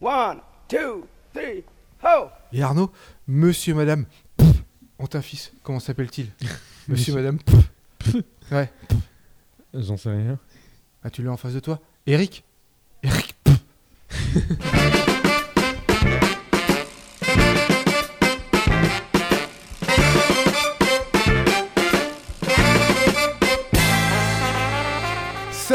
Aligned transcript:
One, 0.00 0.40
two, 0.68 1.06
three, 1.32 1.64
ho! 2.02 2.28
Et 2.52 2.62
Arnaud, 2.62 2.90
monsieur, 3.26 3.74
madame, 3.74 4.04
pff, 4.36 4.62
ont 4.98 5.08
un 5.12 5.22
fils. 5.22 5.52
Comment 5.62 5.80
s'appelle-t-il 5.80 6.30
Monsieur, 6.88 7.14
madame, 7.14 7.38
pff. 7.38 8.14
Ouais. 8.52 8.70
J'en 9.74 9.96
sais 9.96 10.10
rien. 10.10 10.38
Ah, 11.02 11.10
tu 11.10 11.22
l'as 11.22 11.32
en 11.32 11.36
face 11.36 11.54
de 11.54 11.60
toi 11.60 11.80
Eric 12.06 12.44
Eric 13.02 13.34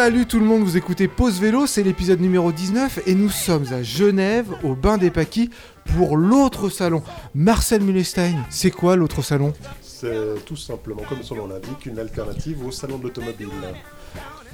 Salut 0.03 0.25
tout 0.25 0.39
le 0.39 0.45
monde, 0.45 0.63
vous 0.63 0.77
écoutez 0.77 1.07
Pause 1.07 1.39
Vélo, 1.39 1.67
c'est 1.67 1.83
l'épisode 1.83 2.19
numéro 2.19 2.51
19 2.51 3.01
et 3.05 3.13
nous 3.13 3.29
sommes 3.29 3.71
à 3.71 3.83
Genève, 3.83 4.47
au 4.63 4.73
Bain 4.73 4.97
des 4.97 5.11
Paquis, 5.11 5.51
pour 5.95 6.17
l'autre 6.17 6.69
salon. 6.69 7.03
Marcel 7.35 7.83
Mulestein, 7.83 8.33
c'est 8.49 8.71
quoi 8.71 8.95
l'autre 8.95 9.21
salon? 9.21 9.53
C'est 9.79 10.43
tout 10.43 10.55
simplement, 10.55 11.03
comme 11.07 11.21
son 11.21 11.35
nom 11.35 11.45
l'indique, 11.47 11.85
une 11.85 11.99
alternative 11.99 12.65
au 12.65 12.71
salon 12.71 12.97
de 12.97 13.03
l'automobile. 13.03 13.49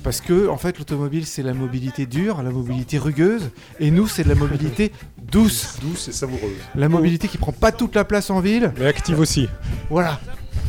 Parce 0.04 0.20
que, 0.20 0.50
en 0.50 0.58
fait, 0.58 0.78
l'automobile, 0.80 1.26
c'est 1.26 1.44
la 1.44 1.54
mobilité 1.54 2.06
dure, 2.08 2.44
la 2.44 2.52
mobilité 2.52 2.98
rugueuse, 2.98 3.50
et 3.80 3.90
nous, 3.90 4.10
c'est 4.10 4.26
de 4.26 4.30
la 4.30 4.36
mobilité 4.36 4.92
douce. 5.32 5.78
Douce 5.82 6.10
et 6.10 6.12
savoureuse. 6.12 6.58
La 6.76 6.90
mobilité 6.90 7.30
qui 7.30 7.38
prend 7.38 7.54
pas 7.54 7.72
toute 7.72 7.96
la 7.96 8.04
place 8.04 8.30
en 8.30 8.42
ville. 8.42 8.74
Mais 8.78 8.88
active 8.88 9.18
aussi. 9.18 9.48
Voilà, 9.90 10.20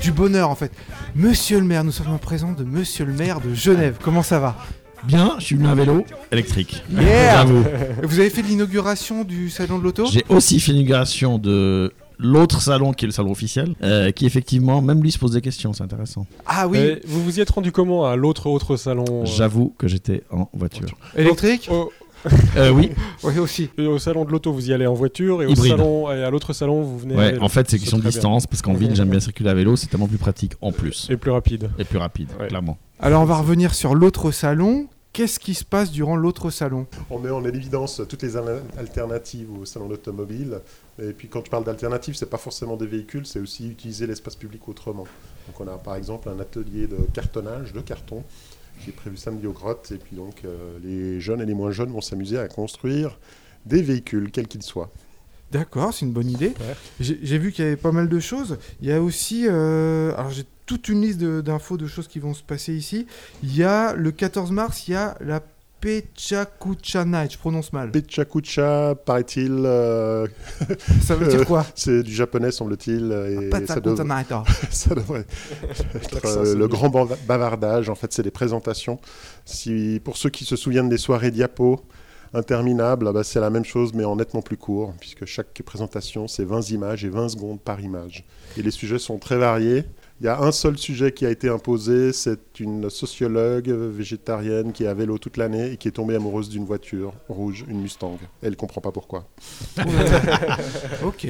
du 0.01 0.13
bonheur 0.13 0.51
en 0.51 0.55
fait. 0.55 0.73
Monsieur 1.15 1.59
le 1.59 1.65
maire, 1.65 1.85
nous 1.85 1.93
sommes 1.93 2.13
en 2.13 2.19
présence 2.19 2.57
de 2.57 2.65
Monsieur 2.65 3.05
le 3.05 3.13
maire 3.13 3.41
de 3.41 3.55
Genève. 3.55 3.97
Comment 4.03 4.23
ça 4.23 4.39
va? 4.39 4.57
Bien, 5.05 5.37
je 5.39 5.45
suis 5.45 5.57
venu 5.57 5.69
à 5.69 5.75
vélo 5.75 6.05
électrique. 6.33 6.83
Yeah 6.91 7.45
Bravo. 7.45 7.63
Vous 8.03 8.19
avez 8.19 8.31
fait 8.31 8.43
de 8.43 8.49
l'inauguration 8.49 9.23
du 9.25 9.49
salon 9.49 9.79
de 9.79 9.85
l'auto? 9.85 10.07
J'ai 10.11 10.25
aussi 10.29 10.59
fait 10.59 10.73
l'inauguration 10.73 11.39
de 11.39 11.93
l'autre 12.19 12.61
salon 12.61 12.93
qui 12.93 13.05
est 13.05 13.07
le 13.09 13.13
salon 13.13 13.31
officiel, 13.31 13.75
euh, 13.83 14.11
qui 14.11 14.27
effectivement, 14.27 14.83
même 14.83 15.01
lui 15.01 15.13
se 15.13 15.19
pose 15.19 15.33
des 15.33 15.41
questions, 15.41 15.73
c'est 15.73 15.85
intéressant. 15.85 16.27
Ah 16.47 16.67
oui, 16.67 16.79
Et 16.79 17.01
vous 17.07 17.23
vous 17.23 17.39
y 17.39 17.41
êtes 17.41 17.51
rendu 17.51 17.71
comment 17.71 18.07
à 18.07 18.17
l'autre 18.17 18.49
autre 18.49 18.77
salon 18.77 19.05
euh, 19.09 19.25
J'avoue 19.25 19.73
que 19.79 19.87
j'étais 19.87 20.25
en 20.31 20.49
voiture. 20.53 20.89
électrique? 21.17 21.71
Euh, 22.57 22.71
oui, 22.71 22.91
Oui 23.23 23.39
aussi. 23.39 23.71
et 23.79 23.87
au 23.87 23.99
salon 23.99 24.25
de 24.25 24.31
l'auto, 24.33 24.53
vous 24.53 24.69
y 24.69 24.73
allez 24.73 24.87
en 24.87 24.95
voiture 24.95 25.43
et 25.43 25.47
au 25.47 25.51
Hybride. 25.51 25.73
salon 25.73 26.11
et 26.11 26.23
à 26.25 26.31
l'autre 26.31 26.53
salon, 26.53 26.83
vous 26.83 26.99
venez. 26.99 27.15
à 27.15 27.19
ouais, 27.19 27.33
vélo. 27.33 27.43
en 27.45 27.49
fait 27.49 27.69
c'est 27.71 27.79
question 27.79 27.97
de 27.99 28.03
bien. 28.03 28.11
distance, 28.11 28.47
parce 28.47 28.63
qu'en 28.63 28.75
ville 28.75 28.95
j'aime 28.95 29.11
bien 29.11 29.21
circuler 29.21 29.51
à 29.51 29.55
vélo, 29.55 29.77
c'est 29.77 29.87
tellement 29.87 30.09
plus 30.09 30.19
pratique 30.19 30.53
en 30.61 30.73
plus. 30.73 31.07
Et 31.11 31.17
plus 31.17 31.31
rapide. 31.31 31.71
Et 31.79 31.85
plus 31.85 31.99
rapide, 31.99 32.29
Ouais. 32.41 32.49
clairement. 32.49 32.79
Alors 33.01 33.23
on 33.23 33.27
va 33.27 33.37
revenir 33.37 33.75
sur 33.75 33.95
l'autre 33.95 34.31
salon. 34.31 34.89
Qu'est-ce 35.15 35.41
qui 35.41 35.55
se 35.55 35.65
passe 35.65 35.91
durant 35.91 36.17
l'autre 36.17 36.51
salon? 36.51 36.87
On 37.11 37.19
met 37.19 37.31
en 37.31 37.43
évidence 37.45 38.03
toutes 38.09 38.23
les 38.23 38.37
al- 38.37 38.63
alternatives 38.79 39.49
au 39.61 39.65
salon 39.65 39.89
d'automobile. 39.89 40.61
Et 41.03 41.13
puis 41.13 41.29
quand 41.29 41.43
je 41.45 41.51
parle 41.51 41.65
d'alternatives, 41.65 42.15
c'est 42.15 42.29
pas 42.29 42.37
forcément 42.39 42.77
des 42.77 42.87
véhicules, 42.87 43.25
c'est 43.27 43.41
aussi 43.41 43.69
utiliser 43.69 44.07
l'espace 44.07 44.37
public 44.37 44.69
autrement. 44.69 45.07
Donc 45.47 45.61
on 45.61 45.67
a 45.67 45.79
par 45.79 45.97
exemple 45.97 46.29
un 46.29 46.39
atelier 46.41 46.87
de 46.87 46.99
cartonnage, 47.15 47.73
de 47.73 47.81
carton, 47.81 48.23
qui 48.83 48.91
est 48.91 48.93
prévu 48.93 49.17
samedi 49.17 49.47
aux 49.47 49.53
grottes. 49.53 49.93
Et 49.93 49.99
puis 49.99 50.17
donc 50.17 50.43
euh, 50.45 50.79
les 50.83 51.21
jeunes 51.21 51.41
et 51.41 51.47
les 51.47 51.55
moins 51.55 51.71
jeunes 51.71 51.91
vont 51.91 52.01
s'amuser 52.01 52.39
à 52.39 52.49
construire 52.49 53.19
des 53.67 53.83
véhicules, 53.83 54.31
quels 54.31 54.49
qu'ils 54.49 54.63
soient. 54.63 54.91
D'accord, 55.51 55.95
c'est 55.95 56.05
une 56.05 56.13
bonne 56.13 56.31
idée. 56.31 56.53
J'ai 57.01 57.39
vu 57.39 57.53
qu'il 57.53 57.65
y 57.65 57.69
avait 57.69 57.77
pas 57.77 57.93
mal 57.93 58.09
de 58.09 58.21
choses. 58.21 58.59
Il 58.83 58.89
y 58.89 58.93
a 58.93 59.01
aussi, 59.01 59.47
euh, 59.49 60.13
alors 60.17 60.31
j'ai 60.31 60.45
toute 60.67 60.91
une 60.91 61.01
liste 61.01 61.19
de- 61.19 61.41
d'infos 61.41 61.79
de, 61.79 61.87
choses 61.87 62.09
qui 62.09 62.19
vont 62.19 62.35
se 62.35 62.43
passer 62.43 62.75
ici. 62.75 63.07
Il 63.43 63.57
y 63.57 63.63
a 63.63 63.95
le 63.95 64.13
14 64.13 64.51
mars, 64.51 64.87
il 64.87 64.93
y 64.93 64.95
a 64.95 65.17
la 65.21 65.43
Pechakucha 65.81 67.05
Night, 67.05 67.33
je 67.33 67.39
prononce 67.39 67.73
mal. 67.73 67.91
Pechakucha, 67.93 68.95
paraît-il, 68.97 69.63
euh, 69.65 70.27
Ça 71.03 71.15
veut 71.15 71.29
dire 71.29 71.47
quoi 71.47 71.65
c'est 71.75 72.03
du 72.03 72.13
japonais 72.13 72.51
semble-t-il. 72.51 73.13
Et 73.13 73.51
ça, 73.67 73.81
dev- 73.81 74.03
Night. 74.05 74.27
ah. 74.31 74.43
ça 74.71 74.95
devrait 74.95 75.25
être 75.95 76.25
euh, 76.27 76.55
le 76.57 76.69
grand 76.69 76.89
bava- 76.89 77.17
bavardage. 77.27 77.89
En 77.91 77.95
fait, 77.95 78.13
c'est 78.13 78.23
des 78.23 78.31
présentations. 78.31 78.99
Si, 79.45 80.01
pour 80.05 80.17
ceux 80.17 80.31
qui 80.31 80.45
se 80.45 80.57
souviennent 80.57 80.89
des 80.89 80.99
soirées 80.99 81.31
diapos 81.31 81.81
interminables, 82.35 83.09
ah 83.09 83.13
bah, 83.13 83.25
c'est 83.25 83.41
la 83.41 83.51
même 83.51 83.65
chose, 83.65 83.95
mais 83.95 84.05
en 84.05 84.17
nettement 84.17 84.43
plus 84.43 84.57
court, 84.57 84.93
puisque 85.01 85.25
chaque 85.25 85.63
présentation, 85.65 86.29
c'est 86.29 86.45
20 86.45 86.71
images 86.71 87.05
et 87.05 87.09
20 87.09 87.31
secondes 87.31 87.61
par 87.61 87.81
image. 87.81 88.25
Et 88.57 88.63
les 88.63 88.71
sujets 88.71 88.99
sont 88.99 89.19
très 89.19 89.39
variés. 89.39 89.85
Il 90.21 90.25
y 90.25 90.29
a 90.29 90.41
un 90.41 90.51
seul 90.51 90.77
sujet 90.77 91.13
qui 91.13 91.25
a 91.27 91.31
été 91.31 91.49
imposé, 91.49 92.13
c'est 92.13 92.59
une 92.59 92.91
sociologue 92.91 93.69
végétarienne 93.69 94.73
qui 94.73 94.83
est 94.83 94.89
à 94.89 94.95
vélo 94.95 95.17
toute 95.17 95.37
l'année 95.37 95.73
et 95.73 95.77
qui 95.77 95.87
est 95.87 95.93
tombée 95.93 96.17
amoureuse 96.17 96.49
d'une 96.49 96.65
voiture 96.65 97.13
rouge, 97.29 97.65
une 97.69 97.81
Mustang. 97.83 98.19
Elle 98.43 98.57
comprend 98.57 98.81
pas 98.81 98.91
pourquoi. 98.91 99.29
ok. 101.05 101.25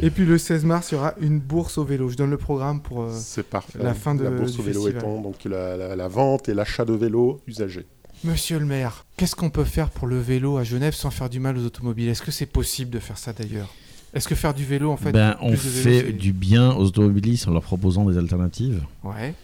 Et 0.00 0.10
puis 0.10 0.24
le 0.24 0.38
16 0.38 0.64
mars, 0.64 0.90
il 0.90 0.94
y 0.96 0.98
aura 0.98 1.14
une 1.20 1.38
bourse 1.38 1.78
au 1.78 1.84
vélo. 1.84 2.08
Je 2.08 2.16
donne 2.16 2.30
le 2.30 2.36
programme 2.36 2.80
pour. 2.82 3.02
euh, 3.02 3.42
parfait. 3.48 3.78
la 3.80 3.94
fin 3.94 4.14
de- 4.14 4.24
la 4.24 4.30
bourse 4.30 4.52
du 4.52 4.60
au 4.60 4.62
vélo 4.64 4.80
festival. 4.82 5.02
étant 5.02 5.20
donc 5.20 5.44
la, 5.44 5.76
la- 5.76 5.96
la 5.96 6.08
vente 6.08 6.48
et 6.48 6.54
l'achat 6.54 6.84
de 6.84 6.94
vélos 6.94 7.40
usagés. 7.46 7.86
Monsieur 8.24 8.58
le 8.58 8.66
maire, 8.66 9.06
qu'est-ce 9.16 9.34
qu'on 9.36 9.50
peut 9.50 9.64
faire 9.64 9.88
pour 9.88 10.06
le 10.06 10.18
vélo 10.18 10.58
à 10.58 10.64
Genève 10.64 10.94
sans 10.94 11.10
faire 11.10 11.30
du 11.30 11.40
mal 11.40 11.56
aux 11.56 11.64
automobiles? 11.64 12.08
Est-ce 12.08 12.22
que 12.22 12.30
c'est 12.30 12.44
possible 12.46 12.90
de 12.90 12.98
faire 12.98 13.16
ça 13.16 13.32
d'ailleurs? 13.32 13.72
Est-ce 14.14 14.26
que 14.28 14.34
faire 14.34 14.54
du 14.54 14.64
vélo 14.64 14.90
en 14.90 14.96
fait 14.96 15.12
ben, 15.12 15.36
on 15.40 15.50
plus 15.50 15.64
de 15.64 15.68
vélo, 15.68 16.06
fait 16.06 16.12
du 16.12 16.32
bien 16.32 16.72
aux 16.72 16.86
automobilistes 16.86 17.46
en 17.48 17.52
leur 17.52 17.62
proposant 17.62 18.04
des 18.04 18.18
alternatives. 18.18 18.82
Ouais. 19.04 19.34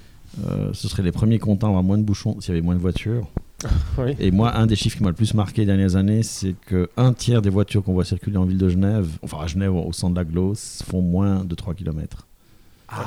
Euh, 0.44 0.71
ce 0.72 0.88
serait 0.88 1.03
les 1.03 1.12
premiers 1.12 1.38
contents 1.38 1.69
à 1.69 1.71
avoir 1.71 1.82
moins 1.84 1.99
de 1.99 2.03
bouchons 2.03 2.41
s'il 2.41 2.50
y 2.50 2.53
avait 2.53 2.65
moins 2.65 2.75
de 2.75 2.81
voitures. 2.81 3.28
Oui. 3.99 4.15
Et 4.19 4.31
moi, 4.31 4.55
un 4.55 4.66
des 4.66 4.76
chiffres 4.76 4.99
qui 4.99 5.03
m'a 5.03 5.09
le 5.09 5.15
plus 5.15 5.32
marqué 5.32 5.62
les 5.62 5.66
dernières 5.66 5.97
années, 5.97 6.22
c'est 6.22 6.55
que 6.66 6.91
un 6.99 7.15
tiers 7.15 7.41
des 7.41 7.49
voitures 7.49 7.82
qu'on 7.82 7.94
voit 7.94 8.05
circuler 8.05 8.37
en 8.37 8.44
ville 8.44 8.59
de 8.59 8.69
Genève, 8.69 9.09
enfin 9.22 9.38
à 9.38 9.47
Genève 9.47 9.75
au 9.75 9.91
centre 9.94 10.12
de 10.12 10.21
la 10.21 10.25
Glosse, 10.25 10.82
font 10.87 11.00
moins 11.00 11.43
de 11.43 11.55
3 11.55 11.72
km. 11.72 12.26
Ah, 12.88 13.06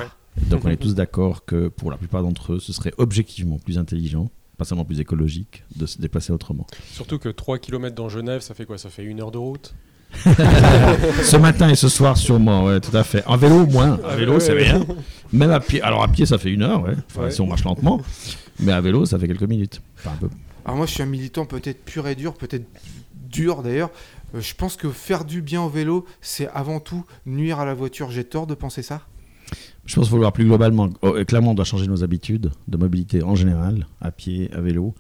Donc 0.50 0.66
on 0.66 0.70
est 0.70 0.78
tous 0.78 0.96
d'accord 0.96 1.46
que 1.46 1.68
pour 1.68 1.92
la 1.92 1.98
plupart 1.98 2.24
d'entre 2.24 2.54
eux, 2.54 2.60
ce 2.60 2.74
serait 2.74 2.94
objectivement 2.98 3.60
plus 3.60 3.78
intelligent, 3.78 4.32
pas 4.58 4.66
seulement 4.66 4.86
plus 4.86 5.00
écologique, 5.00 5.64
de 5.76 5.86
se 5.86 6.02
déplacer 6.02 6.34
autrement. 6.34 6.66
Surtout 6.92 7.20
que 7.20 7.30
3 7.30 7.60
km 7.60 7.96
dans 7.96 8.10
Genève, 8.10 8.42
ça 8.42 8.56
fait 8.56 8.66
quoi? 8.66 8.80
Ça 8.80 8.90
fait 8.90 9.04
une 9.04 9.22
heure 9.22 9.32
de 9.32 9.38
route? 9.38 9.76
ce 11.24 11.38
matin 11.38 11.70
et 11.70 11.76
ce 11.76 11.88
soir 11.90 12.18
sûrement, 12.18 12.66
ouais, 12.66 12.80
tout 12.80 12.96
à 12.96 13.04
fait. 13.04 13.24
En 13.26 13.38
vélo, 13.38 13.66
moins. 13.66 14.00
À 14.08 14.16
vélo, 14.16 14.40
c'est 14.40 14.54
rien. 14.54 14.86
Même 15.32 15.52
à 15.52 15.60
pied. 15.60 15.82
Alors 15.82 16.04
à 16.04 16.08
pied, 16.08 16.26
ça 16.26 16.38
fait 16.38 16.52
une 16.52 16.64
heure, 16.64 16.84
ouais. 16.84 16.94
Enfin, 17.12 17.24
Ouais. 17.26 17.32
si 17.32 17.42
on 17.42 17.48
marche 17.48 17.64
lentement. 17.64 18.02
Mais 18.60 18.72
à 18.72 18.82
vélo, 18.82 19.06
ça 19.06 19.18
fait 19.20 19.28
quelques 19.28 19.44
minutes. 19.44 19.82
Enfin, 19.98 20.12
un 20.16 20.18
peu. 20.18 20.30
Alors 20.66 20.78
moi 20.78 20.86
je 20.86 20.92
suis 20.94 21.02
un 21.04 21.08
militant 21.08 21.46
peut-être 21.46 21.84
pur 21.86 22.08
et 22.08 22.16
dur, 22.16 22.34
peut-être 22.34 22.66
dur 23.30 23.64
d'ailleurs. 23.64 23.90
Euh, 24.36 24.42
je 24.42 24.54
pense 24.54 24.76
que 24.76 24.90
faire 24.90 25.26
du 25.26 25.42
bien 25.42 25.62
au 25.62 25.70
vélo, 25.70 26.06
c'est 26.22 26.48
avant 26.50 26.80
tout 26.80 27.06
nuire 27.26 27.60
à 27.60 27.66
la 27.66 27.74
voiture. 27.74 28.12
J'ai 28.12 28.24
tort 28.24 28.46
de 28.48 28.54
penser 28.56 28.82
ça? 28.84 29.02
Je 29.86 29.96
pense 29.96 30.04
qu'il 30.06 30.10
faut 30.12 30.18
le 30.18 30.22
voir 30.22 30.34
plus 30.34 30.46
globalement. 30.46 30.90
Oh, 31.02 31.14
clairement, 31.26 31.52
on 31.52 31.54
doit 31.56 31.66
changer 31.66 31.88
nos 31.88 32.04
habitudes 32.04 32.52
de 32.68 32.78
mobilité 32.78 33.24
en 33.24 33.34
général, 33.34 33.88
à 34.02 34.12
pied, 34.12 34.52
à 34.54 34.62
vélo, 34.62 34.94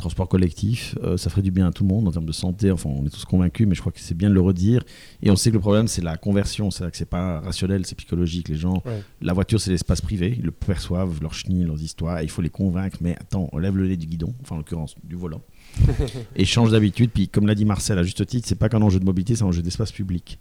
transport 0.00 0.28
collectif. 0.28 0.96
Euh, 1.04 1.16
ça 1.16 1.30
ferait 1.30 1.42
du 1.42 1.50
bien 1.50 1.68
à 1.68 1.70
tout 1.72 1.84
le 1.84 1.88
monde 1.88 2.08
en 2.08 2.10
termes 2.10 2.26
de 2.26 2.32
santé. 2.32 2.70
Enfin, 2.70 2.88
on 2.90 3.06
est 3.06 3.10
tous 3.10 3.24
convaincus, 3.24 3.66
mais 3.68 3.74
je 3.74 3.80
crois 3.80 3.92
que 3.92 4.00
c'est 4.00 4.16
bien 4.16 4.28
de 4.28 4.34
le 4.34 4.40
redire. 4.40 4.82
Et 5.22 5.30
on 5.30 5.36
sait 5.36 5.50
que 5.50 5.54
le 5.56 5.60
problème, 5.60 5.86
c'est 5.88 6.02
la 6.02 6.16
conversion. 6.16 6.70
C'est-à-dire 6.70 6.90
que 6.92 6.96
c'est 6.96 7.04
pas 7.04 7.40
rationnel, 7.40 7.86
c'est 7.86 7.94
psychologique. 7.94 8.48
Les 8.48 8.56
gens, 8.56 8.82
Ouais. 8.84 9.02
la 9.20 9.32
voiture, 9.32 9.60
c'est 9.60 9.70
l'espace 9.70 10.00
privé. 10.00 10.34
Ils 10.38 10.44
le 10.44 10.50
perçoivent, 10.50 11.20
leurs 11.22 11.34
chenilles, 11.34 11.64
leurs 11.64 11.80
histoires. 11.80 12.18
Et 12.20 12.24
il 12.24 12.30
faut 12.30 12.42
les 12.42 12.50
convaincre. 12.50 12.98
Mais 13.00 13.12
attends, 13.20 13.48
on 13.52 13.58
lève 13.58 13.76
le 13.76 13.86
nez 13.86 13.96
du 13.96 14.06
guidon, 14.06 14.34
enfin 14.42 14.56
en 14.56 14.58
l'occurrence 14.58 14.94
du 15.04 15.14
volant, 15.16 15.42
et 16.36 16.44
change 16.44 16.70
d'habitude. 16.72 17.10
Puis, 17.12 17.28
comme 17.28 17.46
l'a 17.46 17.54
dit 17.54 17.64
Marcel 17.64 17.98
à 17.98 18.02
juste 18.02 18.24
titre, 18.26 18.46
c'est 18.48 18.54
pas 18.58 18.68
qu'un 18.68 18.82
enjeu 18.82 18.98
de 19.00 19.04
mobilité, 19.04 19.36
c'est 19.36 19.44
un 19.44 19.46
enjeu 19.48 19.62
d'espace 19.62 19.92
public. 19.92 20.38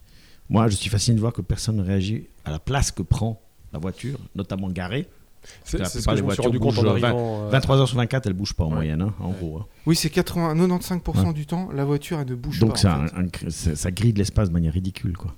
Moi, 0.50 0.68
je 0.69 0.75
suis 0.75 0.90
fasciné 0.90 1.16
de 1.16 1.19
voir 1.22 1.34
que 1.34 1.42
personne 1.42 1.75
ne 1.75 1.84
réagit 1.84 2.28
à 2.46 2.52
la 2.52 2.59
place 2.59 2.92
que 2.92 3.03
prend 3.03 3.42
la 3.72 3.78
voiture, 3.80 4.18
notamment 4.36 4.69
garée. 4.69 5.08
C'est 5.63 5.77
ce 5.85 5.94
que 5.97 6.01
je 6.01 6.09
me 6.09 6.16
suis 6.16 6.22
voitures 6.23 6.44
rendu 6.45 6.59
compte 6.59 6.77
en 6.77 6.81
bougent, 6.83 7.03
arrivant. 7.03 7.45
euh, 7.45 7.50
23 7.50 7.77
heures 7.77 7.88
sur 7.88 7.97
24, 7.97 8.27
elle 8.27 8.33
bouge 8.33 8.53
pas 8.53 8.63
en 8.66 8.69
Ouais. 8.69 8.75
moyenne, 8.75 9.01
hein, 9.01 9.13
en 9.19 9.29
Ouais. 9.29 9.35
gros. 9.39 9.57
hein. 9.59 9.66
Oui, 9.85 9.95
c'est 9.95 10.09
80, 10.09 10.53
95% 10.55 11.33
du 11.33 11.45
temps, 11.45 11.69
la 11.73 11.85
voiture 11.85 12.19
elle 12.19 12.27
ne 12.29 12.35
bouge 12.35 12.59
Donc 12.59 12.81
pas. 12.81 13.05
fait. 13.07 13.16
un- 13.47 13.50
ça, 13.50 13.75
ça 13.75 13.91
grille 13.91 14.13
de 14.13 14.19
l'espace 14.19 14.50
de 14.50 14.53
manière 14.53 14.74
ridicule, 14.74 15.15
quoi. 15.18 15.33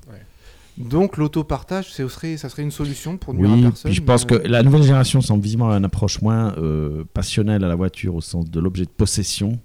Donc 0.78 1.18
l'autopartage, 1.18 1.92
ça 1.94 2.08
serait 2.10 2.64
une 2.64 2.72
solution 2.72 3.18
pour 3.18 3.34
nuire 3.34 3.52
à 3.52 3.54
Oui, 3.56 3.62
personne. 3.64 3.90
puis 3.92 3.94
je 3.96 4.02
pense 4.02 4.26
mais, 4.26 4.40
que 4.40 4.48
la 4.48 4.64
nouvelle 4.64 4.84
génération 4.84 5.22
semble 5.22 5.44
visiblement 5.44 5.66
avoir 5.66 5.78
une 5.78 5.86
approche 5.86 6.22
moins 6.22 6.56
euh, 6.58 7.04
passionnelle 7.14 7.64
à 7.64 7.68
la 7.68 7.76
voiture 7.76 8.16
au 8.16 8.22
sens 8.22 8.50
de 8.50 8.60
l'objet 8.60 8.86
de 8.86 8.90
possession. 8.90 9.60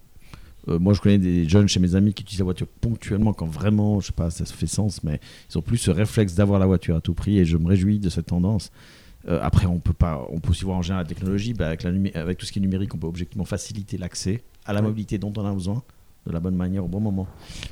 Euh, 0.69 0.81
moi, 0.81 0.95
je 0.95 1.01
connais 1.01 1.19
des 1.19 1.49
jeunes 1.49 1.69
chez 1.69 1.79
mes 1.79 1.95
amis 1.95 2.13
qui 2.13 2.25
utilisent 2.25 2.41
la 2.41 2.45
voiture 2.45 2.67
ponctuellement 2.81 3.33
quand 3.33 3.47
vraiment, 3.47 4.01
je 4.01 4.09
sais 4.09 4.13
pas, 4.13 4.31
ça 4.31 4.45
se 4.45 4.53
fait 4.53 4.67
sens, 4.67 5.05
mais 5.05 5.21
ils 5.49 5.57
ont 5.57 5.63
plus 5.63 5.79
ce 5.79 5.93
réflexe 5.93 6.35
d'avoir 6.35 6.59
la 6.59 6.67
voiture 6.67 6.97
à 6.97 7.01
tout 7.01 7.15
prix 7.15 7.39
et 7.39 7.45
je 7.45 7.57
me 7.57 7.69
réjouis 7.69 8.01
de 8.01 8.09
cette 8.11 8.27
tendance. 8.27 8.73
Euh, 9.29 9.41
après, 9.43 9.67
on 9.67 9.79
peut 9.81 9.93
pas, 9.93 10.25
on 10.31 10.39
peut 10.39 10.51
aussi 10.51 10.65
voir 10.65 10.79
en 10.79 10.83
général 10.83 11.05
la 11.05 11.09
technologie, 11.09 11.53
bah, 11.53 11.67
avec, 11.67 11.83
la 11.83 11.91
numé- 11.91 12.15
avec 12.15 12.39
tout 12.39 12.47
ce 12.47 12.53
qui 12.53 12.61
est 12.61 12.63
numérique, 12.63 12.95
on 12.95 12.99
peut 12.99 13.07
objectivement 13.09 13.45
faciliter 13.45 13.99
l'accès 13.99 14.43
à 14.65 14.73
la 14.73 14.81
Ouais. 14.81 14.87
mobilité 14.87 15.19
dont 15.19 15.33
on 15.37 15.45
a 15.45 15.53
besoin. 15.53 15.83
De 16.27 16.33
la 16.33 16.41
bonne 16.41 16.57
manière 16.57 16.85
au 16.85 16.89
bon 16.89 17.01
moment. 17.01 17.27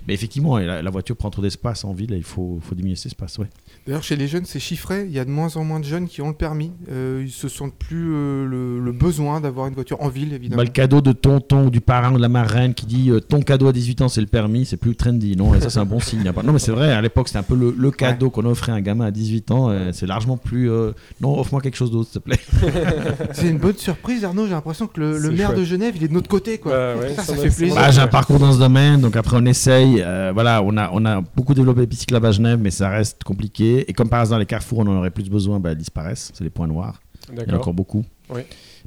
Mais 0.06 0.14
effectivement, 0.14 0.58
la, 0.58 0.82
la 0.82 0.90
voiture 0.90 1.16
prend 1.16 1.30
trop 1.30 1.42
d'espace 1.42 1.84
en 1.84 1.92
ville 1.92 2.12
et 2.12 2.16
il 2.16 2.22
faut, 2.22 2.58
faut 2.62 2.74
diminuer 2.74 2.96
cet 2.96 3.06
espace. 3.06 3.38
Ouais. 3.38 3.46
D'ailleurs, 3.86 4.02
chez 4.02 4.16
les 4.16 4.28
jeunes, 4.28 4.44
c'est 4.44 4.60
chiffré. 4.60 5.04
Il 5.06 5.12
y 5.12 5.18
a 5.18 5.24
de 5.24 5.30
moins 5.30 5.56
en 5.56 5.64
moins 5.64 5.80
de 5.80 5.84
jeunes 5.84 6.06
qui 6.08 6.22
ont 6.22 6.28
le 6.28 6.34
permis. 6.34 6.72
Euh, 6.90 7.22
ils 7.24 7.30
se 7.32 7.48
sentent 7.48 7.74
plus 7.74 8.12
euh, 8.14 8.46
le, 8.46 8.80
le 8.80 8.92
besoin 8.92 9.40
d'avoir 9.40 9.66
une 9.66 9.74
voiture 9.74 10.00
en 10.02 10.08
ville, 10.08 10.32
évidemment. 10.32 10.58
Bah, 10.58 10.64
le 10.64 10.70
cadeau 10.70 11.00
de 11.00 11.12
tonton 11.12 11.66
ou 11.66 11.70
du 11.70 11.80
parrain 11.80 12.12
ou 12.12 12.16
de 12.16 12.22
la 12.22 12.28
marraine 12.28 12.74
qui 12.74 12.86
dit 12.86 13.10
euh, 13.10 13.20
ton 13.20 13.40
cadeau 13.42 13.66
à 13.68 13.72
18 13.72 14.02
ans 14.02 14.08
c'est 14.08 14.20
le 14.20 14.26
permis, 14.26 14.64
c'est 14.66 14.76
plus 14.76 14.94
trendy. 14.96 15.36
Non, 15.36 15.54
et 15.54 15.60
ça 15.60 15.70
c'est 15.70 15.80
un 15.80 15.84
bon 15.84 16.00
signe. 16.00 16.22
Non, 16.44 16.52
mais 16.52 16.58
c'est 16.58 16.72
vrai, 16.72 16.92
à 16.92 17.00
l'époque 17.02 17.28
c'était 17.28 17.38
un 17.40 17.42
peu 17.44 17.56
le, 17.56 17.74
le 17.76 17.90
cadeau 17.90 18.30
qu'on 18.30 18.44
offrait 18.44 18.72
à 18.72 18.76
un 18.76 18.80
gamin 18.80 19.06
à 19.06 19.10
18 19.10 19.50
ans. 19.50 19.68
euh, 19.70 19.90
c'est 19.92 20.06
largement 20.06 20.36
plus. 20.36 20.70
euh, 20.70 20.92
non, 21.20 21.38
offre-moi 21.38 21.60
quelque 21.60 21.76
chose 21.76 21.90
d'autre 21.90 22.10
s'il 22.10 22.20
te 22.20 22.24
plaît. 22.24 22.38
C'est 23.32 23.48
une 23.48 23.58
bonne 23.58 23.76
surprise, 23.76 24.24
Arnaud. 24.24 24.44
J'ai 24.46 24.52
l'impression 24.52 24.86
que 24.86 25.00
le, 25.00 25.30
maire 25.30 25.54
de. 25.54 25.64
Genève, 25.64 25.94
il 25.96 26.04
est 26.04 26.08
de 26.08 26.12
notre 26.12 26.28
côté, 26.28 26.58
quoi. 26.58 26.72
Bah 26.72 27.00
ouais, 27.00 27.14
ça, 27.14 27.22
ça 27.22 27.34
fait 27.36 27.48
plaisir. 27.48 27.74
Bah, 27.74 27.90
j'ai 27.90 28.00
un 28.00 28.06
parcours 28.06 28.38
dans 28.44 28.52
ce 28.52 28.58
domaine, 28.58 29.00
donc 29.00 29.16
après 29.16 29.36
on 29.38 29.44
essaye. 29.46 30.00
euh, 30.02 30.30
voilà, 30.32 30.62
on 30.62 30.76
a, 30.76 30.90
on 30.92 31.04
a 31.04 31.20
beaucoup 31.20 31.54
développé 31.54 31.80
les 31.80 31.86
pistes 31.86 32.02
cyclables 32.02 32.26
à 32.26 32.32
Genève, 32.32 32.58
mais 32.60 32.70
ça 32.70 32.88
reste 32.88 33.24
compliqué. 33.24 33.88
Et 33.88 33.92
comme 33.92 34.08
par 34.08 34.20
hasard, 34.20 34.38
les 34.38 34.46
carrefours, 34.46 34.78
on 34.80 34.86
en 34.86 34.96
aurait 34.98 35.10
plus 35.10 35.28
besoin, 35.30 35.60
bah, 35.60 35.70
elles 35.72 35.78
disparaissent. 35.78 36.30
C'est 36.34 36.44
les 36.44 36.50
points 36.50 36.66
noirs. 36.66 37.00
Il 37.32 37.38
y 37.38 37.50
en 37.50 37.54
a 37.54 37.56
encore 37.58 37.74
beaucoup. 37.74 38.04
Oui. 38.30 38.42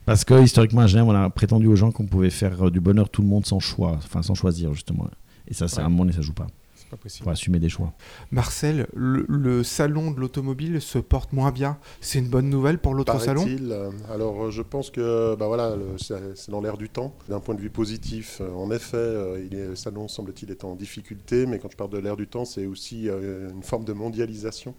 Parce 0.06 0.24
que 0.24 0.42
historiquement 0.42 0.81
à 0.81 0.88
Genève, 0.88 1.06
on 1.07 1.15
a 1.15 1.30
prétendu 1.30 1.68
aux 1.68 1.75
gens 1.75 1.92
qu'on 1.92 2.06
pouvait 2.06 2.30
faire 2.30 2.68
euh, 2.68 2.71
du 2.71 2.80
bonheur 2.80 3.09
tout 3.09 3.21
le 3.21 3.27
monde 3.27 3.45
sans 3.45 3.59
choix, 3.59 3.94
enfin 3.98 4.21
sans 4.21 4.36
choisir 4.36 4.74
justement. 4.74 5.07
Et 5.48 5.54
ça, 5.54 5.68
c'est 5.68 5.77
Ouais. 5.77 5.83
un 5.83 5.89
moment 5.89 6.04
donné, 6.04 6.13
ça 6.15 6.21
joue 6.21 6.33
pas. 6.33 6.48
Pas 6.89 6.98
possible. 6.98 7.25
Faut 7.25 7.30
assumer 7.31 7.60
des 7.60 7.69
choix. 7.69 7.94
Marcel, 8.31 8.88
le, 8.95 9.25
le 9.28 9.63
salon 9.63 10.12
de 10.12 10.19
l'automobile 10.19 10.81
se 10.81 11.00
porte 11.00 11.34
moins 11.34 11.51
bien. 11.51 11.78
C'est 12.00 12.19
une 12.19 12.30
bonne 12.30 12.50
nouvelle 12.50 12.80
pour 12.80 12.94
l'autre 12.94 13.19
salon? 13.19 13.45
Euh, 13.48 13.92
Alors, 14.10 14.45
euh, 14.45 14.51
je 14.51 14.62
pense 14.62 14.89
que 14.89 15.36
bah 15.36 15.48
voilà, 15.48 15.75
c'est 15.98 16.50
dans 16.50 16.62
l'air 16.62 16.78
du 16.78 16.89
temps. 16.89 17.13
D'un 17.28 17.42
point 17.42 17.56
de 17.56 17.62
vue 17.62 17.69
positif, 17.69 18.39
euh, 18.39 18.51
en 18.54 18.72
effet, 18.72 19.16
il 19.45 19.57
est, 19.57 19.68
le 19.68 19.75
salon 19.75 20.07
semble-t-il 20.07 20.50
est 20.51 20.63
en 20.63 20.75
difficulté, 20.75 21.45
mais 21.45 21.60
quand 21.60 21.69
je 21.69 21.78
parle 21.78 21.89
de 21.89 21.98
l'air 21.98 22.16
du 22.16 22.28
temps, 22.28 22.45
c'est 22.45 22.66
aussi 22.66 23.07
une 23.07 23.63
forme 23.63 23.83
de 23.83 23.94
mondialisation. 23.94 24.74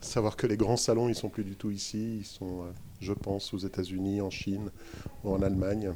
Savoir 0.00 0.36
que 0.36 0.48
les 0.48 0.56
grands 0.56 0.76
salons, 0.76 1.08
ils 1.08 1.14
sont 1.14 1.28
plus 1.28 1.44
du 1.44 1.54
tout 1.54 1.70
ici, 1.70 2.18
ils 2.18 2.26
sont, 2.26 2.64
je 3.00 3.12
pense, 3.12 3.54
aux 3.54 3.58
États-Unis, 3.58 4.20
en 4.20 4.30
Chine 4.30 4.70
ou 5.22 5.32
en 5.32 5.42
Allemagne. 5.42 5.92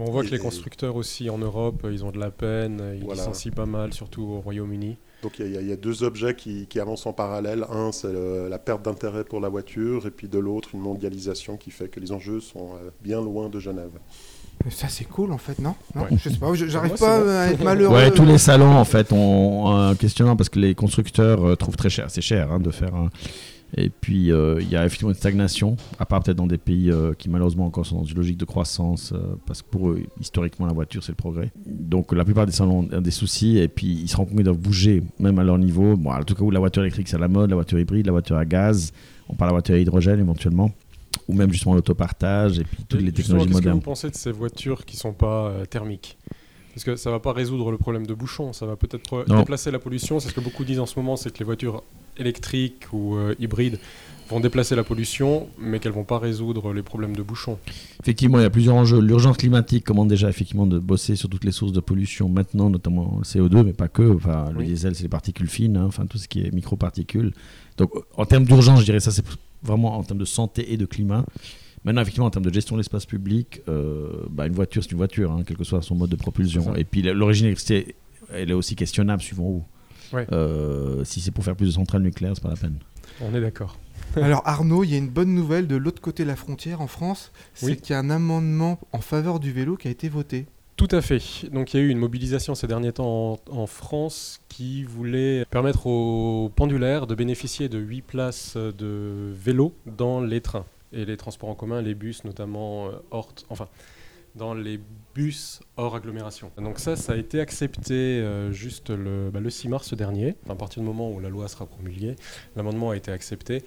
On 0.00 0.10
voit 0.10 0.24
que 0.24 0.30
les 0.30 0.38
constructeurs 0.38 0.96
aussi 0.96 1.28
en 1.30 1.38
Europe, 1.38 1.82
euh, 1.84 1.92
ils 1.92 2.04
ont 2.04 2.10
de 2.10 2.18
la 2.18 2.30
peine, 2.30 2.82
ils 2.96 3.04
Voilà. 3.04 3.20
licencient 3.22 3.52
pas 3.52 3.66
mal, 3.66 3.92
surtout 3.92 4.22
au 4.22 4.40
Royaume-Uni. 4.40 4.96
Donc 5.22 5.38
il 5.38 5.52
y, 5.52 5.56
a- 5.56 5.60
il 5.60 5.68
y 5.68 5.72
a 5.72 5.76
deux 5.76 6.02
objets 6.02 6.34
qui, 6.34 6.66
qui 6.66 6.80
avancent 6.80 7.04
en 7.06 7.12
parallèle. 7.12 7.66
Un, 7.70 7.92
c'est 7.92 8.08
la 8.48 8.58
perte 8.58 8.82
d'intérêt 8.82 9.24
pour 9.24 9.40
la 9.40 9.48
voiture, 9.50 10.06
et 10.06 10.10
puis 10.10 10.28
de 10.28 10.38
l'autre, 10.38 10.70
une 10.74 10.80
mondialisation 10.80 11.56
qui 11.58 11.70
fait 11.70 11.88
que 11.88 12.00
les 12.00 12.10
enjeux 12.12 12.40
sont 12.40 12.70
euh, 12.74 12.88
bien 13.02 13.20
loin 13.20 13.48
de 13.50 13.58
Genève. 13.58 13.90
Ça, 14.70 14.88
c'est 14.88 15.04
cool, 15.04 15.32
en 15.32 15.38
fait, 15.38 15.58
non, 15.58 15.74
non 15.94 16.02
Ouais. 16.02 16.08
Je 16.22 16.28
sais 16.30 16.36
pas, 16.38 16.52
j'arrive 16.54 16.94
pas 16.98 17.20
bon. 17.20 17.28
à 17.30 17.46
être 17.46 17.62
malheureux. 17.64 17.94
Ouais, 17.96 18.10
tous 18.10 18.24
les 18.26 18.36
salons 18.38 18.74
en 18.76 18.84
fait 18.84 19.10
ont 19.12 19.68
un 19.68 19.94
questionnement 19.94 20.36
parce 20.36 20.48
que 20.50 20.58
les 20.58 20.74
constructeurs 20.74 21.44
euh, 21.46 21.56
trouvent 21.56 21.76
très 21.76 21.88
cher. 21.90 22.10
C'est 22.10 22.20
cher 22.22 22.50
hein, 22.52 22.58
de 22.60 22.70
faire 22.70 22.94
un. 22.94 23.08
Et 23.76 23.88
puis 23.88 24.32
euh, 24.32 24.58
il 24.60 24.68
y 24.68 24.76
a 24.76 24.84
effectivement 24.84 25.10
une 25.10 25.16
stagnation, 25.16 25.76
à 25.98 26.06
part 26.06 26.22
peut-être 26.22 26.36
dans 26.36 26.46
des 26.46 26.58
pays 26.58 26.90
euh, 26.90 27.12
qui 27.14 27.28
malheureusement 27.28 27.66
encore 27.66 27.86
sont 27.86 27.98
dans 27.98 28.04
une 28.04 28.16
logique 28.16 28.36
de 28.38 28.44
croissance, 28.44 29.12
euh, 29.12 29.36
parce 29.46 29.62
que 29.62 29.68
pour 29.70 29.90
eux, 29.90 30.02
historiquement, 30.20 30.66
la 30.66 30.72
voiture 30.72 31.04
c'est 31.04 31.12
le 31.12 31.16
progrès. 31.16 31.52
Donc 31.66 32.12
la 32.12 32.24
plupart 32.24 32.46
des 32.46 32.52
salons 32.52 32.88
ont 32.92 33.00
des 33.00 33.10
soucis 33.10 33.58
et 33.58 33.68
puis 33.68 33.86
ils 33.86 34.08
se 34.08 34.16
rendent 34.16 34.28
compte 34.28 34.36
qu'ils 34.36 34.44
doivent 34.44 34.58
bouger, 34.58 35.02
même 35.18 35.38
à 35.38 35.44
leur 35.44 35.58
niveau. 35.58 35.96
Bon, 35.96 36.10
en 36.12 36.22
tout 36.24 36.34
cas 36.34 36.42
où 36.42 36.50
la 36.50 36.58
voiture 36.58 36.82
électrique 36.82 37.08
c'est 37.08 37.18
la 37.18 37.28
mode, 37.28 37.50
la 37.50 37.56
voiture 37.56 37.78
hybride, 37.78 38.06
la 38.06 38.12
voiture 38.12 38.36
à 38.36 38.44
gaz, 38.44 38.92
on 39.28 39.34
parle 39.34 39.50
de 39.50 39.52
la 39.52 39.58
voiture 39.58 39.74
à 39.76 39.78
hydrogène 39.78 40.18
éventuellement, 40.20 40.72
ou 41.28 41.34
même 41.34 41.52
justement 41.52 41.74
l'autopartage 41.74 42.58
et 42.58 42.64
puis 42.64 42.84
toutes 42.88 43.00
Et 43.00 43.04
les 43.04 43.12
technologies 43.12 43.46
Qu'est-ce 43.46 43.58
que 43.58 43.62
modernes. 43.62 43.78
vous 43.78 43.84
pensez 43.84 44.10
de 44.10 44.16
ces 44.16 44.32
voitures 44.32 44.84
qui 44.84 44.96
sont 44.96 45.12
pas 45.12 45.52
thermiques? 45.70 46.18
Parce 46.84 46.96
que 46.96 47.02
ça 47.02 47.10
va 47.10 47.20
pas 47.20 47.34
résoudre 47.34 47.70
le 47.70 47.76
problème 47.76 48.06
de 48.06 48.14
bouchon, 48.14 48.54
ça 48.54 48.64
va 48.64 48.74
peut-être 48.74 49.26
Non. 49.28 49.40
déplacer 49.40 49.70
la 49.70 49.78
pollution. 49.78 50.18
C'est 50.18 50.30
ce 50.30 50.34
que 50.34 50.40
beaucoup 50.40 50.64
disent 50.64 50.80
en 50.80 50.86
ce 50.86 50.98
moment, 50.98 51.16
c'est 51.16 51.30
que 51.30 51.38
les 51.38 51.44
voitures 51.44 51.82
électriques 52.16 52.84
ou 52.94 53.16
euh, 53.16 53.34
hybrides 53.38 53.78
vont 54.30 54.40
déplacer 54.40 54.74
la 54.76 54.82
pollution, 54.82 55.48
mais 55.58 55.78
qu'elles 55.78 55.92
vont 55.92 56.04
pas 56.04 56.18
résoudre 56.18 56.72
les 56.72 56.82
problèmes 56.82 57.14
de 57.14 57.20
bouchon. 57.22 57.58
Effectivement, 58.00 58.38
il 58.38 58.42
y 58.42 58.46
a 58.46 58.50
plusieurs 58.50 58.76
enjeux. 58.76 58.98
L'urgence 58.98 59.36
climatique 59.36 59.84
commande 59.84 60.08
déjà 60.08 60.30
effectivement 60.30 60.66
de 60.66 60.78
bosser 60.78 61.16
sur 61.16 61.28
toutes 61.28 61.44
les 61.44 61.52
sources 61.52 61.72
de 61.72 61.80
pollution 61.80 62.30
maintenant, 62.30 62.70
notamment 62.70 63.18
le 63.18 63.24
CO2, 63.24 63.62
mais 63.62 63.74
pas 63.74 63.88
que. 63.88 64.14
Enfin, 64.14 64.50
le 64.52 64.60
Oui. 64.60 64.64
diesel, 64.66 64.94
c'est 64.94 65.02
les 65.02 65.08
particules 65.10 65.48
fines, 65.50 65.76
hein, 65.76 65.84
enfin 65.86 66.06
tout 66.06 66.16
ce 66.16 66.28
qui 66.28 66.40
est 66.40 66.50
microparticules. 66.54 67.34
Donc, 67.76 67.90
en 68.16 68.24
termes 68.24 68.44
d'urgence, 68.44 68.80
je 68.80 68.84
dirais 68.86 69.00
ça, 69.00 69.10
c'est 69.10 69.24
vraiment 69.62 69.98
en 69.98 70.02
termes 70.02 70.20
de 70.20 70.24
santé 70.24 70.72
et 70.72 70.78
de 70.78 70.86
climat. 70.86 71.26
Maintenant, 71.84 72.02
effectivement, 72.02 72.26
en 72.26 72.30
termes 72.30 72.44
de 72.44 72.52
gestion 72.52 72.76
de 72.76 72.80
l'espace 72.80 73.06
public, 73.06 73.62
euh, 73.68 74.10
bah, 74.30 74.46
une 74.46 74.52
voiture, 74.52 74.82
c'est 74.82 74.90
une 74.92 74.98
voiture, 74.98 75.30
hein, 75.32 75.42
quel 75.46 75.56
que 75.56 75.64
soit 75.64 75.80
son 75.82 75.94
mode 75.94 76.10
de 76.10 76.16
propulsion. 76.16 76.74
Et 76.76 76.84
puis, 76.84 77.02
l'origine 77.02 77.46
électricité, 77.46 77.94
elle 78.32 78.50
est 78.50 78.54
aussi 78.54 78.76
questionnable 78.76 79.22
suivant 79.22 79.44
où. 79.44 79.64
Ouais. 80.12 80.26
Euh, 80.32 81.04
si 81.04 81.20
c'est 81.20 81.30
pour 81.30 81.44
faire 81.44 81.56
plus 81.56 81.66
de 81.66 81.70
centrales 81.72 82.02
nucléaires, 82.02 82.32
c'est 82.34 82.42
pas 82.42 82.50
la 82.50 82.56
peine. 82.56 82.78
On 83.20 83.34
est 83.34 83.40
d'accord. 83.40 83.78
Alors 84.16 84.42
Arnaud, 84.44 84.82
il 84.82 84.90
y 84.90 84.94
a 84.94 84.98
une 84.98 85.08
bonne 85.08 85.34
nouvelle 85.34 85.66
de 85.68 85.76
l'autre 85.76 86.02
côté 86.02 86.24
de 86.24 86.28
la 86.28 86.36
frontière 86.36 86.80
en 86.80 86.86
France, 86.88 87.30
c'est 87.54 87.66
Oui. 87.66 87.76
qu'il 87.76 87.92
y 87.92 87.96
a 87.96 88.00
un 88.00 88.10
amendement 88.10 88.80
en 88.92 89.00
faveur 89.00 89.38
du 89.38 89.52
vélo 89.52 89.76
qui 89.76 89.86
a 89.88 89.90
été 89.92 90.08
voté. 90.08 90.46
Tout 90.76 90.88
à 90.90 91.00
fait. 91.00 91.22
Donc 91.52 91.72
il 91.72 91.76
y 91.76 91.80
a 91.80 91.86
eu 91.86 91.90
une 91.90 91.98
mobilisation 91.98 92.54
ces 92.56 92.66
derniers 92.66 92.92
temps 92.92 93.38
en, 93.50 93.56
en 93.56 93.66
France 93.66 94.40
qui 94.48 94.82
voulait 94.82 95.44
permettre 95.50 95.86
aux 95.86 96.50
pendulaires 96.56 97.06
de 97.06 97.14
bénéficier 97.14 97.68
de 97.68 97.78
8 97.78 98.02
places 98.02 98.56
de 98.56 99.32
vélo 99.32 99.74
dans 99.86 100.20
les 100.20 100.40
trains 100.40 100.64
et 100.92 101.04
les 101.04 101.16
transports 101.16 101.48
en 101.48 101.54
commun, 101.54 101.82
les 101.82 101.94
bus 101.94 102.24
notamment 102.24 102.88
euh, 102.88 102.92
hors, 103.10 103.32
enfin 103.48 103.68
dans 104.34 104.54
les 104.54 104.80
bus 105.14 105.60
hors 105.76 105.96
agglomération. 105.96 106.52
Donc 106.56 106.78
ça, 106.78 106.96
ça 106.96 107.14
a 107.14 107.16
été 107.16 107.40
accepté 107.40 107.94
euh, 107.94 108.52
juste 108.52 108.90
le, 108.90 109.30
bah, 109.30 109.40
le 109.40 109.50
6 109.50 109.68
mars 109.68 109.94
dernier. 109.94 110.36
À 110.48 110.54
partir 110.54 110.82
du 110.82 110.88
moment 110.88 111.10
où 111.10 111.20
la 111.20 111.28
loi 111.28 111.48
sera 111.48 111.66
promulguée, 111.66 112.16
l'amendement 112.56 112.90
a 112.90 112.96
été 112.96 113.10
accepté. 113.10 113.64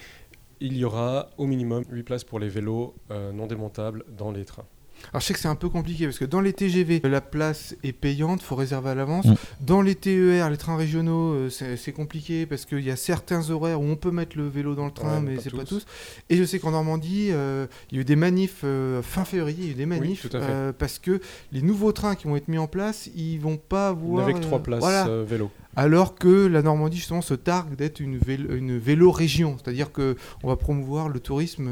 Il 0.59 0.77
y 0.77 0.85
aura 0.85 1.29
au 1.37 1.45
minimum 1.45 1.83
8 1.89 2.03
places 2.03 2.23
pour 2.23 2.39
les 2.39 2.47
vélos 2.47 2.95
euh, 3.11 3.31
non 3.31 3.47
démontables 3.47 4.05
dans 4.15 4.31
les 4.31 4.45
trains. 4.45 4.65
Alors 5.11 5.21
je 5.21 5.27
sais 5.27 5.33
que 5.33 5.39
c'est 5.39 5.47
un 5.47 5.55
peu 5.55 5.69
compliqué 5.69 6.05
parce 6.05 6.19
que 6.19 6.25
dans 6.25 6.41
les 6.41 6.53
TGV, 6.53 7.01
la 7.03 7.21
place 7.21 7.75
est 7.83 7.93
payante, 7.93 8.41
faut 8.41 8.55
réserver 8.55 8.91
à 8.91 8.95
l'avance. 8.95 9.25
Mm. 9.25 9.35
Dans 9.61 9.81
les 9.81 9.95
TER, 9.95 10.49
les 10.49 10.57
trains 10.57 10.77
régionaux, 10.77 11.33
euh, 11.33 11.49
c'est 11.49 11.91
compliqué 11.91 12.45
parce 12.45 12.65
qu'il 12.65 12.81
y 12.81 12.91
a 12.91 12.95
certains 12.95 13.49
horaires 13.49 13.81
où 13.81 13.85
on 13.85 13.95
peut 13.95 14.11
mettre 14.11 14.37
le 14.37 14.47
vélo 14.47 14.75
dans 14.75 14.85
le 14.85 14.91
train, 14.91 15.19
Ouais, 15.19 15.33
mais 15.35 15.37
c'est 15.41 15.55
pas 15.55 15.65
tous. 15.65 15.85
Et 16.29 16.37
je 16.37 16.43
sais 16.43 16.59
qu'en 16.59 16.71
Normandie, 16.71 17.29
euh, 17.31 17.67
il 17.91 17.95
y 17.95 17.97
a 17.99 18.01
eu 18.01 18.05
des 18.05 18.15
manifs 18.15 18.61
euh, 18.63 19.01
fin 19.01 19.25
février, 19.25 19.57
il 19.59 19.65
y 19.65 19.69
a 19.69 19.71
eu 19.71 19.75
des 19.75 19.85
manifs 19.85 20.27
euh, 20.33 20.71
parce 20.77 20.99
que 20.99 21.19
les 21.51 21.61
nouveaux 21.61 21.91
trains 21.91 22.15
qui 22.15 22.27
vont 22.27 22.35
être 22.35 22.47
mis 22.47 22.57
en 22.57 22.67
place, 22.67 23.09
ils 23.15 23.37
vont 23.37 23.57
pas 23.57 23.89
avoir 23.89 24.23
Avec 24.23 24.41
trois 24.41 24.59
places 24.59 24.79
voilà. 24.79 25.07
euh, 25.07 25.23
vélo. 25.27 25.51
Alors 25.75 26.13
que 26.13 26.45
la 26.45 26.61
Normandie 26.61 26.97
justement 26.97 27.23
se 27.23 27.33
targue 27.33 27.75
d'être 27.75 27.99
une, 27.99 28.19
vélo, 28.19 28.55
une 28.55 28.77
vélo-région, 28.77 29.57
c'est-à-dire 29.57 29.91
que 29.91 30.15
on 30.43 30.47
va 30.47 30.55
promouvoir 30.55 31.09
le 31.09 31.19
tourisme 31.19 31.67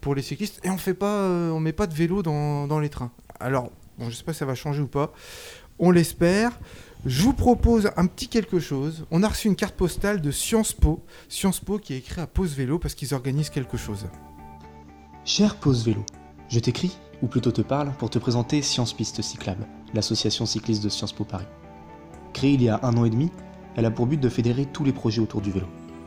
pour 0.00 0.14
les 0.14 0.22
cyclistes 0.22 0.60
et 0.62 0.70
on 0.70 0.78
fait 0.78 0.94
pas, 0.94 1.28
on 1.28 1.58
met 1.58 1.72
pas 1.72 1.88
de 1.88 1.94
vélo 1.94 2.22
dans, 2.22 2.53
les 2.80 2.88
trains. 2.88 3.10
Alors, 3.40 3.70
bon, 3.98 4.08
je 4.10 4.14
sais 4.14 4.24
pas 4.24 4.32
si 4.32 4.38
ça 4.40 4.46
va 4.46 4.54
changer 4.54 4.82
ou 4.82 4.86
pas. 4.86 5.12
On 5.78 5.90
l'espère. 5.90 6.58
Je 7.06 7.22
vous 7.22 7.34
propose 7.34 7.90
un 7.96 8.06
petit 8.06 8.28
quelque 8.28 8.60
chose. 8.60 9.04
On 9.10 9.22
a 9.22 9.28
reçu 9.28 9.48
une 9.48 9.56
carte 9.56 9.74
postale 9.74 10.22
de 10.22 10.30
Sciences 10.30 10.72
Po, 10.72 11.04
Sciences 11.28 11.60
Po 11.60 11.78
qui 11.78 11.92
est 11.92 11.98
écrit 11.98 12.20
à 12.20 12.26
Pause 12.26 12.54
Vélo 12.54 12.78
parce 12.78 12.94
qu'ils 12.94 13.12
organisent 13.12 13.50
quelque 13.50 13.76
chose. 13.76 14.06
Cher 15.26 15.56
Pause 15.56 15.84
Vélo, 15.84 16.04
je 16.48 16.60
t'écris, 16.60 16.96
ou 17.20 17.26
plutôt 17.26 17.52
te 17.52 17.60
parle, 17.60 17.92
pour 17.98 18.08
te 18.08 18.18
présenter 18.18 18.62
Science 18.62 18.94
Piste 18.94 19.20
Cyclable, 19.20 19.66
l'association 19.92 20.46
cycliste 20.46 20.82
de 20.82 20.88
Sciences 20.88 21.12
Po 21.12 21.24
Paris. 21.24 21.46
Créée 22.32 22.52
il 22.52 22.62
y 22.62 22.70
a 22.70 22.80
un 22.82 22.96
an 22.96 23.04
et 23.04 23.10
demi, 23.10 23.30
elle 23.76 23.84
a 23.84 23.90
pour 23.90 24.06
but 24.06 24.20
de 24.20 24.28
fédérer 24.28 24.66
tous 24.66 24.84
les 24.84 24.92
projets 24.92 25.20
autour 25.20 25.42
du 25.42 25.50
vélo. 25.50 25.66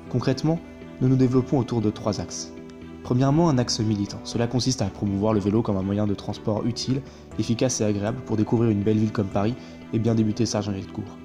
Concrètement, 0.10 0.60
nous 1.02 1.10
nous 1.10 1.16
développons 1.16 1.60
autour 1.60 1.82
de 1.82 1.92
trois 1.92 2.20
axes. 2.22 2.52
Premièrement, 3.08 3.48
un 3.48 3.58
axe 3.58 3.80
militant. 3.80 4.20
Cela 4.26 4.48
consiste 4.48 4.82
à 4.82 4.90
promouvoir 4.90 5.32
le 5.32 5.40
vélo 5.40 5.62
comme 5.62 5.78
un 5.78 5.82
moyen 5.82 6.08
de 6.08 6.14
transport 6.14 6.66
utile, 6.66 7.02
efficace 7.40 7.80
et 7.80 7.86
agréable 7.86 8.20
pour 8.26 8.36
découvrir 8.36 8.70
une 8.70 8.84
belle 8.84 8.98
ville 8.98 9.14
comme 9.14 9.30
Paris 9.30 9.56
et 9.94 10.00
bien 10.00 10.14
débuter 10.14 10.46
sa 10.46 10.60
journée 10.60 10.82
de 10.82 10.92
cours. 10.92 11.18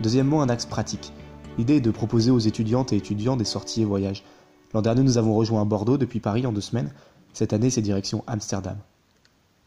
Deuxièmement, 0.00 0.40
un 0.40 0.48
axe 0.48 0.64
pratique. 0.64 1.12
L'idée 1.58 1.76
est 1.76 1.82
de 1.82 1.90
proposer 1.90 2.30
aux 2.30 2.38
étudiantes 2.38 2.94
et 2.94 2.96
étudiants 2.96 3.36
des 3.36 3.44
sorties 3.44 3.82
et 3.82 3.84
voyages. 3.84 4.24
L'an 4.72 4.80
dernier, 4.80 5.02
nous 5.02 5.18
avons 5.18 5.34
rejoint 5.34 5.66
Bordeaux 5.66 5.98
depuis 5.98 6.20
Paris 6.20 6.46
en 6.46 6.52
deux 6.52 6.62
semaines. 6.62 6.90
Cette 7.34 7.52
année, 7.52 7.68
c'est 7.68 7.82
direction 7.82 8.24
Amsterdam. 8.26 8.78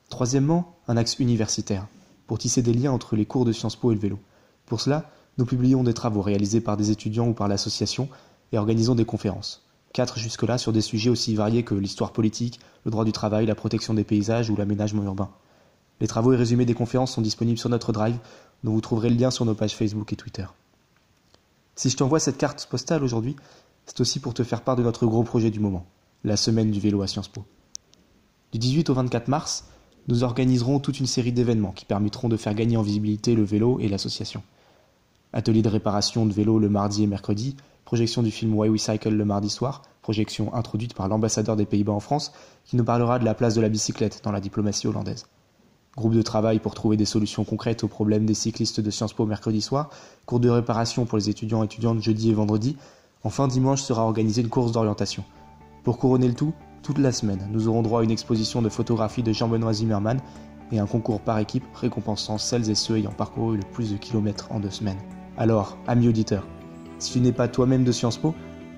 Troisièmement, 0.10 0.77
un 0.88 0.98
axe 0.98 1.19
universitaire, 1.19 1.86
pour 2.25 2.39
tisser 2.39 2.63
des 2.63 2.74
liens 2.74 2.93
entre 2.93 3.15
les 3.15 3.27
cours 3.27 3.45
de 3.45 3.51
Sciences 3.51 3.75
Po 3.75 3.91
et 3.91 3.95
le 3.95 4.01
vélo. 4.01 4.17
Pour 4.65 4.81
cela, 4.81 5.12
nous 5.38 5.45
publions 5.45 5.83
des 5.83 5.93
travaux 5.93 6.24
réalisés 6.24 6.62
par 6.62 6.77
des 6.77 6.89
étudiants 6.89 7.27
ou 7.27 7.33
par 7.33 7.48
l'association 7.48 8.10
et 8.53 8.57
organisons 8.57 8.95
des 8.95 9.05
conférences. 9.05 9.63
Quatre 9.93 10.17
jusque-là 10.17 10.57
sur 10.57 10.73
des 10.73 10.81
sujets 10.81 11.12
aussi 11.12 11.35
variés 11.35 11.63
que 11.63 11.75
l'histoire 11.75 12.12
politique, 12.12 12.59
le 12.83 12.91
droit 12.91 13.05
du 13.05 13.12
travail, 13.12 13.45
la 13.45 13.55
protection 13.55 13.93
des 13.93 14.03
paysages 14.03 14.50
ou 14.50 14.55
l'aménagement 14.55 15.03
urbain. 15.03 15.29
Les 16.01 16.07
travaux 16.07 16.33
et 16.33 16.35
résumés 16.35 16.65
des 16.65 16.73
conférences 16.73 17.13
sont 17.13 17.21
disponibles 17.21 17.59
sur 17.59 17.69
notre 17.69 17.93
drive, 17.93 18.17
dont 18.63 18.73
vous 18.73 18.81
trouverez 18.81 19.09
le 19.09 19.15
lien 19.15 19.29
sur 19.29 19.45
nos 19.45 19.53
pages 19.53 19.75
Facebook 19.75 20.12
et 20.12 20.15
Twitter. 20.15 20.45
Si 21.75 21.89
je 21.89 21.97
t'envoie 21.97 22.19
cette 22.19 22.38
carte 22.38 22.67
postale 22.69 23.03
aujourd'hui, 23.03 23.35
c'est 23.85 24.01
aussi 24.01 24.19
pour 24.19 24.33
te 24.33 24.43
faire 24.43 24.62
part 24.62 24.75
de 24.75 24.83
notre 24.83 25.05
gros 25.05 25.23
projet 25.23 25.51
du 25.51 25.59
moment, 25.59 25.85
la 26.23 26.38
semaine 26.38 26.71
du 26.71 26.79
vélo 26.79 27.01
à 27.03 27.07
Sciences 27.07 27.27
Po. 27.27 27.45
Du 28.51 28.57
18 28.57 28.89
au 28.89 28.93
24 28.95 29.27
mars, 29.27 29.65
nous 30.07 30.23
organiserons 30.23 30.79
toute 30.79 31.00
une 31.00 31.07
série 31.07 31.31
d'événements 31.31 31.71
qui 31.71 31.85
permettront 31.85 32.29
de 32.29 32.38
faire 32.38 32.55
gagner 32.55 32.77
en 32.77 32.81
visibilité 32.81 33.35
le 33.35 33.43
vélo 33.43 33.79
et 33.79 33.88
l'association. 33.88 34.43
Atelier 35.33 35.62
de 35.62 35.69
réparation 35.69 36.25
de 36.25 36.33
vélo 36.33 36.59
le 36.59 36.69
mardi 36.69 37.03
et 37.03 37.07
mercredi, 37.07 37.55
projection 37.93 38.23
du 38.23 38.31
film 38.31 38.55
Why 38.55 38.69
We 38.69 38.81
Cycle 38.81 39.13
le 39.13 39.23
mardi 39.23 39.51
soir, 39.51 39.83
projection 40.01 40.51
introduite 40.55 40.95
par 40.95 41.07
l'ambassadeur 41.07 41.55
des 41.55 41.67
Pays-Bas 41.67 41.91
en 41.91 42.00
France 42.00 42.31
qui 42.65 42.75
nous 42.75 42.83
parlera 42.83 43.19
de 43.19 43.23
la 43.23 43.35
place 43.35 43.53
de 43.53 43.62
la 43.62 43.69
bicyclette 43.69 44.21
dans 44.23 44.31
la 44.31 44.39
diplomatie 44.39 44.88
hollandaise. 44.88 45.27
Groupe 45.95 46.15
de 46.15 46.23
travail 46.23 46.57
pour 46.57 46.73
trouver 46.73 46.97
des 46.97 47.05
solutions 47.05 47.43
concrètes 47.43 47.83
aux 47.83 47.88
problèmes 47.88 48.25
des 48.25 48.33
cyclistes 48.33 48.79
de 48.79 48.89
Sciences 48.89 49.13
Po 49.13 49.27
mercredi 49.27 49.62
soir, 49.62 49.91
cours 50.25 50.39
de 50.39 50.50
réparation 50.50 51.05
pour 51.05 51.19
les 51.19 51.29
étudiants 51.29 51.62
et 51.62 51.65
étudiantes 51.65 52.01
jeudi 52.01 52.31
et 52.31 52.33
vendredi, 52.33 52.77
enfin 53.23 53.47
dimanche 53.47 53.83
sera 53.83 54.03
organisée 54.05 54.41
une 54.41 54.50
course 54.50 54.71
d'orientation. 54.71 55.23
Pour 55.83 56.00
couronner 56.00 56.27
le 56.27 56.33
tout, 56.33 56.55
toute 56.81 56.97
la 56.97 57.12
semaine, 57.12 57.47
nous 57.51 57.67
aurons 57.67 57.83
droit 57.83 58.01
à 58.01 58.03
une 58.03 58.09
exposition 58.09 58.63
de 58.63 58.69
photographie 58.69 59.21
de 59.21 59.33
Jean-Benoît 59.33 59.73
Zimmermann 59.73 60.19
et 60.71 60.79
un 60.79 60.88
concours 60.88 61.21
par 61.21 61.38
équipe 61.38 61.65
récompensant 61.75 62.39
celles 62.39 62.71
et 62.71 62.75
ceux 62.75 62.97
ayant 62.97 63.12
parcouru 63.12 63.57
le 63.57 63.63
plus 63.71 63.91
de 63.91 63.97
kilomètres 63.97 64.47
en 64.50 64.59
deux 64.59 64.71
semaines. 64.71 64.97
Alors, 65.38 65.77
amis 65.85 66.07
auditeurs, 66.07 66.47
si 67.03 67.13
tu 67.13 67.19
n'es 67.19 67.31
pas 67.31 67.48
toi-même 67.48 67.83
de 67.83 67.91
Sciences 67.91 68.17
Po, 68.17 68.33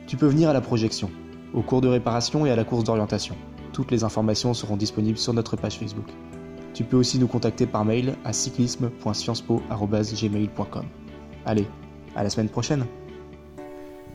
tu 0.08 0.18
peux 0.18 0.28
venir 0.28 0.50
à 0.50 0.54
la 0.54 0.62
projection, 0.62 1.10
au 1.54 1.62
cours 1.62 1.82
de 1.82 1.88
réparation 1.88 2.46
et 2.46 2.52
à 2.52 2.56
la 2.56 2.64
course 2.64 2.84
d'orientation. 2.84 3.36
Toutes 3.74 3.92
les 3.92 4.04
informations 4.04 4.54
seront 4.54 4.78
disponibles 4.78 5.18
sur 5.18 5.34
notre 5.34 5.56
page 5.58 5.78
Facebook. 5.80 6.06
Tu 6.74 6.84
peux 6.84 6.98
aussi 6.98 7.18
nous 7.20 7.28
contacter 7.28 7.66
par 7.66 7.86
mail 7.86 8.16
à 8.26 8.34
cyclisme.sciencespo.gmail.com. 8.34 10.86
Allez, 11.46 11.68
à 12.16 12.24
la 12.24 12.30
semaine 12.30 12.50
prochaine 12.50 12.86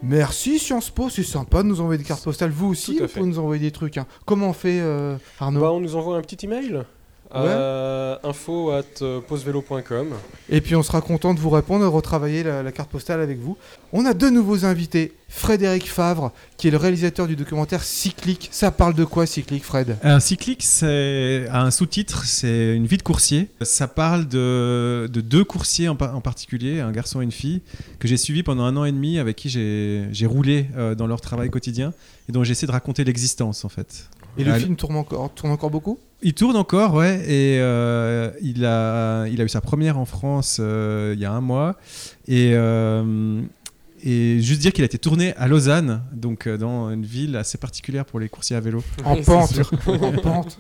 Merci 0.03 0.59
Sciences 0.59 0.89
Po, 0.91 1.11
c'est 1.11 1.23
sympa 1.23 1.63
de 1.63 1.69
nous 1.69 1.81
envoyer 1.83 1.99
des 1.99 2.05
cartes 2.05 2.25
postales. 2.25 2.51
Vous 2.51 2.69
aussi, 2.69 2.99
vous 2.99 3.07
pouvez 3.07 3.27
nous 3.27 3.39
envoyer 3.39 3.61
des 3.61 3.71
trucs. 3.71 3.99
hein. 3.99 4.07
Comment 4.25 4.49
on 4.49 4.53
fait, 4.55 4.81
euh, 4.81 5.17
Arnaud 5.39 5.61
Bah, 5.61 5.73
on 5.73 5.81
nous 5.81 5.95
envoie 5.95 6.17
un 6.17 6.23
petit 6.23 6.47
email 6.47 6.85
à 7.33 8.21
info 8.25 8.71
at 8.71 8.83
euh, 9.03 9.21
posevelo.com. 9.21 10.09
Et 10.49 10.61
puis 10.61 10.75
on 10.77 10.83
sera 10.83 11.01
content 11.01 11.35
de 11.35 11.41
vous 11.41 11.51
répondre 11.51 11.85
et 11.85 11.89
de 11.89 11.93
retravailler 11.93 12.43
la, 12.43 12.63
la 12.63 12.73
carte 12.73 12.91
postale 12.91 13.21
avec 13.21 13.39
vous. 13.39 13.57
On 13.93 14.05
a 14.07 14.15
deux 14.15 14.31
nouveaux 14.31 14.65
invités. 14.65 15.13
Frédéric 15.29 15.89
Favre, 15.89 16.33
qui 16.57 16.67
est 16.67 16.71
le 16.73 16.77
réalisateur 16.77 17.29
du 17.29 17.37
documentaire 17.37 17.85
Cyclique. 17.85 18.49
Ça 18.51 18.73
parle 18.73 18.95
de 18.95 19.05
quoi 19.05 19.27
Cyclique, 19.27 19.63
Fred? 19.65 19.97
Un 20.03 20.19
cyclique, 20.19 20.65
c'est 20.65 21.47
un 21.53 21.71
sous-titre, 21.71 22.25
c'est 22.25 22.75
une 22.75 22.87
vie 22.87 22.97
de 22.97 23.03
coursier. 23.05 23.49
Ça 23.63 23.87
parle 23.87 24.27
de, 24.27 25.09
de 25.13 25.21
deux 25.21 25.45
coursiers 25.45 25.89
en, 25.89 25.95
pa- 25.95 26.13
en 26.15 26.21
particulier, 26.21 26.81
un 26.81 26.91
garçon 26.91 27.21
et 27.21 27.25
une 27.25 27.31
fille, 27.31 27.63
que 28.01 28.09
j'ai 28.09 28.17
suivis 28.17 28.43
pendant 28.43 28.65
un 28.65 28.77
an 28.77 28.85
et 28.85 28.91
demi, 28.91 29.21
avec 29.21 29.37
qui 29.37 29.49
j'ai 29.49 30.27
roulé 30.27 30.67
euh, 30.77 30.97
dans 30.97 31.07
leur 31.07 31.21
travail 31.21 31.49
quotidien 31.49 31.93
et 32.29 32.33
dont 32.33 32.43
j'ai 32.43 32.51
essayé 32.53 32.67
de 32.67 32.73
raconter 32.73 33.05
l'existence 33.05 33.65
en 33.65 33.69
fait. 33.69 34.09
Et 34.37 34.43
le 34.43 34.53
film 34.55 34.75
tourne 34.75 34.97
encore, 34.97 35.31
tourne 35.33 35.53
encore 35.53 35.71
beaucoup? 35.71 36.01
Il 36.23 36.35
tourne 36.35 36.57
encore, 36.57 36.95
ouais, 36.95 37.17
et 37.27 37.61
euh, 37.61 38.31
il, 38.43 38.67
a, 38.67 39.27
il 39.29 39.41
a 39.41 39.45
eu 39.45 39.49
sa 39.49 39.61
première 39.61 39.99
en 39.99 40.05
France 40.05 40.59
euh, 40.61 41.15
il 41.15 41.21
y 41.21 41.25
a 41.25 41.33
un 41.33 41.41
mois. 41.41 41.77
Et, 42.29 42.53
euh, 42.55 43.41
et 44.03 44.41
juste 44.41 44.61
dire 44.61 44.73
qu'il 44.73 44.83
a 44.83 44.87
été 44.87 44.99
tourné 44.99 45.35
à 45.37 45.49
Lausanne, 45.49 46.03
donc 46.13 46.47
euh, 46.47 46.57
dans 46.57 46.91
une 46.91 47.05
ville 47.05 47.37
assez 47.37 47.59
particulière 47.59 48.05
pour 48.05 48.21
les 48.21 48.29
coursiers 48.29 48.57
à 48.57 48.61
vélo. 48.61 48.83
En 49.05 49.17
pente. 49.17 49.61
en 49.87 50.13
pente. 50.13 50.59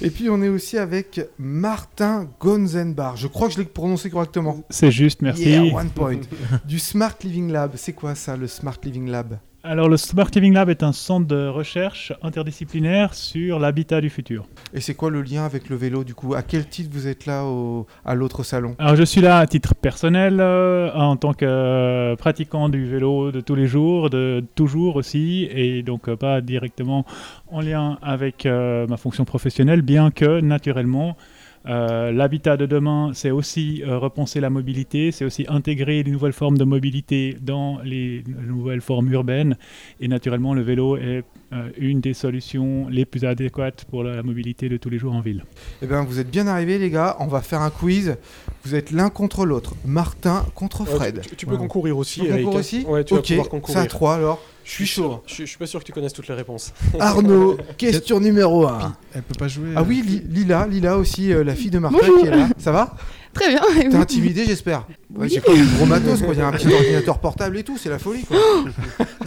Et 0.00 0.10
puis 0.10 0.30
on 0.30 0.42
est 0.42 0.48
aussi 0.48 0.78
avec 0.78 1.20
Martin 1.38 2.28
Gonzenbar. 2.40 3.16
Je 3.16 3.26
crois 3.26 3.48
que 3.48 3.54
je 3.54 3.58
l'ai 3.58 3.64
prononcé 3.64 4.10
correctement. 4.10 4.62
C'est 4.70 4.90
juste, 4.90 5.22
merci. 5.22 5.50
Yeah, 5.50 5.74
one 5.74 5.90
point. 5.90 6.20
du 6.66 6.78
Smart 6.78 7.14
Living 7.22 7.50
Lab. 7.50 7.72
C'est 7.76 7.92
quoi 7.92 8.14
ça, 8.14 8.36
le 8.36 8.46
Smart 8.46 8.76
Living 8.84 9.08
Lab? 9.08 9.38
Alors, 9.62 9.90
le 9.90 9.98
Smart 9.98 10.28
Living 10.34 10.54
Lab 10.54 10.70
est 10.70 10.82
un 10.82 10.92
centre 10.92 11.26
de 11.26 11.46
recherche 11.46 12.14
interdisciplinaire 12.22 13.12
sur 13.12 13.58
l'habitat 13.58 14.00
du 14.00 14.08
futur. 14.08 14.46
Et 14.72 14.80
c'est 14.80 14.94
quoi 14.94 15.10
le 15.10 15.20
lien 15.20 15.44
avec 15.44 15.68
le 15.68 15.76
vélo 15.76 16.02
du 16.02 16.14
coup? 16.14 16.32
À 16.34 16.42
quel 16.42 16.66
titre 16.66 16.88
vous 16.90 17.06
êtes 17.06 17.26
là 17.26 17.44
au- 17.44 17.86
à 18.06 18.14
l'autre 18.14 18.42
salon? 18.42 18.74
Alors, 18.78 18.96
je 18.96 19.02
suis 19.02 19.20
là 19.20 19.36
à 19.36 19.46
titre 19.46 19.74
personnel, 19.74 20.38
euh, 20.40 20.90
en 20.94 21.16
tant 21.16 21.34
que 21.34 21.44
euh, 21.44 22.16
pratiquant 22.16 22.70
du 22.70 22.86
vélo 22.86 23.32
de 23.32 23.42
tous 23.42 23.54
les 23.54 23.66
jours, 23.66 24.08
de 24.08 24.42
toujours 24.54 24.96
aussi, 24.96 25.46
et 25.50 25.82
donc 25.82 26.08
euh, 26.08 26.16
pas 26.16 26.40
directement 26.40 27.04
en 27.52 27.60
lien 27.60 27.98
avec 28.00 28.46
ma 28.46 28.96
fonction 28.96 29.26
professionnelle, 29.26 29.82
bien 29.82 30.10
que 30.10 30.40
naturellement. 30.40 31.18
Euh, 31.66 32.10
L'habitat 32.12 32.56
de 32.56 32.64
demain, 32.66 33.10
c'est 33.12 33.30
aussi 33.30 33.82
euh, 33.86 33.98
repenser 33.98 34.40
la 34.40 34.48
mobilité, 34.50 35.12
c'est 35.12 35.24
aussi 35.24 35.44
intégrer 35.48 36.02
les 36.02 36.10
nouvelles 36.10 36.32
formes 36.32 36.56
de 36.56 36.64
mobilité 36.64 37.36
dans 37.40 37.78
les 37.84 38.24
nouvelles 38.46 38.80
formes 38.80 39.12
urbaines. 39.12 39.56
Et 40.00 40.08
naturellement, 40.08 40.54
le 40.54 40.62
vélo 40.62 40.96
est 40.96 41.22
euh, 41.52 41.68
une 41.76 42.00
des 42.00 42.14
solutions 42.14 42.88
les 42.88 43.04
plus 43.04 43.24
adéquates 43.24 43.84
pour 43.90 44.04
la 44.04 44.22
mobilité 44.22 44.68
de 44.68 44.76
tous 44.78 44.88
les 44.90 44.98
jours 44.98 45.14
en 45.14 45.20
ville. 45.20 45.44
Eh 45.82 45.86
bien, 45.86 46.02
vous 46.02 46.18
êtes 46.18 46.30
bien 46.30 46.46
arrivés, 46.46 46.78
les 46.78 46.90
gars. 46.90 47.16
On 47.20 47.26
va 47.26 47.40
faire 47.42 47.60
un 47.60 47.70
quiz. 47.70 48.16
Vous 48.64 48.74
êtes 48.74 48.90
l'un 48.90 49.10
contre 49.10 49.44
l'autre. 49.44 49.74
Martin 49.84 50.44
contre 50.54 50.84
Fred. 50.86 51.20
tu, 51.22 51.30
tu- 51.30 51.36
tu 51.36 51.46
peux 51.46 51.56
concourir 51.56 51.96
aussi, 51.98 52.20
Tu 52.20 52.26
peux 52.26 52.32
Eric. 52.32 52.44
concourir 52.44 52.56
hein. 52.56 52.60
aussi 52.60 52.84
Ouais, 52.86 53.04
tu 53.04 53.14
vas 53.14 53.20
Ok, 53.20 53.26
pouvoir 53.26 53.44
c'est 53.44 53.50
concourir. 53.50 53.78
à 53.80 53.86
3 53.86 54.14
alors. 54.16 54.42
Je 54.64 54.70
suis 54.70 54.86
chaud. 54.86 55.22
Je, 55.26 55.34
je 55.36 55.44
suis 55.46 55.58
pas 55.58 55.66
sûr 55.66 55.80
que 55.80 55.84
tu 55.84 55.92
connaisses 55.92 56.12
toutes 56.12 56.28
les 56.28 56.34
réponses. 56.34 56.72
Arnaud, 57.00 57.56
question 57.76 58.20
numéro 58.20 58.66
1. 58.66 58.94
Elle 59.14 59.22
peut 59.22 59.34
pas 59.38 59.48
jouer. 59.48 59.70
Ah 59.74 59.80
euh, 59.80 59.84
oui, 59.86 60.02
Li- 60.06 60.22
Lila, 60.28 60.66
Lila 60.68 60.96
aussi, 60.96 61.32
euh, 61.32 61.42
la 61.42 61.54
fille 61.54 61.70
de 61.70 61.78
Martin 61.80 61.98
Bonjour. 62.00 62.20
qui 62.20 62.26
est 62.28 62.30
là. 62.36 62.48
Ça 62.58 62.70
va? 62.70 62.94
Très 63.32 63.48
bien. 63.48 63.60
et 63.76 63.80
T'es 63.82 63.88
vous? 63.88 63.96
intimidé, 63.96 64.44
j'espère 64.44 64.86
Ouais. 65.14 65.28
C'est 65.28 65.40
comme 65.44 65.54
du 65.56 65.64
gros 65.76 65.86
matos, 65.86 66.20
quoi. 66.22 66.34
Il 66.34 66.38
y 66.38 66.42
a 66.42 66.46
un 66.48 66.52
petit 66.52 66.72
ordinateur 66.72 67.18
portable 67.18 67.58
et 67.58 67.62
tout, 67.64 67.76
c'est 67.78 67.88
la 67.88 67.98
folie, 67.98 68.24
quoi. 68.24 68.36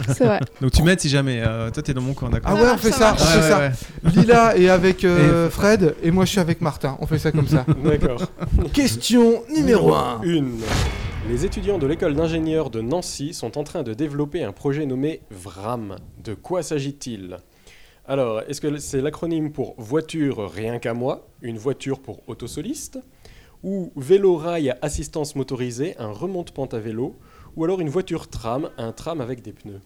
C'est 0.08 0.24
vrai. 0.24 0.40
Donc 0.60 0.72
tu 0.72 0.82
m'aides 0.82 1.00
si 1.00 1.08
jamais. 1.08 1.42
euh, 1.44 1.70
toi, 1.70 1.82
t'es 1.82 1.92
dans 1.94 2.00
mon 2.02 2.12
camp, 2.14 2.28
d'accord 2.30 2.52
Ah 2.56 2.62
ouais, 2.62 2.70
on 2.74 2.78
fait 2.78 2.90
ça, 2.92 2.98
Ça 2.98 3.12
on 3.12 3.16
fait 3.16 3.48
ça. 3.50 3.58
ouais, 3.58 3.70
ouais. 4.04 4.10
Lila 4.14 4.56
est 4.58 4.68
avec 4.68 5.04
euh, 5.04 5.48
Fred 5.50 5.94
et 6.02 6.10
moi 6.10 6.24
je 6.26 6.30
suis 6.30 6.40
avec 6.40 6.60
Martin. 6.60 6.96
On 7.00 7.06
fait 7.06 7.18
ça 7.18 7.32
comme 7.32 7.48
ça. 7.48 7.64
D'accord. 7.84 8.22
Question 8.72 9.42
numéro 9.54 9.94
1. 9.94 10.20
Une. 10.24 10.58
Les 11.26 11.46
étudiants 11.46 11.78
de 11.78 11.86
l'école 11.86 12.14
d'ingénieurs 12.14 12.68
de 12.68 12.82
Nancy 12.82 13.32
sont 13.32 13.56
en 13.56 13.64
train 13.64 13.82
de 13.82 13.94
développer 13.94 14.44
un 14.44 14.52
projet 14.52 14.84
nommé 14.84 15.22
VRAM. 15.30 15.96
De 16.22 16.34
quoi 16.34 16.62
s'agit-il? 16.62 17.38
Alors, 18.06 18.42
est-ce 18.42 18.60
que 18.60 18.76
c'est 18.76 19.00
l'acronyme 19.00 19.50
pour 19.50 19.74
voiture 19.78 20.50
rien 20.50 20.78
qu'à 20.78 20.92
moi, 20.92 21.26
une 21.40 21.56
voiture 21.56 22.00
pour 22.00 22.20
autosoliste, 22.28 22.98
ou 23.62 23.90
vélo 23.96 24.36
rail 24.36 24.68
à 24.68 24.78
assistance 24.82 25.34
motorisée, 25.34 25.96
un 25.98 26.12
remonte-pente 26.12 26.74
à 26.74 26.78
vélo, 26.78 27.16
ou 27.56 27.64
alors 27.64 27.80
une 27.80 27.88
voiture 27.88 28.28
tram, 28.28 28.70
un 28.76 28.92
tram 28.92 29.22
avec 29.22 29.40
des 29.40 29.52
pneus? 29.52 29.80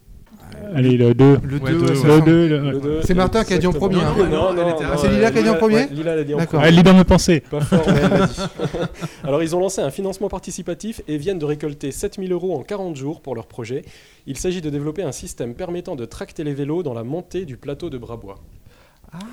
Allez, 0.75 0.97
le 0.97 1.15
2. 1.15 1.39
Le 1.43 1.59
Ouais, 1.59 1.71
2, 1.73 1.79
deux, 1.79 1.85
ouais, 1.85 1.91
ouais. 1.91 1.97
ça 1.97 2.07
Le 2.07 2.13
semble- 2.15 2.25
2, 2.25 2.49
Le 2.49 2.81
deux, 2.81 3.01
C'est 3.03 3.15
Martin 3.15 3.45
qui 3.45 3.55
a 3.55 3.59
dit 3.59 3.67
en 3.67 3.73
premier, 3.73 4.01
hein. 4.03 4.15
Non, 4.31 4.49
Ah, 4.83 4.97
c'est 4.99 5.09
Lila 5.09 5.31
qui 5.31 5.39
a 5.39 5.43
dit 5.43 5.49
en 5.49 5.55
premier 5.55 5.75
ouais, 5.77 5.89
Lila 5.91 6.17
l'a 6.17 6.25
dit 6.25 6.35
en 6.35 6.39
D'accord. 6.39 6.61
premier. 6.61 6.69
Elle 6.69 6.75
lit 6.77 6.83
dans 6.83 6.95
mes 6.95 7.05
pensées. 7.05 7.41
Pas 7.51 7.61
fort, 7.61 7.83
mais 7.87 7.95
elle 8.03 8.19
l'a 8.19 8.27
dit. 8.27 8.41
Alors, 9.25 9.43
ils 9.43 9.55
ont 9.57 9.61
lancé 9.61 9.81
un 9.81 9.91
financement 9.91 10.29
participatif 10.29 11.01
et 11.09 11.17
viennent 11.17 11.39
de 11.39 11.45
récolter 11.45 11.91
7000 11.93 12.33
euros 12.33 12.55
en 12.57 12.63
40 12.63 12.97
jours 12.97 13.21
pour 13.21 13.35
leur 13.35 13.47
projet. 13.47 13.83
Il 14.27 14.37
s'agit 14.37 14.61
de 14.61 14.69
développer 14.71 15.03
un 15.03 15.13
système 15.13 15.55
permettant 15.55 15.97
de 15.97 16.05
tracter 16.05 16.45
les 16.45 16.55
vélos 16.55 16.83
dans 16.83 16.95
la 16.95 17.05
montée 17.05 17.45
du 17.45 17.57
plateau 17.57 17.89
de 17.89 17.97
Brabois, 17.97 18.39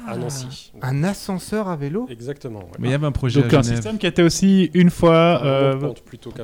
à 0.08 0.16
Nancy. 0.18 0.72
Un 0.82 1.04
ascenseur 1.04 1.68
à 1.68 1.76
vélo 1.76 2.08
Exactement. 2.10 2.60
ouais. 2.60 2.66
Mais 2.80 2.88
il 2.88 2.92
y 2.92 2.94
avait 2.94 3.06
un 3.06 3.12
projet 3.12 3.42
Donc 3.42 3.54
à 3.54 3.60
un 3.60 3.62
Genève. 3.62 3.76
système 3.76 3.98
qui 3.98 4.08
était 4.08 4.22
aussi 4.24 4.70
une 4.74 4.90
fois 4.90 5.42
euh, 5.44 5.92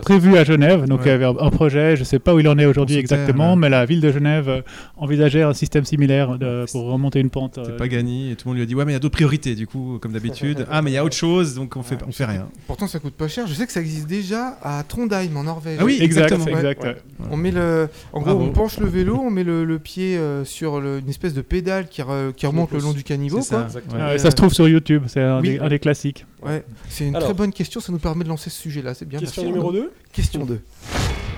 prévu 0.01 0.37
à 0.37 0.43
Genève. 0.43 0.85
Donc 0.85 0.99
Ouais. 1.01 1.05
il 1.07 1.09
y 1.09 1.13
avait 1.13 1.25
un 1.25 1.49
projet, 1.49 1.95
je 1.95 2.01
ne 2.01 2.05
sais 2.05 2.19
pas 2.19 2.33
où 2.33 2.39
il 2.39 2.47
en 2.47 2.57
est 2.57 2.65
aujourd'hui 2.65 2.97
exactement, 2.97 3.51
là. 3.51 3.55
mais 3.55 3.69
la 3.69 3.85
ville 3.85 4.01
de 4.01 4.11
Genève 4.11 4.49
euh, 4.49 4.61
envisageait 4.97 5.43
un 5.43 5.53
système 5.53 5.85
similaire 5.85 6.37
de- 6.37 6.65
pour 6.71 6.83
remonter 6.85 7.19
une 7.19 7.29
pente. 7.29 7.59
C'est 7.63 7.71
euh, 7.71 7.77
pas 7.77 7.87
gagné 7.87 8.31
et 8.31 8.35
tout 8.35 8.47
le 8.47 8.49
monde 8.51 8.57
lui 8.57 8.63
a 8.63 8.65
dit 8.65 8.75
ouais 8.75 8.85
mais 8.85 8.91
il 8.91 8.95
y 8.95 8.97
a 8.97 8.99
d'autres 8.99 9.15
priorités 9.15 9.55
du 9.55 9.65
coup 9.67 9.97
comme 10.01 10.11
d'habitude 10.11 10.65
ah 10.71 10.81
mais 10.81 10.91
il 10.91 10.93
y 10.93 10.97
a 10.97 11.03
autre 11.05 11.15
chose 11.15 11.55
donc 11.55 11.75
on 11.77 11.83
fait 11.83 11.97
on 12.07 12.11
fait 12.11 12.25
rien 12.25 12.47
Pourtant 12.67 12.87
ça 12.87 12.99
coûte 12.99 13.13
pas 13.13 13.27
cher. 13.27 13.47
Je 13.47 13.53
sais 13.53 13.65
que 13.65 13.71
ça 13.73 13.81
existe 13.81 14.07
déjà 14.07 14.57
à 14.61 14.83
Trondheim 14.83 15.35
en 15.37 15.43
Norvège. 15.43 15.77
Ah 15.79 15.85
oui, 15.85 15.97
Exact, 16.01 16.25
exactement. 16.31 16.57
exact. 16.57 16.83
Ouais. 16.83 16.95
On 17.31 17.37
met 17.37 17.51
le, 17.51 17.87
en 18.13 18.19
gros, 18.19 18.31
Bravo. 18.35 18.43
on 18.45 18.51
penche 18.51 18.79
le 18.79 18.87
vélo, 18.87 19.19
on 19.23 19.29
met 19.29 19.43
le, 19.43 19.63
le 19.63 19.79
pied 19.79 20.17
euh, 20.17 20.43
sur 20.45 20.79
le- 20.81 20.99
une 20.99 21.09
espèce 21.09 21.33
de 21.33 21.41
pédale 21.41 21.87
qui, 21.87 22.01
re- 22.01 22.33
qui 22.33 22.45
remonte 22.47 22.71
le 22.71 22.79
long 22.79 22.91
du 22.93 23.03
caniveau. 23.03 23.20
Quoi. 23.29 23.41
ça 23.41 23.63
Exactement. 23.65 23.93
ouais. 23.95 24.01
Euh, 24.13 24.17
ça 24.17 24.31
se 24.31 24.35
trouve 24.35 24.53
sur 24.53 24.67
YouTube, 24.67 25.03
c'est 25.07 25.21
un, 25.21 25.39
Oui. 25.41 25.49
des, 25.51 25.59
un 25.59 25.69
des 25.69 25.79
classiques. 25.79 26.25
Ouais, 26.41 26.63
c'est 26.89 27.07
une 27.07 27.15
Alors. 27.15 27.29
très 27.29 27.33
bonne 27.37 27.51
question. 27.53 27.79
Ça 27.79 27.91
nous 27.91 27.99
permet 27.99 28.23
de 28.23 28.29
lancer 28.29 28.49
ce 28.49 28.59
sujet-là. 28.61 28.93
C'est 28.93 29.05
bien. 29.05 29.19
Question 29.19 29.43
merci, 29.43 29.51
numéro 29.53 29.69
Arnaud. 29.69 29.81
2. 29.83 29.91
Question 30.13 30.45
2. 30.45 30.61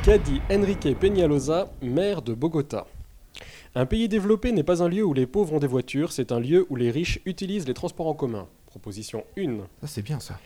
Qu'a 0.04 0.18
dit 0.18 0.42
Enrique 0.52 0.98
Peñalosa, 1.00 1.72
maire 1.82 2.22
de 2.22 2.34
Bogota? 2.34 2.86
Un 3.76 3.86
pays 3.86 4.08
développé 4.08 4.52
n'est 4.52 4.64
pas 4.64 4.84
un 4.84 4.88
lieu 4.90 5.04
où 5.04 5.14
les 5.14 5.26
pauvres 5.26 5.54
ont 5.54 5.60
des 5.60 5.68
voitures, 5.68 6.12
c'est 6.12 6.32
un 6.32 6.40
lieu 6.40 6.66
où 6.70 6.76
les 6.76 6.92
riches 6.92 7.20
utilisent 7.26 7.68
les 7.68 7.74
transports 7.74 8.08
en 8.08 8.14
commun. 8.14 8.48
Proposition 8.68 9.24
1. 9.38 9.58
Ça 9.82 9.88
c'est 9.88 10.02
bien 10.02 10.20
ça. 10.20 10.38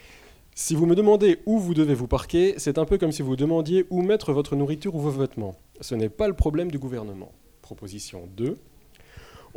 Si 0.56 0.76
vous 0.76 0.86
me 0.86 0.96
demandez 0.96 1.40
où 1.46 1.60
vous 1.60 1.74
devez 1.74 1.94
vous 1.94 2.08
parquer, 2.08 2.56
c'est 2.58 2.78
un 2.78 2.86
peu 2.86 2.98
comme 2.98 3.12
si 3.12 3.22
vous 3.22 3.36
demandiez 3.36 3.86
où 3.90 4.02
mettre 4.02 4.32
votre 4.34 4.56
nourriture 4.56 4.96
ou 4.96 5.00
vos 5.00 5.12
vêtements. 5.12 5.56
Ce 5.82 5.94
n'est 5.94 6.10
pas 6.10 6.28
le 6.28 6.34
problème 6.34 6.72
du 6.72 6.80
gouvernement. 6.80 7.32
Proposition 7.62 8.28
2. 8.38 8.58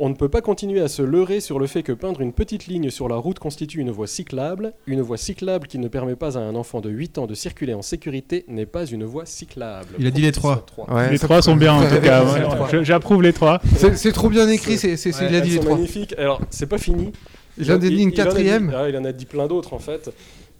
On 0.03 0.09
ne 0.09 0.15
peut 0.15 0.29
pas 0.29 0.41
continuer 0.41 0.81
à 0.81 0.87
se 0.87 1.03
leurrer 1.03 1.41
sur 1.41 1.59
le 1.59 1.67
fait 1.67 1.83
que 1.83 1.91
peindre 1.91 2.21
une 2.21 2.33
petite 2.33 2.65
ligne 2.65 2.89
sur 2.89 3.07
la 3.07 3.17
route 3.17 3.37
constitue 3.37 3.81
une 3.81 3.91
voie 3.91 4.07
cyclable. 4.07 4.73
Une 4.87 4.99
voie 5.01 5.17
cyclable 5.17 5.67
qui 5.67 5.77
ne 5.77 5.87
permet 5.87 6.15
pas 6.15 6.39
à 6.39 6.41
un 6.41 6.55
enfant 6.55 6.81
de 6.81 6.89
8 6.89 7.19
ans 7.19 7.27
de 7.27 7.35
circuler 7.35 7.75
en 7.75 7.83
sécurité 7.83 8.43
n'est 8.47 8.65
pas 8.65 8.85
une 8.87 9.03
voie 9.03 9.27
cyclable. 9.27 9.89
Il 9.99 10.07
a 10.07 10.09
dit 10.09 10.21
les 10.23 10.31
trois. 10.31 10.63
3. 10.65 10.91
Ouais, 10.91 11.11
les 11.11 11.19
trois 11.19 11.43
sont 11.43 11.55
bien 11.55 11.73
en 11.75 11.87
tout 11.87 12.01
cas. 12.01 12.23
Ouais, 12.25 12.83
J'approuve 12.83 13.21
les 13.21 13.31
trois. 13.31 13.61
C'est 13.93 14.11
trop 14.11 14.29
bien 14.29 14.49
écrit. 14.49 14.79
C'est, 14.79 14.95
il 14.95 15.35
a 15.35 15.39
dit 15.39 15.51
les 15.51 15.59
trois. 15.59 15.75
magnifiques. 15.75 16.15
Alors, 16.17 16.41
c'est 16.49 16.65
pas 16.65 16.79
fini. 16.79 17.11
Il 17.59 17.71
en 17.71 17.75
a 17.75 17.77
dit 17.77 17.89
une 17.89 17.93
en 17.93 18.07
a 18.07 18.09
dit- 18.09 18.15
quatrième. 18.15 18.73
ah, 18.75 18.89
il 18.89 18.97
en 18.97 19.05
a 19.05 19.11
dit 19.11 19.25
plein 19.25 19.45
d'autres 19.45 19.73
en 19.73 19.79
fait. 19.79 20.09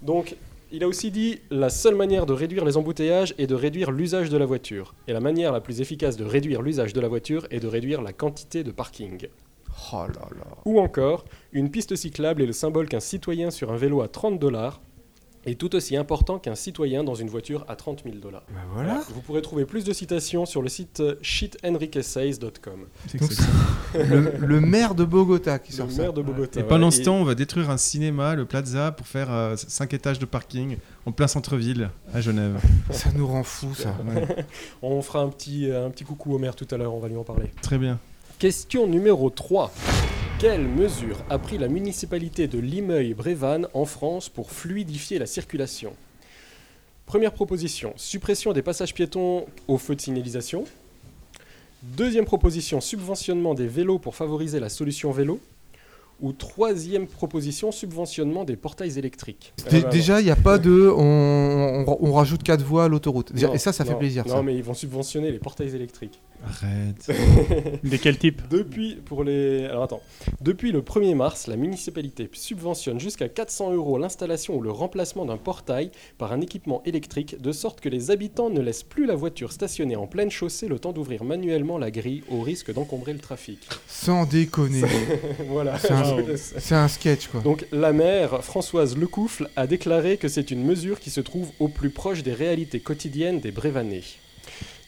Donc, 0.04 0.36
il 0.72 0.84
a 0.84 0.88
aussi 0.88 1.12
dit 1.12 1.40
la 1.50 1.70
seule 1.70 1.96
manière 1.96 2.26
de 2.26 2.34
réduire 2.34 2.64
les 2.64 2.78
embouteillages 2.78 3.34
est 3.38 3.48
de 3.48 3.56
réduire 3.56 3.92
l'usage 3.92 4.30
de 4.30 4.38
la 4.38 4.46
voiture. 4.46 4.96
Et 5.08 5.14
la 5.14 5.20
manière 5.20 5.52
la 5.52 5.60
plus 5.60 5.82
efficace 5.82 6.16
de 6.16 6.24
réduire 6.24 6.62
l'usage 6.62 6.94
de 6.94 7.02
la 7.02 7.08
voiture 7.08 7.46
est 7.52 7.60
de 7.60 7.68
réduire 7.68 8.02
la 8.02 8.14
quantité 8.14 8.64
de 8.64 8.72
parking. 8.72 9.28
Oh 9.94 10.04
là 10.08 10.28
là. 10.38 10.58
Ou 10.66 10.80
encore, 10.80 11.26
une 11.52 11.72
piste 11.72 11.96
cyclable 11.96 12.42
est 12.42 12.46
le 12.46 12.54
symbole 12.54 12.88
qu'un 12.88 13.00
citoyen 13.00 13.52
sur 13.52 13.72
un 13.72 13.78
vélo 13.78 14.02
à 14.02 14.08
30 14.08 14.40
dollars 14.40 14.82
est 15.46 15.56
tout 15.60 15.76
aussi 15.76 15.98
important 15.98 16.38
qu'un 16.40 16.56
citoyen 16.56 17.04
dans 17.04 17.16
une 17.16 17.30
voiture 17.30 17.66
à 17.68 17.76
30 17.76 18.04
000 18.04 18.18
dollars. 18.18 18.44
Bah 18.54 18.62
voilà. 18.74 19.02
Vous 19.14 19.22
pourrez 19.22 19.42
trouver 19.42 19.66
plus 19.66 19.84
de 19.84 19.94
citations 19.94 20.46
sur 20.46 20.62
le 20.62 20.70
site 20.70 21.00
euh, 21.00 21.16
excellent. 23.14 23.50
le, 23.94 24.46
le 24.46 24.62
maire 24.62 24.96
de 24.96 25.04
Bogota 25.04 25.60
qui 25.60 25.72
Le 25.72 25.78
sort 25.78 25.92
ça. 25.92 26.02
maire 26.04 26.14
de 26.14 26.22
Bogota. 26.22 26.60
Et 26.60 26.64
ouais. 26.64 26.70
pendant 26.70 26.92
ce 26.92 27.02
temps, 27.02 27.16
on 27.18 27.24
va 27.24 27.36
détruire 27.36 27.70
un 27.70 27.78
cinéma, 27.78 28.36
le 28.36 28.46
Plaza, 28.46 28.92
pour 28.92 29.08
faire 29.08 29.54
5 29.58 29.94
étages 29.94 30.20
de 30.20 30.26
parking 30.26 30.78
en 31.06 31.12
plein 31.12 31.28
centre-ville 31.28 31.90
à 32.14 32.22
Genève. 32.22 32.60
Ça 32.92 33.10
nous 33.16 33.28
rend 33.28 33.44
fou 33.44 33.74
ça. 33.74 33.96
On 34.82 35.02
fera 35.02 35.22
un 35.22 35.30
petit, 35.30 35.70
euh, 35.70 35.88
un 35.88 35.90
petit 35.90 36.04
coucou 36.04 36.34
au 36.36 36.38
maire 36.38 36.56
tout 36.56 36.68
à 36.72 36.78
l'heure, 36.78 36.94
on 36.94 37.00
va 37.00 37.08
lui 37.08 37.16
en 37.18 37.24
parler. 37.24 37.52
Très 37.62 37.78
bien. 37.78 38.00
Question 38.40 38.88
numéro 38.88 39.30
3. 39.30 39.72
Quelle 40.42 40.68
mesure 40.68 41.18
a 41.30 41.38
pris 41.38 41.58
la 41.60 41.68
municipalité 41.68 42.48
de 42.48 42.58
Limeuil-Brévannes 42.58 43.68
en 43.76 43.86
France 43.86 44.28
pour 44.28 44.52
fluidifier 44.52 45.20
la 45.20 45.28
circulation? 45.28 45.94
Première 47.06 47.32
proposition, 47.34 47.94
suppression 47.96 48.52
des 48.52 48.62
passages 48.64 48.94
piétons 48.96 49.46
au 49.68 49.78
feu 49.78 49.96
de 49.96 50.02
signalisation. 50.02 50.64
Deuxième 51.84 52.26
proposition, 52.26 52.82
subventionnement 52.82 53.54
des 53.54 53.68
vélos 53.68 54.00
pour 54.00 54.16
favoriser 54.16 54.60
la 54.60 54.70
solution 54.70 55.12
vélo. 55.12 55.40
Ou 56.22 56.34
troisième 56.34 57.08
proposition, 57.08 57.72
subventionnement 57.72 58.44
des 58.44 58.56
portails 58.56 58.98
électriques. 59.00 59.54
Dé- 59.58 59.78
Ah 59.78 59.80
bah, 59.82 59.90
déjà, 59.90 60.22
il 60.22 60.26
n'y 60.26 60.30
a 60.32 60.36
pas 60.36 60.60
de. 60.60 60.92
On, 60.96 61.86
on- 61.88 61.98
on 62.00 62.14
rajoute 62.14 62.44
quatre 62.44 62.64
voies 62.64 62.86
à 62.86 62.88
l'autoroute. 62.88 63.34
Déjà- 63.34 63.48
non, 63.48 63.54
Et 63.54 63.58
ça, 63.58 63.74
ça 63.74 63.86
fait 63.86 63.96
plaisir. 63.96 64.26
Non, 64.28 64.36
ça. 64.36 64.42
mais 64.44 64.56
ils 64.56 64.64
vont 64.64 64.76
subventionner 64.76 65.32
les 65.32 65.40
portails 65.40 65.76
électriques. 65.76 66.20
Arrête. 66.46 67.12
De 67.84 67.98
quel 67.98 68.18
type? 68.18 68.42
Depuis, 68.50 68.96
pour 68.96 69.24
les... 69.24 69.66
Alors 69.66 69.84
attends. 69.84 70.02
Depuis 70.42 70.72
le 70.72 70.82
1er 70.82 71.16
mars, 71.16 71.48
la 71.48 71.56
municipalité 71.56 72.30
subventionne 72.34 73.00
jusqu'à 73.00 73.30
400 73.30 73.74
euros 73.74 73.98
l'installation 73.98 74.56
ou 74.58 74.62
le 74.62 74.72
remplacement 74.72 75.26
d'un 75.26 75.38
portail 75.38 75.92
par 76.18 76.32
un 76.34 76.42
équipement 76.42 76.82
électrique, 76.86 77.40
de 77.42 77.52
sorte 77.52 77.80
que 77.82 77.90
les 77.90 78.12
habitants 78.12 78.50
ne 78.50 78.60
laissent 78.60 78.84
plus 78.84 79.06
la 79.06 79.16
voiture 79.16 79.52
stationnée 79.52 79.96
en 79.96 80.08
pleine 80.08 80.32
chaussée 80.32 80.68
le 80.68 80.80
temps 80.80 80.94
d'ouvrir 80.94 81.24
manuellement 81.24 81.78
la 81.78 81.92
grille 81.92 82.24
au 82.30 82.42
risque 82.42 82.74
d'encombrer 82.74 83.14
le 83.14 83.20
trafic. 83.20 83.60
Sans 83.88 84.26
déconner. 84.26 84.82
voilà. 85.48 85.78
C'est 85.78 86.76
un- 86.76 86.88
sketch 86.88 87.28
quoi. 87.28 87.42
Donc 87.42 87.66
la 87.72 87.94
maire 87.94 88.44
Françoise 88.44 88.98
Lecoufle 88.98 89.50
a 89.56 89.68
déclaré 89.68 90.18
que 90.18 90.28
c'est 90.28 90.52
une 90.52 90.64
mesure 90.64 91.00
qui 91.00 91.10
se 91.10 91.22
trouve 91.22 91.50
au 91.60 91.68
plus 91.68 91.90
proche 91.92 92.24
des 92.24 92.34
réalités 92.34 92.80
quotidiennes 92.80 93.40
des 93.40 93.52
Brévanais. 93.52 94.04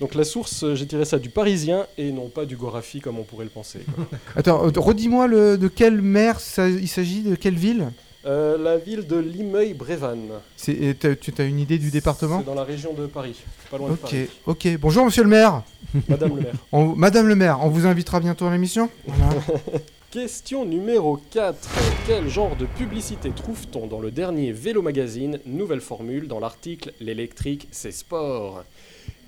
Donc 0.04 0.16
la 0.16 0.26
source, 0.26 0.66
euh, 0.66 0.76
j'ai 0.76 0.86
tiré 0.86 1.06
ça 1.06 1.18
du 1.18 1.30
Parisien 1.30 1.88
et 1.98 2.12
non 2.12 2.28
pas 2.28 2.44
du 2.44 2.58
Gorafi 2.58 3.00
comme 3.00 3.20
on 3.20 3.24
pourrait 3.24 3.46
le 3.46 3.50
penser. 3.50 3.80
Attends, 4.36 4.66
euh, 4.68 4.72
redis-moi 4.76 5.28
le- 5.28 5.58
de 5.58 5.70
quelle 5.70 6.02
maire 6.02 6.42
ça- 6.42 6.68
il 6.68 6.90
s'agit, 6.90 7.22
de 7.22 7.36
quelle 7.36 7.56
ville? 7.56 7.88
Euh, 8.26 8.58
la 8.62 8.76
ville 8.78 9.08
de 9.08 9.16
Limeuil-Brévannes. 9.18 10.28
Tu 10.58 10.74
as 11.38 11.44
une 11.44 11.58
idée 11.58 11.78
du 11.78 11.90
département? 11.90 12.40
C'est 12.40 12.46
dans 12.46 12.54
la 12.54 12.66
région 12.66 12.92
de 12.92 13.06
Paris, 13.06 13.38
pas 13.72 13.78
loin 13.78 13.92
de 13.92 13.96
Paris. 13.96 14.28
ok. 14.46 14.78
Bonjour 14.78 15.06
monsieur 15.06 15.24
le 15.24 15.30
maire. 15.30 15.64
Madame 16.10 16.36
le 16.36 16.42
maire. 16.42 16.54
On- 16.74 16.96
Madame 16.98 17.28
le 17.30 17.36
maire, 17.36 17.60
on 17.62 17.70
vous 17.70 17.86
invitera 17.86 18.20
bientôt 18.20 18.46
à 18.46 18.52
l'émission? 18.52 18.90
Voilà. 19.08 19.42
Question 20.12 20.66
numéro 20.66 21.18
4. 21.32 21.58
Quel 22.08 22.28
genre 22.28 22.58
de 22.58 22.66
publicité 22.66 23.32
trouve-t-on 23.32 23.88
dans 23.88 24.02
le 24.02 24.12
dernier 24.12 24.52
Vélo 24.52 24.82
Magazine, 24.82 25.40
nouvelle 25.46 25.80
formule, 25.82 26.28
dans 26.28 26.42
l'article 26.42 26.92
L'électrique, 27.00 27.70
c'est 27.72 27.92
sport 27.94 28.64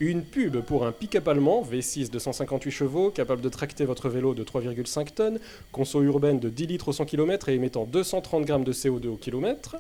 Une 0.02 0.24
pub 0.24 0.58
pour 0.60 0.86
un 0.86 0.92
pick-up 0.92 1.26
allemand 1.28 1.64
V6 1.64 2.10
de 2.12 2.20
158 2.20 2.70
chevaux, 2.72 3.12
capable 3.12 3.42
de 3.42 3.48
tracter 3.48 3.86
votre 3.86 4.10
vélo 4.10 4.34
de 4.34 4.44
3,5 4.44 5.12
tonnes, 5.14 5.40
conso 5.72 6.02
urbaine 6.04 6.40
de 6.40 6.50
10 6.50 6.68
litres 6.68 6.90
au 6.90 6.92
100 6.92 7.06
km 7.06 7.48
et 7.48 7.54
émettant 7.54 7.86
230 7.86 8.44
grammes 8.46 8.66
de 8.66 8.74
CO2 8.74 9.08
au 9.08 9.16
kilomètre. 9.16 9.78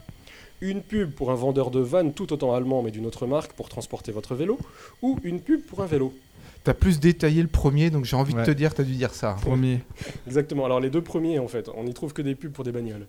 Une 0.61 0.81
pub 0.81 1.11
pour 1.11 1.31
un 1.31 1.35
vendeur 1.35 1.69
de 1.69 1.81
vannes 1.81 2.13
tout 2.13 2.31
autant 2.31 2.53
allemand 2.53 2.81
mais 2.81 2.91
d'une 2.91 3.05
autre 3.05 3.27
marque 3.27 3.51
pour 3.53 3.67
transporter 3.67 4.13
votre 4.13 4.35
vélo. 4.35 4.57
Ou 5.01 5.19
une 5.23 5.41
pub 5.41 5.61
pour 5.61 5.81
un 5.81 5.85
vélo. 5.85 6.13
T'as 6.63 6.73
plus 6.73 6.99
détaillé 7.01 7.41
le 7.41 7.49
premier, 7.49 7.89
donc 7.89 8.05
j'ai 8.05 8.15
envie 8.15 8.33
Ouais. 8.33 8.41
de 8.41 8.45
te 8.45 8.51
dire, 8.51 8.73
t'as 8.73 8.83
dû 8.83 8.93
dire 8.95 9.13
ça. 9.13 9.35
Premier. 9.41 9.81
Exactement. 10.25 10.63
Alors 10.65 10.79
les 10.79 10.89
deux 10.89 11.01
premiers 11.01 11.39
en 11.39 11.47
fait, 11.49 11.69
on 11.75 11.83
n'y 11.83 11.93
trouve 11.93 12.13
que 12.13 12.21
des 12.21 12.35
pubs 12.35 12.53
pour 12.53 12.63
des 12.63 12.71
bagnoles. 12.71 13.05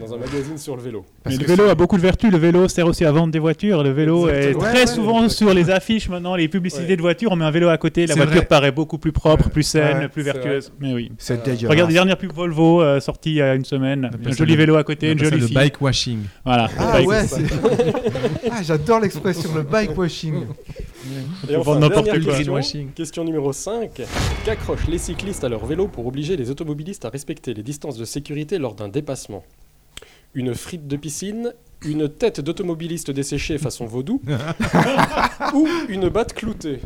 Dans 0.00 0.14
un 0.14 0.16
magazine 0.16 0.56
sur 0.56 0.74
le 0.74 0.82
vélo. 0.82 1.04
Parce 1.22 1.36
Mais 1.36 1.42
le 1.42 1.46
vélo 1.48 1.68
a 1.68 1.74
beaucoup 1.74 1.96
de 1.96 2.02
vertus. 2.02 2.32
Le 2.32 2.38
vélo 2.38 2.66
sert 2.66 2.86
aussi 2.86 3.04
à 3.04 3.12
vendre 3.12 3.30
des 3.30 3.38
voitures. 3.38 3.82
Le 3.82 3.90
vélo 3.90 4.26
est 4.28 4.52
très 4.54 4.72
Ouais, 4.72 4.72
ouais. 4.80 4.86
souvent 4.86 5.28
sur 5.28 5.52
les 5.52 5.68
affiches 5.70 6.08
maintenant, 6.08 6.34
les 6.34 6.48
publicités 6.48 6.86
Ouais. 6.88 6.96
de 6.96 7.02
voitures. 7.02 7.30
On 7.30 7.36
met 7.36 7.44
un 7.44 7.50
vélo 7.50 7.68
à 7.68 7.76
côté, 7.76 8.06
la 8.06 8.14
voiture 8.14 8.36
vrai. 8.36 8.44
paraît 8.46 8.72
beaucoup 8.72 8.96
plus 8.96 9.12
propre, 9.12 9.44
Ouais. 9.46 9.50
plus 9.52 9.62
saine, 9.64 9.98
Ouais, 9.98 10.08
plus 10.08 10.22
vertueuse. 10.22 10.72
Mais 10.80 10.94
oui. 10.94 11.12
C'est 11.18 11.34
Euh, 11.34 11.44
dégueulasse. 11.44 11.70
Regarde 11.70 11.90
les 11.90 11.94
dernières 11.94 12.16
pubs 12.16 12.32
Volvo 12.32 12.80
euh, 12.82 13.00
sorties 13.00 13.30
il 13.32 13.36
y 13.36 13.42
a 13.42 13.54
une 13.54 13.66
semaine. 13.66 14.10
Un 14.24 14.32
joli 14.32 14.52
le- 14.52 14.58
vélo 14.58 14.76
à 14.76 14.82
côté, 14.82 15.12
une 15.12 15.18
jolie 15.18 15.38
le 15.38 15.46
fille. 15.46 15.54
bike 15.54 15.80
washing. 15.82 16.20
Voilà. 16.44 16.70
Ah 16.78 16.92
Bike. 16.92 17.08
ouais, 17.08 17.26
c'est- 17.26 17.44
ah, 18.50 18.62
j'adore 18.62 18.98
l'expression, 19.00 19.50
le 19.54 19.62
bike 19.62 19.96
washing. 19.96 20.46
Et 21.50 21.56
enfin, 21.56 21.78
n'importe 21.78 22.06
dernière 22.06 22.46
quoi. 22.46 22.60
question 22.94 23.24
numéro 23.24 23.52
5. 23.52 23.90
Qu'accrochent 24.44 24.86
les 24.88 24.98
cyclistes 24.98 25.44
à 25.44 25.48
leur 25.50 25.66
vélo 25.66 25.86
pour 25.86 26.06
obliger 26.06 26.36
les 26.36 26.50
automobilistes 26.50 27.04
à 27.04 27.10
respecter 27.10 27.52
les 27.52 27.62
distances 27.62 27.98
de 27.98 28.04
sécurité 28.06 28.56
lors 28.58 28.74
d'un 28.74 28.88
dépassement? 28.88 29.44
Une 30.34 30.54
frite 30.54 30.86
de 30.86 30.96
piscine 30.96 31.52
une 31.84 32.08
tête 32.08 32.40
d'automobiliste 32.40 33.10
desséchée 33.10 33.58
façon 33.58 33.86
vaudou 33.86 34.22
ou 35.54 35.66
une 35.88 36.08
batte 36.08 36.32
cloutée 36.32 36.78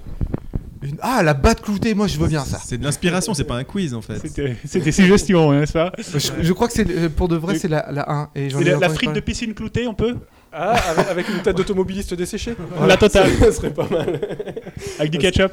Une- 0.82 0.96
Ah, 1.02 1.22
la 1.22 1.35
batte 1.35 1.61
cloutée, 1.62 1.92
moi 1.94 2.06
je 2.06 2.18
veux 2.18 2.28
bien 2.28 2.44
ça. 2.44 2.59
C'est 2.64 2.78
de 2.78 2.85
l'inspiration, 2.85 3.35
c'est 3.35 3.44
pas 3.44 3.56
un 3.56 3.64
quiz 3.64 3.92
en 3.92 4.00
fait. 4.00 4.18
C'était 4.20 4.56
c'est 4.64 4.80
des 4.80 4.92
suggestions, 4.92 5.52
hein, 5.52 5.64
pas 5.70 5.92
Je, 5.98 6.18
je 6.40 6.52
crois 6.54 6.66
que 6.68 6.72
c'est 6.72 6.88
euh, 6.90 7.09
pour 7.11 7.28
de 7.28 7.37
vrai, 7.37 7.59
c'est 7.59 7.68
la, 7.68 7.90
la 7.92 8.11
1. 8.11 8.30
Et 8.35 8.48
j'en 8.50 8.59
C'est 8.59 8.64
ai 8.64 8.70
la, 8.70 8.70
la 8.72 8.76
entendu 8.78 8.94
frite 8.94 9.09
de 9.11 9.12
parler. 9.14 9.20
piscine 9.22 9.52
cloutée, 9.54 9.87
on 9.87 9.94
peut? 9.94 10.16
Ah, 10.52 10.74
avec, 10.90 11.09
avec 11.09 11.28
une 11.28 11.42
tête 11.42 11.56
d'automobiliste 11.56 12.14
desséchée 12.14 12.54
La 12.87 12.96
totale, 12.96 13.30
Ça 13.38 13.52
serait 13.52 13.72
pas 13.72 13.88
mal. 13.88 14.20
avec 14.98 15.11
du 15.11 15.18
ketchup. 15.18 15.52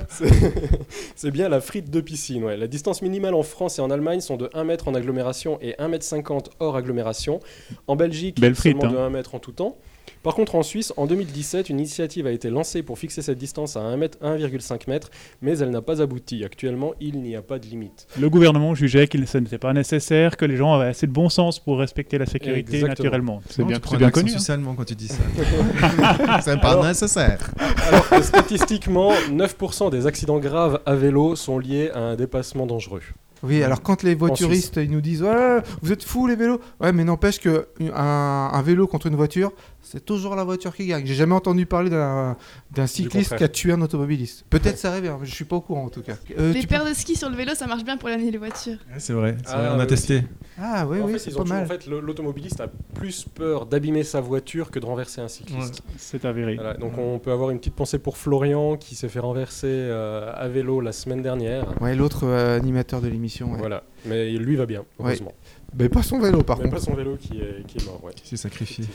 C'est 1.16 1.32
bien 1.32 1.50
la 1.50 1.62
frite 1.62 1.90
de 1.90 2.02
piscine. 2.02 2.44
Ouais. 2.44 2.58
La 2.58 2.68
distance 2.68 3.02
minimale 3.02 3.34
en 3.34 3.44
France 3.44 3.80
et 3.80 3.82
en 3.82 3.92
Allemagne 3.92 4.22
sont 4.22 4.38
de 4.38 4.50
1 4.54 4.64
mètre 4.64 4.88
en 4.88 4.94
agglomération 4.94 5.58
et 5.62 5.76
1 5.80 5.88
mètre 5.90 6.06
50 6.06 6.52
hors 6.60 6.76
agglomération. 6.76 7.40
En 7.88 7.96
Belgique, 7.96 8.40
Belle 8.40 8.56
frite, 8.56 8.80
seulement 8.80 8.94
de 8.94 8.98
hein. 8.98 9.08
1 9.08 9.10
mètre 9.10 9.36
en 9.36 9.40
tout 9.40 9.52
temps. 9.52 9.78
Par 10.24 10.36
contre, 10.36 10.56
en 10.56 10.64
Suisse, 10.64 10.94
en 10.96 11.06
2017, 11.06 11.70
une 11.70 11.80
initiative 11.80 12.28
a 12.28 12.32
été 12.32 12.50
lancée 12.50 12.82
pour 12.82 12.98
fixer 12.98 13.22
cette 13.22 13.38
distance 13.38 13.76
à 13.76 13.82
1 13.82 13.98
mètre- 13.98 14.18
1,5 14.22 14.88
mètre, 14.88 15.10
mais 15.42 15.58
elle 15.60 15.70
n'a 15.70 15.82
pas 15.82 16.02
abouti. 16.02 16.44
Actuellement, 16.46 16.94
il 17.02 17.22
n'y 17.22 17.36
a 17.36 17.42
pas 17.42 17.60
de 17.60 17.66
limite. 17.66 18.08
Le 18.20 18.30
gouvernement 18.30 18.74
jugeait 18.74 19.08
que 19.08 19.24
ce 19.26 19.38
n'était 19.38 19.58
pas 19.58 19.74
nécessaire, 19.74 20.38
que 20.38 20.46
les 20.46 20.56
gens 20.56 20.74
avaient 20.74 20.88
assez 20.90 21.08
de 21.08 21.12
bon 21.12 21.28
sens 21.30 21.60
pour 21.60 21.78
respecter 21.80 22.18
la 22.18 22.26
sécurité 22.26 22.76
Exactement. 22.76 22.88
naturellement. 22.90 23.42
C'est 23.50 23.64
bien, 23.66 23.80
tu 23.80 23.90
c'est 23.90 23.98
bien 23.98 24.10
connu. 24.12 24.30
hein. 24.30 24.34
suisse 24.34 24.50
allemand 24.50 24.76
quand 24.76 24.86
tu 24.86 24.96
dis 24.96 25.10
ça. 25.10 25.24
c'est 26.42 26.60
pas 26.62 26.72
Alors- 26.72 26.86
nécessaire. 26.86 27.52
Alors 27.88 28.08
que 28.10 28.22
statistiquement, 28.22 29.12
9% 29.30 29.90
des 29.92 30.08
accidents 30.08 30.40
graves 30.40 30.80
à 30.86 30.96
vélo 30.96 31.36
sont 31.36 31.60
liés 31.60 31.90
à 31.94 32.00
un 32.00 32.16
dépassement 32.16 32.66
dangereux. 32.66 33.02
Oui, 33.44 33.62
alors 33.64 33.82
quand 33.82 34.04
les 34.04 34.16
voituristes 34.16 34.78
ils 34.78 34.90
nous 34.90 35.02
disent 35.02 35.22
ouais, 35.24 35.62
vous 35.82 35.92
êtes 35.92 36.04
fous 36.04 36.28
les 36.28 36.36
vélos, 36.36 36.60
ouais, 36.82 36.92
mais 36.94 37.04
n'empêche 37.04 37.40
que 37.40 37.68
un, 37.94 38.50
un 38.54 38.62
vélo 38.62 38.88
contre 38.88 39.08
une 39.08 39.16
voiture, 39.16 39.52
c'est 39.82 40.04
toujours 40.06 40.36
la 40.36 40.44
voiture 40.46 40.74
qui 40.74 40.88
gagne. 40.88 41.06
J'ai 41.06 41.14
jamais 41.14 41.36
entendu 41.36 41.66
parler 41.66 41.90
d'un 41.90 42.88
cycliste 42.88 43.36
qui 43.36 43.44
a 43.44 43.48
tué 43.50 43.74
un 43.74 43.82
automobiliste. 43.82 44.46
Peut-être 44.50 44.78
ça 44.78 44.90
arrive, 44.92 45.06
hein, 45.08 45.18
mais 45.20 45.26
je 45.28 45.36
suis 45.36 45.44
pas 45.46 45.58
au 45.58 45.62
courant 45.62 45.86
en 45.86 45.90
tout 45.90 46.02
cas. 46.02 46.14
Euh, 46.40 46.54
Les 46.54 46.66
paires 46.66 46.86
de 46.86 46.94
ski 46.94 47.16
sur 47.16 47.30
le 47.30 47.36
vélo, 47.36 47.54
ça 47.54 47.68
marche 47.68 47.84
bien 47.84 47.98
pour 47.98 48.10
l'année 48.10 48.32
les 48.32 48.38
voitures. 48.38 48.78
C'est 48.98 49.14
vrai, 49.14 49.36
Ah, 49.48 49.58
vrai, 49.58 49.70
on 49.72 49.80
a 49.80 49.82
oui, 49.82 49.88
testé. 49.88 50.24
Ah 50.58 50.88
oui, 50.88 51.02
en 51.02 51.06
oui, 51.06 51.16
c'est 51.18 51.36
pas 51.36 51.44
mal. 51.44 51.64
en 51.66 51.68
fait, 51.68 51.86
l'automobiliste 51.88 52.62
a 52.62 52.68
plus 52.96 53.26
peur 53.26 53.66
d'abîmer 53.66 54.04
sa 54.04 54.22
voiture 54.22 54.72
que 54.72 54.80
de 54.80 54.86
renverser 54.86 55.20
un 55.22 55.28
cycliste. 55.28 55.82
C'est 55.98 56.24
avéré. 56.26 56.56
Voilà, 56.56 56.76
donc 56.76 56.98
on 56.98 57.20
peut 57.20 57.32
avoir 57.32 57.50
une 57.50 57.60
petite 57.60 57.76
pensée 57.76 58.00
pour 58.00 58.18
Florian 58.18 58.78
qui 58.78 58.96
s'est 58.96 59.10
fait 59.10 59.20
renverser 59.20 59.68
euh, 59.68 60.32
à 60.34 60.48
vélo 60.48 60.80
la 60.80 60.94
semaine 60.94 61.22
dernière. 61.22 61.66
Ouais, 61.82 61.94
l'autre 61.96 62.22
euh, 62.24 62.58
animateur 62.58 63.02
de 63.02 63.08
l'émission. 63.10 63.33
Ouais. 63.42 63.58
Voilà, 63.58 63.84
mais 64.06 64.32
lui 64.32 64.56
va 64.56 64.66
bien, 64.66 64.84
heureusement. 65.00 65.34
Mais 65.78 65.90
pas 65.90 66.04
son 66.04 66.20
vélo 66.20 66.44
par 66.44 66.58
Mais 66.58 66.66
contre. 66.66 66.76
pas 66.76 66.82
son 66.82 66.94
vélo 66.94 67.18
qui 67.18 67.40
est, 67.40 67.66
qui 67.66 67.80
est 67.80 67.86
mort, 67.86 68.04
ouais. 68.04 68.14
Qui 68.14 68.28
s'est 68.28 68.38
sacrifié. 68.38 68.86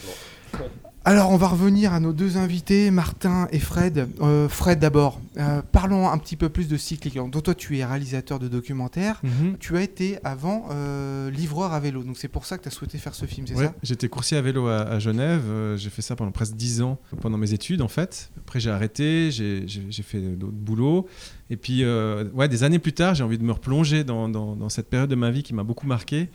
Alors, 1.10 1.30
on 1.30 1.38
va 1.38 1.48
revenir 1.48 1.94
à 1.94 2.00
nos 2.00 2.12
deux 2.12 2.36
invités, 2.36 2.90
Martin 2.90 3.48
et 3.50 3.58
Fred. 3.60 4.08
Euh, 4.20 4.46
Fred, 4.46 4.78
d'abord, 4.78 5.22
euh, 5.38 5.62
parlons 5.72 6.06
un 6.06 6.18
petit 6.18 6.36
peu 6.36 6.50
plus 6.50 6.68
de 6.68 6.76
cyclique. 6.76 7.14
Donc, 7.14 7.42
toi, 7.42 7.54
tu 7.54 7.78
es 7.78 7.84
réalisateur 7.86 8.38
de 8.38 8.46
documentaires. 8.46 9.22
Tu 9.58 9.78
as 9.78 9.80
été 9.82 10.18
avant 10.22 10.66
euh, 10.70 11.30
livreur 11.30 11.72
à 11.72 11.80
vélo, 11.80 12.02
donc 12.02 12.18
c'est 12.18 12.28
pour 12.28 12.44
ça 12.44 12.58
que 12.58 12.64
tu 12.64 12.68
as 12.68 12.72
souhaité 12.72 12.98
faire 12.98 13.14
ce 13.14 13.24
film, 13.24 13.46
c'est 13.46 13.54
Ouais, 13.54 13.64
ça? 13.68 13.74
j'étais 13.82 14.10
coursier 14.10 14.36
à 14.36 14.42
vélo 14.42 14.66
à, 14.68 14.82
à 14.82 14.98
Genève. 14.98 15.44
j'ai 15.76 15.88
fait 15.88 16.02
ça 16.02 16.14
pendant 16.14 16.30
presque 16.30 16.56
10 16.56 16.82
ans, 16.82 16.98
pendant 17.22 17.38
mes 17.38 17.54
études 17.54 17.80
en 17.80 17.88
fait. 17.88 18.30
Après, 18.44 18.60
j'ai 18.60 18.70
arrêté, 18.70 19.30
j'ai 19.30 20.02
fait 20.02 20.20
d'autres 20.20 20.52
boulots. 20.52 21.06
Et 21.48 21.56
puis, 21.56 21.86
ouais, 22.34 22.48
des 22.48 22.64
années 22.64 22.78
plus 22.78 22.92
tard, 22.92 23.14
j'ai 23.14 23.24
envie 23.24 23.38
de 23.38 23.44
me 23.44 23.52
replonger 23.52 24.04
dans, 24.04 24.28
dans- 24.28 24.56
dans 24.56 24.68
cette 24.68 24.90
période 24.90 25.08
de 25.08 25.14
ma 25.14 25.30
vie 25.30 25.42
qui 25.42 25.54
m'a 25.54 25.62
beaucoup 25.64 25.86
marqué. 25.86 26.28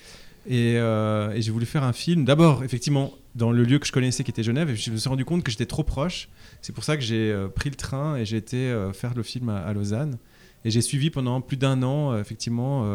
Et, 0.45 0.75
euh, 0.75 1.32
et 1.34 1.41
j'ai 1.41 1.51
voulu 1.51 1.65
faire 1.65 1.84
un 1.84 1.93
film, 1.93 2.25
d'abord, 2.25 2.63
effectivement, 2.63 3.13
dans 3.36 3.51
le 3.51 3.63
lieu 3.63 3.79
que 3.79 3.88
je 3.88 3.91
connaissais 3.91 4.23
qui 4.23 4.32
était 4.32 4.43
Genève, 4.43 4.69
et 4.69 4.75
je 4.75 4.91
me 4.91 4.97
suis 4.97 5.10
rendu 5.10 5.25
compte 5.25 5.43
que 5.43 5.51
j'étais 5.51 5.65
trop 5.65 5.84
proche. 5.84 6.29
C'est 6.62 6.73
pour 6.73 6.84
ça 6.84 6.97
que 6.97 7.03
j'ai 7.03 7.32
euh, 7.32 7.47
pris 7.47 7.69
le 7.69 7.75
train 7.75 8.17
et 8.17 8.25
j'ai 8.25 8.38
été 8.38 8.58
euh, 8.58 8.91
faire 8.93 9.13
le 9.15 9.23
film 9.23 9.49
à, 9.49 9.60
à 9.60 9.73
Lausanne. 9.73 10.17
Et 10.65 10.71
j'ai 10.71 10.82
suivi 10.82 11.10
pendant 11.10 11.41
plus 11.41 11.58
d'un 11.58 11.84
an, 11.84 12.17
effectivement, 12.17 12.88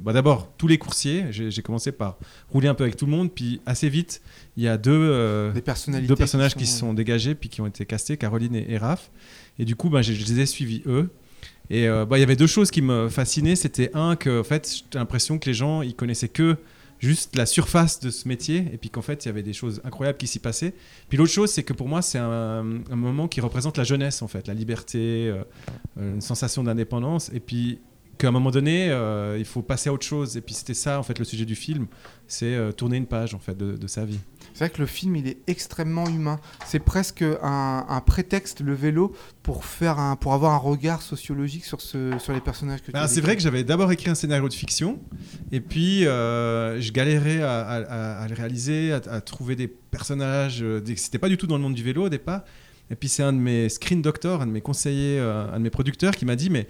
bah, 0.00 0.12
d'abord 0.12 0.48
tous 0.58 0.68
les 0.68 0.78
coursiers. 0.78 1.24
J'ai 1.32 1.60
commencé 1.60 1.90
par 1.90 2.18
rouler 2.50 2.68
un 2.68 2.74
peu 2.74 2.84
avec 2.84 2.94
tout 2.94 3.04
le 3.04 3.10
monde, 3.10 3.32
puis 3.32 3.60
assez 3.66 3.88
vite, 3.88 4.22
il 4.56 4.62
y 4.62 4.68
a 4.68 4.78
deux, 4.78 5.52
deux 5.52 6.14
personnages 6.14 6.54
qui 6.54 6.66
se 6.66 6.78
sont 6.78 6.94
dégagés, 6.94 7.34
puis 7.34 7.48
qui 7.48 7.60
ont 7.60 7.66
été 7.66 7.84
castés, 7.84 8.16
Caroline 8.16 8.54
et, 8.54 8.66
et 8.68 8.78
Raph. 8.78 9.10
Et 9.58 9.64
du 9.64 9.74
coup, 9.74 9.88
bah, 9.88 10.02
je 10.02 10.12
les 10.12 10.38
ai 10.38 10.46
suivis 10.46 10.82
eux. 10.86 11.10
Et 11.68 11.88
bah, 11.88 12.16
il 12.16 12.20
y 12.20 12.22
avait 12.22 12.36
deux 12.36 12.46
choses 12.46 12.70
qui 12.70 12.80
me 12.80 13.08
fascinaient. 13.08 13.56
C'était 13.56 13.90
un, 13.94 14.14
que 14.14 14.42
en 14.42 14.44
fait, 14.44 14.84
j'ai 14.92 14.96
l'impression 14.96 15.40
que 15.40 15.46
les 15.46 15.54
gens, 15.54 15.82
ils 15.82 15.96
connaissaient 15.96 16.28
que 16.28 16.56
juste 16.98 17.36
la 17.36 17.46
surface 17.46 18.00
de 18.00 18.10
ce 18.10 18.26
métier, 18.28 18.68
et 18.72 18.78
puis 18.78 18.90
qu'en 18.90 19.02
fait, 19.02 19.24
il 19.24 19.28
y 19.28 19.30
avait 19.30 19.42
des 19.42 19.52
choses 19.52 19.80
incroyables 19.84 20.18
qui 20.18 20.26
s'y 20.26 20.38
passaient. 20.38 20.74
Puis 21.08 21.18
l'autre 21.18 21.32
chose, 21.32 21.50
c'est 21.50 21.62
que 21.62 21.72
pour 21.72 21.88
moi, 21.88 22.02
c'est 22.02 22.18
un, 22.18 22.62
moment 22.90 23.28
qui 23.28 23.40
représente 23.40 23.76
la 23.76 23.84
jeunesse, 23.84 24.22
en 24.22 24.28
fait, 24.28 24.48
la 24.48 24.54
liberté, 24.54 25.28
euh, 25.28 25.42
une 25.96 26.20
sensation 26.20 26.64
d'indépendance, 26.64 27.30
et 27.34 27.40
puis 27.40 27.80
qu'à 28.18 28.28
un 28.28 28.30
moment 28.30 28.50
donné, 28.50 28.90
euh, 28.90 29.36
il 29.38 29.44
faut 29.44 29.62
passer 29.62 29.90
à 29.90 29.92
autre 29.92 30.06
chose. 30.06 30.36
Et 30.36 30.40
puis 30.40 30.54
c'était 30.54 30.74
ça, 30.74 30.98
en 30.98 31.02
fait, 31.02 31.18
le 31.18 31.24
sujet 31.24 31.44
du 31.44 31.54
film, 31.54 31.86
c'est 32.26 32.54
euh, 32.54 32.72
tourner 32.72 32.96
une 32.96 33.06
page, 33.06 33.34
en 33.34 33.38
fait, 33.38 33.56
de 33.56 33.86
sa 33.86 34.04
vie. 34.04 34.20
C'est 34.56 34.64
vrai 34.64 34.70
que 34.70 34.80
le 34.80 34.86
film, 34.86 35.16
il 35.16 35.28
est 35.28 35.36
extrêmement 35.48 36.06
humain. 36.08 36.40
C'est 36.64 36.78
presque 36.78 37.22
un, 37.42 37.84
un 37.86 38.00
prétexte, 38.00 38.60
le 38.62 38.72
vélo, 38.72 39.14
pour, 39.42 39.66
faire 39.66 39.98
un, 39.98 40.16
pour 40.16 40.32
avoir 40.32 40.54
un 40.54 40.56
regard 40.56 41.02
sociologique 41.02 41.66
sur, 41.66 41.82
ce, 41.82 42.16
sur 42.18 42.32
les 42.32 42.40
personnages 42.40 42.80
que 42.80 42.90
tu 42.90 42.96
as 42.96 43.06
c'est 43.06 43.20
vrai 43.20 43.36
que 43.36 43.42
j'avais 43.42 43.64
d'abord 43.64 43.92
écrit 43.92 44.08
un 44.08 44.14
scénario 44.14 44.48
de 44.48 44.54
fiction, 44.54 44.98
et 45.52 45.60
puis 45.60 46.06
euh, 46.06 46.80
je 46.80 46.90
galérais 46.90 47.42
à, 47.42 47.60
à- 47.60 47.82
à- 47.82 48.22
à 48.22 48.28
le 48.28 48.34
réaliser, 48.34 48.92
à, 48.94 49.20
trouver 49.20 49.56
des 49.56 49.68
personnages. 49.68 50.62
euh, 50.62 50.80
C'était 50.96 51.18
pas 51.18 51.28
du 51.28 51.36
tout 51.36 51.46
dans 51.46 51.56
le 51.58 51.62
monde 51.62 51.74
du 51.74 51.82
vélo 51.82 52.06
au 52.06 52.08
départ. 52.08 52.40
Et 52.88 52.94
puis 52.94 53.08
c'est 53.08 53.24
un 53.24 53.32
de 53.32 53.38
mes 53.38 53.68
screen 53.68 54.00
doctors, 54.00 54.42
un 54.42 54.46
de 54.46 54.52
mes 54.52 54.60
conseillers, 54.60 55.18
euh, 55.18 55.52
un 55.52 55.58
de 55.58 55.64
mes 55.64 55.70
producteurs 55.70 56.14
qui 56.14 56.24
m'a 56.24 56.36
dit 56.36 56.50
mais 56.50 56.68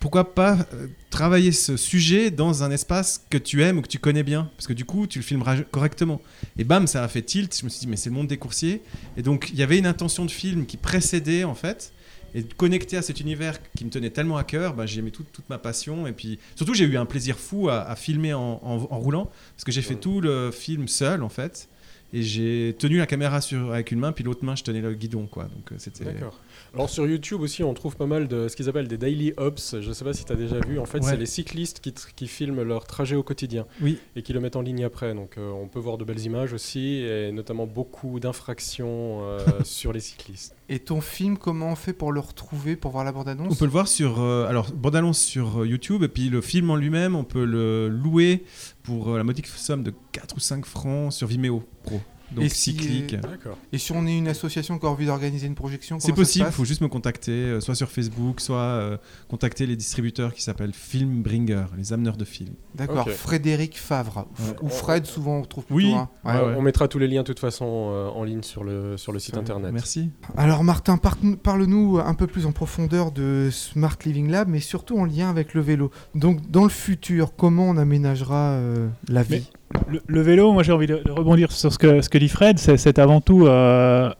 pourquoi 0.00 0.34
pas 0.34 0.58
euh, 0.74 0.86
travailler 1.10 1.50
ce 1.52 1.76
sujet 1.76 2.30
dans 2.30 2.62
un 2.62 2.70
espace 2.70 3.24
que 3.30 3.38
tu 3.38 3.62
aimes 3.62 3.78
ou 3.78 3.82
que 3.82 3.88
tu 3.88 3.98
connais 3.98 4.22
bien? 4.22 4.50
Parce 4.56 4.66
que 4.66 4.72
du 4.72 4.84
coup, 4.84 5.06
tu 5.06 5.18
le 5.18 5.24
filmeras 5.24 5.56
correctement. 5.70 6.20
Et 6.56 6.64
bam, 6.64 6.86
ça 6.86 7.02
a 7.02 7.08
fait 7.08 7.22
tilt. 7.22 7.56
Je 7.58 7.64
me 7.64 7.68
suis 7.70 7.80
dit, 7.80 7.86
mais 7.88 7.96
c'est 7.96 8.10
le 8.10 8.14
monde 8.14 8.28
des 8.28 8.36
coursiers. 8.36 8.82
Et 9.16 9.22
donc, 9.22 9.50
il 9.52 9.58
y 9.58 9.62
avait 9.62 9.78
une 9.78 9.86
intention 9.86 10.24
de 10.24 10.30
film 10.30 10.66
qui 10.66 10.76
précédait, 10.76 11.44
en 11.44 11.54
fait. 11.54 11.92
Et 12.34 12.42
connecté 12.42 12.96
à 12.98 13.02
cet 13.02 13.20
univers 13.20 13.58
qui 13.74 13.84
me 13.86 13.90
tenait 13.90 14.10
tellement 14.10 14.36
à 14.36 14.44
cœur, 14.44 14.74
bah, 14.74 14.84
j'y 14.86 14.98
ai 14.98 15.02
mis 15.02 15.10
toute, 15.10 15.32
toute 15.32 15.48
ma 15.48 15.56
passion. 15.58 16.06
Et 16.06 16.12
puis, 16.12 16.38
surtout, 16.56 16.74
j'ai 16.74 16.84
eu 16.84 16.96
un 16.98 17.06
plaisir 17.06 17.38
fou 17.38 17.68
à, 17.70 17.80
à 17.88 17.96
filmer 17.96 18.34
en, 18.34 18.60
en- 18.62 18.86
en 18.90 18.98
roulant. 18.98 19.30
Parce 19.56 19.64
que 19.64 19.72
j'ai 19.72 19.82
fait 19.82 19.94
tout 19.96 20.20
le 20.20 20.50
film 20.52 20.88
seul, 20.88 21.22
en 21.22 21.28
fait. 21.30 21.68
Et 22.12 22.22
j'ai 22.22 22.74
tenu 22.78 22.96
la 22.98 23.06
caméra 23.06 23.40
sur, 23.40 23.72
avec 23.72 23.92
une 23.92 23.98
main, 23.98 24.12
puis 24.12 24.24
l'autre 24.24 24.44
main, 24.44 24.56
je 24.56 24.62
tenais 24.64 24.80
le 24.80 24.94
guidon. 24.94 25.26
Quoi. 25.26 25.44
Donc, 25.44 25.72
euh, 25.72 25.74
c'était. 25.78 26.04
D'accord. 26.04 26.38
Alors 26.74 26.90
sur 26.90 27.06
YouTube 27.06 27.40
aussi, 27.40 27.62
on 27.64 27.72
trouve 27.74 27.96
pas 27.96 28.06
mal 28.06 28.28
de 28.28 28.48
ce 28.48 28.56
qu'ils 28.56 28.68
appellent 28.68 28.88
des 28.88 28.98
daily 28.98 29.32
ops. 29.36 29.76
Je 29.80 29.92
sais 29.92 30.04
pas 30.04 30.12
si 30.12 30.24
tu 30.24 30.32
as 30.32 30.36
déjà 30.36 30.58
vu. 30.60 30.78
En 30.78 30.84
fait, 30.86 30.98
Ouais. 30.98 31.10
c'est 31.10 31.16
les 31.16 31.26
cyclistes 31.26 31.80
qui, 31.80 31.92
qui 32.14 32.26
filment 32.28 32.62
leur 32.62 32.86
trajet 32.86 33.16
au 33.16 33.22
quotidien 33.22 33.66
Oui. 33.80 33.98
et 34.16 34.22
qui 34.22 34.32
le 34.32 34.40
mettent 34.40 34.56
en 34.56 34.62
ligne 34.62 34.84
après. 34.84 35.14
Donc 35.14 35.38
euh, 35.38 35.50
on 35.50 35.66
peut 35.68 35.78
voir 35.80 35.96
de 35.98 36.04
belles 36.04 36.20
images 36.24 36.52
aussi 36.52 36.96
et 37.02 37.32
notamment 37.32 37.66
beaucoup 37.66 38.20
d'infractions 38.20 39.20
euh, 39.22 39.38
sur 39.64 39.92
les 39.92 40.00
cyclistes. 40.00 40.54
Et 40.70 40.78
ton 40.80 41.00
film, 41.00 41.38
comment 41.38 41.72
on 41.72 41.76
fait 41.76 41.94
pour 41.94 42.12
le 42.12 42.20
retrouver, 42.20 42.76
pour 42.76 42.90
voir 42.90 43.04
la 43.04 43.12
bande-annonce 43.12 43.52
On 43.52 43.56
peut 43.56 43.64
le 43.64 43.70
voir 43.70 43.88
sur 43.88 44.20
euh, 44.20 44.46
alors 44.46 44.70
bande-annonce 44.72 45.18
sur 45.20 45.64
YouTube 45.64 46.02
et 46.02 46.08
puis 46.08 46.28
le 46.28 46.40
film 46.42 46.70
en 46.70 46.76
lui-même, 46.76 47.14
on 47.16 47.24
peut 47.24 47.44
le 47.46 47.88
louer 47.88 48.44
pour 48.82 49.10
euh, 49.10 49.16
la 49.18 49.24
modique 49.24 49.46
somme 49.46 49.82
de 49.82 49.92
4 50.18 50.36
ou 50.36 50.40
5 50.40 50.66
francs 50.66 51.12
sur 51.12 51.26
Vimeo 51.28 51.62
Pro. 51.84 52.00
Donc 52.30 52.44
Et 52.44 52.50
si, 52.50 52.72
cyclique. 52.72 53.18
D'accord. 53.22 53.56
Et 53.72 53.78
si 53.78 53.90
on 53.92 54.06
est 54.06 54.18
une 54.18 54.28
association 54.28 54.78
qui 54.78 54.84
a 54.84 54.90
envie 54.90 55.06
d'organiser 55.06 55.46
une 55.46 55.54
projection, 55.54 55.98
C'est 55.98 56.12
possible, 56.12 56.44
il 56.46 56.52
faut 56.52 56.66
juste 56.66 56.82
me 56.82 56.88
contacter, 56.88 57.32
euh, 57.32 57.60
soit 57.62 57.74
sur 57.74 57.90
Facebook, 57.90 58.42
soit 58.42 58.58
euh, 58.58 58.98
contacter 59.28 59.64
les 59.64 59.76
distributeurs 59.76 60.34
qui 60.34 60.42
s'appellent 60.42 60.74
Filmbringer, 60.74 61.64
les 61.78 61.94
ameneurs 61.94 62.18
de 62.18 62.26
films. 62.26 62.52
D'accord. 62.74 63.08
Frédéric 63.08 63.78
Favre. 63.78 64.26
Ouais. 64.40 64.56
Ou 64.60 64.68
Fred, 64.68 65.06
souvent 65.06 65.38
on 65.38 65.42
trouve 65.44 65.64
plutôt. 65.64 65.76
Oui. 65.78 65.94
hein. 65.94 66.10
Ouais. 66.22 66.32
Ouais, 66.32 66.38
ouais. 66.48 66.54
On 66.58 66.60
mettra 66.60 66.86
tous 66.86 66.98
les 66.98 67.08
liens 67.08 67.22
de 67.22 67.26
toute 67.26 67.40
façon 67.40 67.64
euh, 67.92 68.08
en 68.10 68.24
ligne 68.24 68.42
sur 68.42 68.62
le, 68.62 68.98
sur 68.98 69.12
le 69.12 69.20
site 69.20 69.38
internet. 69.38 69.72
Merci. 69.72 70.10
Alors 70.36 70.64
Martin, 70.64 70.98
par- 70.98 71.16
parle-nous 71.42 71.98
un 71.98 72.12
peu 72.12 72.26
plus 72.26 72.44
en 72.44 72.52
profondeur 72.52 73.10
de 73.10 73.48
Smart 73.50 73.96
Living 74.04 74.28
Lab, 74.30 74.48
mais 74.48 74.60
surtout 74.60 74.98
en 74.98 75.06
lien 75.06 75.30
avec 75.30 75.54
le 75.54 75.62
vélo. 75.62 75.90
Donc 76.14 76.50
dans 76.50 76.64
le 76.64 76.68
futur, 76.68 77.34
comment 77.36 77.70
on 77.70 77.78
aménagera 77.78 78.50
euh, 78.50 78.88
la 79.08 79.22
vie? 79.22 79.48
Le, 79.86 80.00
le 80.06 80.20
vélo, 80.22 80.52
moi 80.52 80.62
j'ai 80.62 80.72
envie 80.72 80.86
de, 80.86 81.02
de 81.04 81.10
rebondir 81.10 81.52
sur 81.52 81.72
ce 81.72 81.78
que, 81.78 82.00
ce 82.00 82.08
que 82.08 82.16
dit 82.18 82.28
Fred, 82.28 82.58
c'est, 82.58 82.98
avant 82.98 83.20
tout 83.20 83.46
euh, 83.46 84.10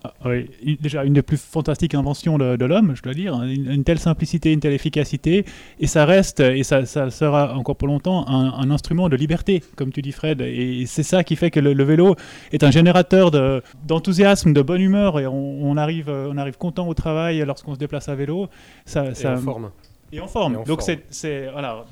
déjà 0.81 1.05
une 1.05 1.15
des 1.15 1.23
plus 1.23 1.39
fantastiques 1.39 1.95
inventions 1.95 2.37
de, 2.39 2.57
de 2.57 2.65
l'homme, 2.67 2.93
je 2.95 3.03
dois 3.03 3.15
dire, 3.15 3.35
hein. 3.35 3.47
une, 3.49 3.71
une 3.71 3.85
telle 3.85 3.99
simplicité, 3.99 4.53
une 4.53 4.61
telle 4.61 4.73
efficacité, 4.75 5.47
et 5.81 5.87
ça 5.87 6.05
reste, 6.05 6.41
et 6.41 6.63
ça, 6.65 6.85
ça 6.85 7.11
sera 7.11 7.55
encore 7.57 7.77
pour 7.77 7.89
longtemps, 7.89 8.29
un, 8.29 8.53
un 8.59 8.71
instrument 8.71 9.09
de 9.09 9.17
liberté, 9.17 9.63
comme 9.77 9.91
tu 9.91 10.03
dis 10.03 10.13
Fred, 10.13 10.41
et 10.43 10.85
c'est 10.87 11.03
ça 11.03 11.25
qui 11.25 11.35
fait 11.37 11.51
que 11.51 11.61
le, 11.61 11.73
le 11.73 11.85
vélo 11.85 12.15
est 12.53 12.63
un 12.63 12.71
générateur 12.71 13.31
de, 13.31 13.63
d'enthousiasme, 13.87 14.53
de 14.53 14.63
bonne 14.63 14.83
humeur, 14.83 15.19
et 15.19 15.27
on, 15.27 15.63
on 15.63 15.77
arrive, 15.79 16.09
euh, 16.11 16.31
on 16.31 16.37
arrive 16.37 16.59
content 16.59 16.89
au 16.89 16.95
travail 16.95 17.43
lorsqu'on 17.47 17.75
se 17.75 17.79
déplace 17.79 18.09
à 18.09 18.15
vélo. 18.15 18.49
Ça, 18.85 19.07
Et 19.11 19.15
ça, 19.15 19.35
en 19.35 19.37
forme. 19.39 19.71
et 20.13 20.21
en 20.21 20.27
forme. 20.29 20.55
Et 20.55 20.57
en 20.59 20.63
Donc 20.65 20.83
c'est 21.11 21.49
voilà. 21.53 21.85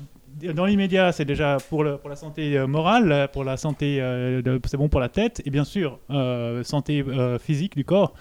Dans 0.53 0.65
l'immédiat, 0.65 1.11
c'est 1.11 1.25
déjà 1.25 1.57
pour, 1.69 1.83
le, 1.83 1.97
pour 1.97 2.09
la 2.09 2.15
santé 2.15 2.57
euh, 2.57 2.67
morale, 2.67 3.29
pour 3.33 3.43
la 3.43 3.57
santé, 3.57 3.97
euh, 4.01 4.41
de- 4.41 4.59
c'est 4.65 4.77
bon 4.77 4.89
pour 4.89 4.99
la 4.99 5.09
tête, 5.09 5.41
et 5.45 5.49
bien 5.49 5.63
sûr, 5.63 5.99
euh, 6.11 6.63
santé 6.63 7.03
physique 7.39 7.75
du 7.75 7.85
corps. 7.85 8.13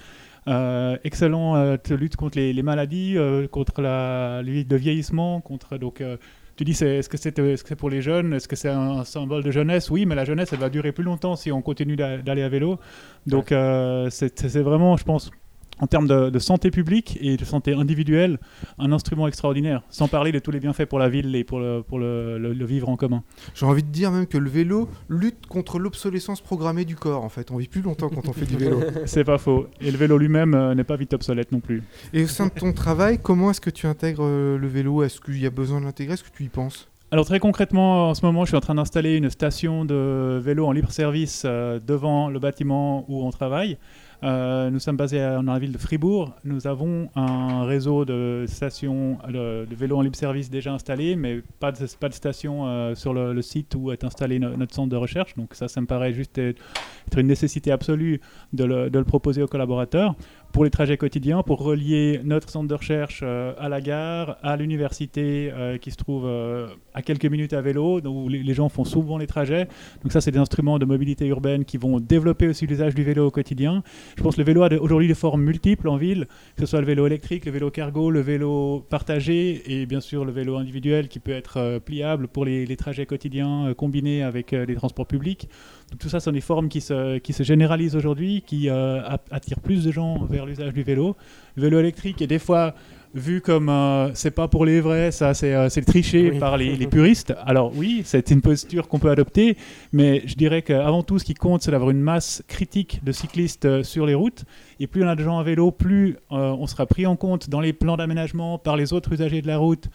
Euh, 0.48 0.96
excellent 1.04 1.56
euh, 1.56 1.76
lutte 1.90 2.16
contre 2.16 2.38
les, 2.38 2.52
les 2.52 2.62
maladies, 2.62 3.18
euh, 3.18 3.48
contre 3.48 3.82
la, 3.82 4.42
le 4.42 4.76
vieillissement, 4.76 5.40
contre 5.40 5.76
donc. 5.76 6.02
tu 6.56 6.64
dis, 6.64 6.72
c'est- 6.72 6.96
est-ce 6.98 7.08
que 7.10 7.18
c'est 7.18 7.38
est 7.38 7.56
-ce 7.62 7.74
pour 7.74 7.90
les 7.90 8.00
jeunes? 8.00 8.32
Est-ce 8.32 8.48
que 8.48 8.56
c'est 8.56 8.70
un 8.70 9.04
symbole 9.04 9.42
de 9.42 9.50
jeunesse? 9.50 9.90
Oui, 9.90 10.06
mais 10.06 10.14
la 10.14 10.24
jeunesse, 10.24 10.52
elle 10.54 10.60
va 10.60 10.70
durer 10.70 10.92
plus 10.92 11.04
longtemps 11.04 11.36
si 11.36 11.52
on 11.52 11.60
continue 11.60 11.96
d'a- 11.96 12.18
d'aller 12.18 12.42
à 12.42 12.48
vélo. 12.48 12.78
Donc, 13.26 13.48
c'est 14.10 14.38
c'est 14.48 14.62
vraiment, 14.62 14.96
je 14.96 15.04
pense, 15.04 15.30
en 15.80 15.86
termes 15.86 16.06
de, 16.08 16.30
de 16.30 16.38
santé 16.38 16.70
publique 16.70 17.18
et 17.20 17.36
de 17.36 17.44
santé 17.44 17.72
individuelle, 17.74 18.38
un 18.78 18.92
instrument 18.92 19.28
extraordinaire. 19.28 19.82
Sans 19.90 20.08
parler 20.08 20.32
de 20.32 20.38
tous 20.38 20.50
les 20.50 20.60
bienfaits 20.60 20.86
pour 20.86 20.98
la 20.98 21.08
ville 21.08 21.34
et 21.36 21.44
pour 21.44 21.58
le, 21.60 21.82
pour 21.82 21.98
le, 21.98 22.38
le- 22.38 22.52
le 22.54 22.64
vivre 22.64 22.88
en 22.88 22.96
commun. 22.96 23.22
J'ai 23.54 23.66
envie 23.66 23.82
de 23.82 23.88
dire 23.88 24.10
même 24.10 24.26
que 24.26 24.38
le 24.38 24.48
vélo 24.48 24.88
lutte 25.08 25.46
contre 25.46 25.78
l'obsolescence 25.78 26.40
programmée 26.40 26.84
du 26.84 26.96
corps. 26.96 27.24
En 27.24 27.28
fait, 27.28 27.50
on 27.50 27.56
vit 27.56 27.68
plus 27.68 27.82
longtemps 27.82 28.08
quand 28.08 28.28
on 28.28 28.32
fait 28.32 28.46
du 28.46 28.56
vélo. 28.56 28.80
C'est 29.06 29.24
pas 29.24 29.38
faux. 29.38 29.66
Et 29.80 29.90
le 29.90 29.98
vélo 29.98 30.16
lui-même 30.18 30.54
euh, 30.54 30.74
n'est 30.74 30.84
pas 30.84 30.96
vite 30.96 31.12
obsolète 31.14 31.52
non 31.52 31.60
plus. 31.60 31.82
Et 32.12 32.24
au 32.24 32.26
sein 32.28 32.46
de 32.46 32.52
ton 32.52 32.72
travail, 32.72 33.18
comment 33.22 33.50
est-ce 33.50 33.60
que 33.60 33.70
tu 33.70 33.86
intègres 33.86 34.24
euh, 34.24 34.56
le 34.58 34.66
vélo? 34.68 35.02
Est-ce 35.02 35.20
qu'il 35.20 35.38
y 35.40 35.46
a 35.46 35.50
besoin 35.50 35.80
de 35.80 35.84
l'intégrer? 35.86 36.14
Est-ce 36.14 36.24
que 36.24 36.34
tu 36.34 36.44
y 36.44 36.48
penses? 36.48 36.88
Alors 37.12 37.24
très 37.24 37.38
concrètement, 37.38 38.10
en 38.10 38.14
ce 38.14 38.24
moment, 38.26 38.44
je 38.44 38.48
suis 38.48 38.56
en 38.56 38.60
train 38.60 38.74
d'installer 38.74 39.16
une 39.16 39.30
station 39.30 39.84
de 39.84 40.40
vélo 40.42 40.66
en 40.66 40.72
libre 40.72 40.90
service 40.90 41.42
euh, 41.44 41.78
devant 41.86 42.28
le 42.28 42.38
bâtiment 42.40 43.04
où 43.08 43.24
on 43.24 43.30
travaille. 43.30 43.78
Euh, 44.22 44.70
nous 44.70 44.78
sommes 44.78 44.96
basés 44.96 45.18
dans 45.18 45.52
la 45.52 45.58
ville 45.58 45.72
de 45.72 45.78
Fribourg. 45.78 46.34
Nous 46.44 46.66
avons 46.66 47.08
un 47.14 47.64
réseau 47.64 48.04
de 48.04 48.44
stations 48.48 49.18
de, 49.28 49.66
vélos 49.70 49.96
en 49.96 50.02
libre 50.02 50.16
service 50.16 50.50
déjà 50.50 50.72
installé, 50.72 51.16
mais 51.16 51.42
pas 51.60 51.72
de, 51.72 51.78
pas 52.00 52.08
de 52.08 52.14
station 52.14 52.66
euh, 52.66 52.94
sur 52.94 53.12
le, 53.12 53.42
site 53.42 53.74
où 53.76 53.92
est 53.92 54.04
installé 54.04 54.38
no- 54.38 54.56
notre 54.56 54.74
centre 54.74 54.88
de 54.88 54.96
recherche. 54.96 55.34
Donc 55.34 55.54
ça, 55.54 55.68
ça 55.68 55.80
me 55.80 55.86
paraît 55.86 56.12
juste 56.12 56.38
être 56.38 57.18
une 57.18 57.26
nécessité 57.26 57.70
absolue 57.70 58.20
de 58.52 58.64
le 58.64 59.04
proposer 59.04 59.42
aux 59.42 59.48
collaborateurs 59.48 60.14
pour 60.56 60.64
les 60.64 60.70
trajets 60.70 60.96
quotidiens, 60.96 61.42
pour 61.42 61.58
relier 61.62 62.22
notre 62.24 62.48
centre 62.48 62.66
de 62.66 62.72
recherche 62.72 63.20
euh, 63.22 63.52
à 63.58 63.68
la 63.68 63.82
gare, 63.82 64.38
à 64.42 64.56
l'université 64.56 65.52
euh, 65.52 65.76
qui 65.76 65.90
se 65.90 65.98
trouve 65.98 66.24
euh, 66.24 66.68
à 66.94 67.02
quelques 67.02 67.26
minutes 67.26 67.52
à 67.52 67.60
vélo, 67.60 68.00
où 68.00 68.26
les, 68.30 68.54
gens 68.54 68.70
font 68.70 68.86
souvent 68.86 69.18
les 69.18 69.26
trajets. 69.26 69.68
Donc 70.02 70.12
ça, 70.12 70.22
c'est 70.22 70.30
des 70.30 70.38
instruments 70.38 70.78
de 70.78 70.86
mobilité 70.86 71.26
urbaine 71.26 71.66
qui 71.66 71.76
vont 71.76 72.00
développer 72.00 72.48
aussi 72.48 72.66
l'usage 72.66 72.94
du 72.94 73.04
vélo 73.04 73.26
au 73.26 73.30
quotidien. 73.30 73.82
Je 74.16 74.22
pense 74.22 74.36
que 74.36 74.40
le 74.40 74.46
vélo 74.46 74.62
a 74.62 74.72
aujourd'hui 74.80 75.08
des 75.08 75.14
formes 75.14 75.42
multiples 75.42 75.88
en 75.88 75.98
ville, 75.98 76.26
que 76.56 76.62
ce 76.62 76.66
soit 76.70 76.80
le 76.80 76.86
vélo 76.86 77.06
électrique, 77.06 77.44
le 77.44 77.52
vélo 77.52 77.70
cargo, 77.70 78.10
le 78.10 78.20
vélo 78.20 78.82
partagé 78.88 79.62
et 79.70 79.84
bien 79.84 80.00
sûr 80.00 80.24
le 80.24 80.32
vélo 80.32 80.56
individuel 80.56 81.08
qui 81.08 81.18
peut 81.18 81.32
être 81.32 81.80
pliable 81.84 82.28
pour 82.28 82.46
les, 82.46 82.76
trajets 82.78 83.04
quotidiens 83.04 83.74
combinés 83.76 84.22
avec 84.22 84.52
les 84.52 84.74
transports 84.74 85.06
publics. 85.06 85.50
Donc 85.90 86.00
tout 86.00 86.08
ça, 86.08 86.18
ce 86.20 86.24
sont 86.24 86.32
des 86.32 86.40
formes 86.40 86.68
qui 86.68 86.80
se, 86.80 87.18
qui 87.18 87.32
se 87.32 87.42
généralisent 87.42 87.96
aujourd'hui, 87.96 88.42
qui 88.44 88.68
euh, 88.68 89.00
attirent 89.30 89.60
plus 89.60 89.84
de 89.84 89.92
gens 89.92 90.24
vers 90.24 90.44
l'usage 90.46 90.72
du 90.72 90.82
vélo. 90.82 91.16
Le 91.56 91.62
vélo 91.62 91.78
électrique 91.78 92.20
est 92.22 92.26
des 92.26 92.40
fois 92.40 92.74
vu 93.14 93.40
comme 93.40 93.68
euh, 93.68 94.12
c'est 94.14 94.30
pas 94.30 94.46
pour 94.46 94.64
les 94.66 94.80
vrais, 94.80 95.10
ça 95.10 95.32
c'est 95.32 95.54
euh, 95.54 95.68
triché 95.86 96.30
Oui. 96.32 96.38
par 96.38 96.56
les, 96.56 96.76
les 96.76 96.86
puristes. 96.96 97.34
Alors 97.46 97.72
oui, 97.74 98.02
c'est 98.04 98.30
une 98.30 98.42
posture 98.42 98.88
qu'on 98.88 98.98
peut 98.98 99.10
adopter, 99.10 99.56
mais 99.92 100.22
je 100.26 100.34
dirais 100.34 100.62
qu'avant 100.62 101.02
tout, 101.02 101.18
ce 101.18 101.24
qui 101.24 101.34
compte, 101.34 101.62
c'est 101.62 101.70
d'avoir 101.70 101.90
une 101.90 102.00
masse 102.00 102.42
critique 102.46 103.00
de 103.04 103.12
cyclistes 103.12 103.64
euh, 103.64 103.82
sur 103.82 104.06
les 104.06 104.14
routes. 104.14 104.44
Et 104.80 104.86
plus 104.86 105.02
on 105.02 105.08
a 105.08 105.16
de 105.16 105.22
gens 105.22 105.38
à 105.38 105.42
vélo, 105.42 105.70
plus 105.70 106.16
euh, 106.32 106.36
on 106.58 106.66
sera 106.66 106.84
pris 106.86 107.06
en 107.06 107.16
compte 107.16 107.48
dans 107.48 107.60
les 107.60 107.72
plans 107.72 107.96
d'aménagement 107.96 108.58
par 108.58 108.76
les 108.76 108.92
autres 108.92 109.12
usagers 109.12 109.40
de 109.40 109.46
la 109.46 109.56
route. 109.58 109.88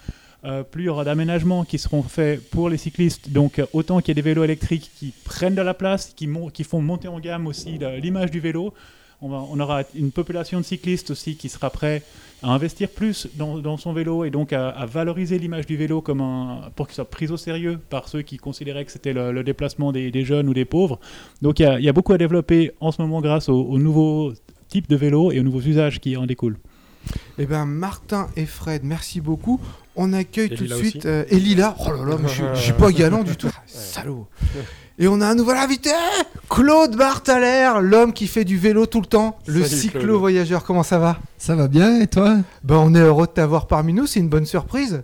Euh, 0.44 0.64
plus 0.64 0.84
il 0.84 0.86
y 0.88 0.90
aura 0.90 1.04
d'aménagements 1.04 1.66
qui 1.66 1.78
seront 1.78 2.02
faits 2.02 2.50
pour 2.50 2.70
les 2.70 2.78
cyclistes. 2.78 3.32
Donc 3.32 3.60
euh, 3.60 3.66
autant 3.74 4.00
qu'il 4.00 4.10
y 4.10 4.12
ait 4.12 4.16
des 4.16 4.22
vélos 4.22 4.44
électriques 4.44 4.90
qui 4.96 5.14
prennent 5.24 5.56
de 5.56 5.62
la 5.62 5.76
place, 5.76 6.14
qui, 6.16 6.28
font 6.64 6.82
monter 6.82 7.08
en 7.08 7.20
gamme 7.20 7.48
aussi 7.48 7.80
l'image 8.02 8.32
du 8.32 8.40
vélo. 8.40 8.74
On, 9.24 9.60
aura 9.60 9.84
une 9.94 10.12
population 10.12 10.60
de 10.60 10.66
cyclistes 10.66 11.12
aussi 11.12 11.36
qui 11.36 11.48
sera 11.48 11.70
prêt 11.70 12.02
à 12.42 12.50
investir 12.50 12.90
plus 12.90 13.28
dans, 13.36 13.78
son 13.78 13.94
vélo 13.94 14.26
et 14.26 14.32
donc 14.32 14.52
à, 14.52 14.84
valoriser 14.88 15.38
l'image 15.38 15.68
du 15.68 15.78
vélo 15.78 16.02
comme 16.02 16.24
pour 16.76 16.88
qu'il 16.88 16.96
soit 16.96 17.08
pris 17.08 17.28
au 17.30 17.38
sérieux 17.38 17.80
par 17.92 18.08
ceux 18.08 18.24
qui 18.24 18.38
considéraient 18.38 18.84
que 18.84 18.92
c'était 18.92 19.14
le, 19.14 19.44
déplacement 19.44 19.92
des, 19.92 20.26
jeunes 20.26 20.50
ou 20.50 20.56
des 20.56 20.66
pauvres. 20.66 21.00
Donc 21.44 21.60
il 21.60 21.82
y 21.82 21.88
a, 21.88 21.94
beaucoup 21.94 22.14
à 22.14 22.18
développer 22.18 22.72
en 22.80 22.92
ce 22.92 23.00
moment 23.00 23.22
grâce 23.22 23.48
aux, 23.48 23.62
aux 23.62 23.78
nouveaux 23.78 24.34
types 24.70 24.90
de 24.90 24.96
vélos 24.96 25.32
et 25.32 25.40
aux 25.40 25.44
nouveaux 25.44 25.62
usages 25.62 26.00
qui 26.00 26.18
en 26.18 26.26
découlent. 26.26 26.58
Eh 27.38 27.46
ben 27.46 27.66
Martin 27.66 28.28
et 28.36 28.46
Fred, 28.46 28.84
merci 28.84 29.22
beaucoup. 29.22 29.60
On 29.96 30.14
accueille 30.14 30.50
Et 30.52 30.56
tout 30.56 30.66
de 30.66 30.74
suite 30.74 31.06
euh, 31.06 31.26
et 31.30 31.38
Lila. 31.40 31.76
Oh 31.80 31.92
là 31.92 32.06
là, 32.12 32.16
mais 32.22 32.28
je 32.30 32.34
suis- 32.34 32.44
je 32.56 32.60
suis 32.62 32.74
pas 32.74 32.92
galant 32.94 33.24
du 33.24 33.36
tout. 33.36 33.50
Ah, 33.54 33.62
Salaud. 33.68 34.28
Et 35.00 35.08
on 35.08 35.20
a 35.22 35.28
un 35.28 35.36
nouvel 35.36 35.58
invité, 35.58 35.90
Claude 36.50 36.96
Barthaler, 36.96 37.72
l'homme 37.82 38.14
qui 38.14 38.28
fait 38.28 38.46
du 38.46 38.58
vélo 38.58 38.86
tout 38.86 39.02
le 39.02 39.08
temps, 39.08 39.38
le 39.48 39.64
Salut, 39.64 39.82
cyclo-voyageur. 39.82 40.64
Comment 40.64 40.84
ça 40.84 41.00
va? 41.00 41.18
Ça 41.38 41.56
va 41.56 41.68
bien 41.68 42.00
et 42.02 42.08
toi? 42.08 42.38
Ben 42.64 42.76
on 42.76 42.94
est 42.94 43.00
heureux 43.00 43.26
de 43.26 43.32
t'avoir 43.32 43.68
parmi 43.68 43.94
nous, 43.94 44.06
c'est 44.06 44.20
une 44.20 44.30
bonne 44.30 44.46
surprise. 44.46 45.02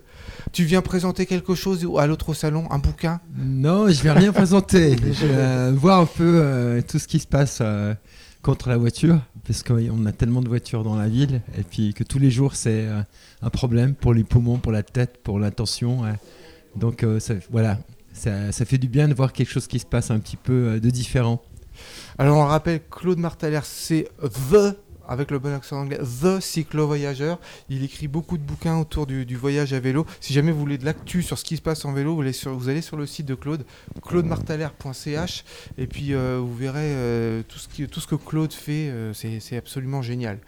Tu 0.53 0.63
viens 0.65 0.81
présenter 0.81 1.25
quelque 1.25 1.55
chose 1.55 1.85
à 1.97 2.05
l'autre 2.07 2.33
salon, 2.33 2.65
un 2.71 2.77
bouquin? 2.77 3.19
Non, 3.37 3.89
je 3.89 4.01
vais 4.03 4.11
rien 4.11 4.31
présenter. 4.31 4.95
Je 5.13 5.25
vais 5.25 5.33
euh, 5.35 5.73
voir 5.75 5.99
un 6.01 6.05
peu 6.05 6.23
euh, 6.41 6.81
tout 6.87 6.99
ce 6.99 7.07
qui 7.07 7.19
se 7.19 7.27
passe 7.27 7.59
euh, 7.61 7.93
contre 8.41 8.69
la 8.69 8.77
voiture, 8.77 9.19
parce 9.45 9.63
qu'on 9.63 10.05
a 10.05 10.11
tellement 10.11 10.41
de 10.41 10.47
voitures 10.47 10.83
dans 10.83 10.95
la 10.95 11.07
ville, 11.07 11.41
et 11.57 11.63
puis 11.63 11.93
que 11.93 12.03
tous 12.03 12.19
les 12.19 12.31
jours 12.31 12.55
c'est 12.55 12.87
euh, 12.87 13.01
un 13.41 13.49
problème 13.49 13.93
pour 13.93 14.13
les 14.13 14.23
poumons, 14.23 14.57
pour 14.57 14.71
la 14.71 14.83
tête, 14.83 15.17
pour 15.23 15.39
l'intention. 15.39 16.01
ouais. 16.01 16.15
Donc 16.75 17.03
euh, 17.03 17.19
voilà, 17.49 17.79
ça, 18.13 18.51
ça 18.51 18.65
fait 18.65 18.77
du 18.77 18.87
bien 18.87 19.07
de 19.07 19.13
voir 19.13 19.33
quelque 19.33 19.49
chose 19.49 19.67
qui 19.67 19.79
se 19.79 19.85
passe 19.85 20.11
un 20.11 20.19
petit 20.19 20.37
peu 20.37 20.53
euh, 20.53 20.79
de 20.79 20.89
différent. 20.89 21.41
Alors 22.17 22.37
on 22.37 22.43
le 22.43 22.49
rappelle, 22.49 22.81
Claude 22.89 23.19
Martaler, 23.19 23.59
c'est 23.63 24.09
The, 24.21 24.77
avec 25.07 25.31
le 25.31 25.39
bon 25.39 25.53
accent 25.53 25.79
anglais, 25.79 25.99
The 25.99 26.39
Cyclo-Voyageur. 26.39 27.39
Il 27.69 27.83
écrit 27.83 28.07
beaucoup 28.07 28.37
de 28.37 28.43
bouquins 28.43 28.77
autour 28.77 29.07
du, 29.07 29.25
du 29.25 29.35
voyage 29.35 29.73
à 29.73 29.79
vélo. 29.79 30.05
Si 30.19 30.33
jamais 30.33 30.51
vous 30.51 30.59
voulez 30.59 30.77
de 30.77 30.85
l'actu 30.85 31.21
sur 31.21 31.37
ce 31.37 31.43
qui 31.43 31.57
se 31.57 31.61
passe 31.61 31.85
en 31.85 31.93
vélo, 31.93 32.15
vous 32.15 32.21
allez 32.21 32.33
sur, 32.33 32.53
vous 32.53 32.69
allez 32.69 32.81
sur 32.81 32.97
le 32.97 33.05
site 33.05 33.25
de 33.25 33.35
Claude, 33.35 33.65
claudemartaler.ch, 34.01 35.45
et 35.77 35.87
puis 35.87 36.13
euh, 36.13 36.39
vous 36.41 36.55
verrez 36.55 36.77
euh, 36.79 37.41
tout, 37.47 37.59
ce 37.59 37.67
qui, 37.67 37.87
tout 37.87 37.99
ce 37.99 38.07
que 38.07 38.15
Claude 38.15 38.53
fait, 38.53 38.89
euh, 38.89 39.13
c'est 39.13 39.57
absolument 39.57 40.01
génial. 40.01 40.39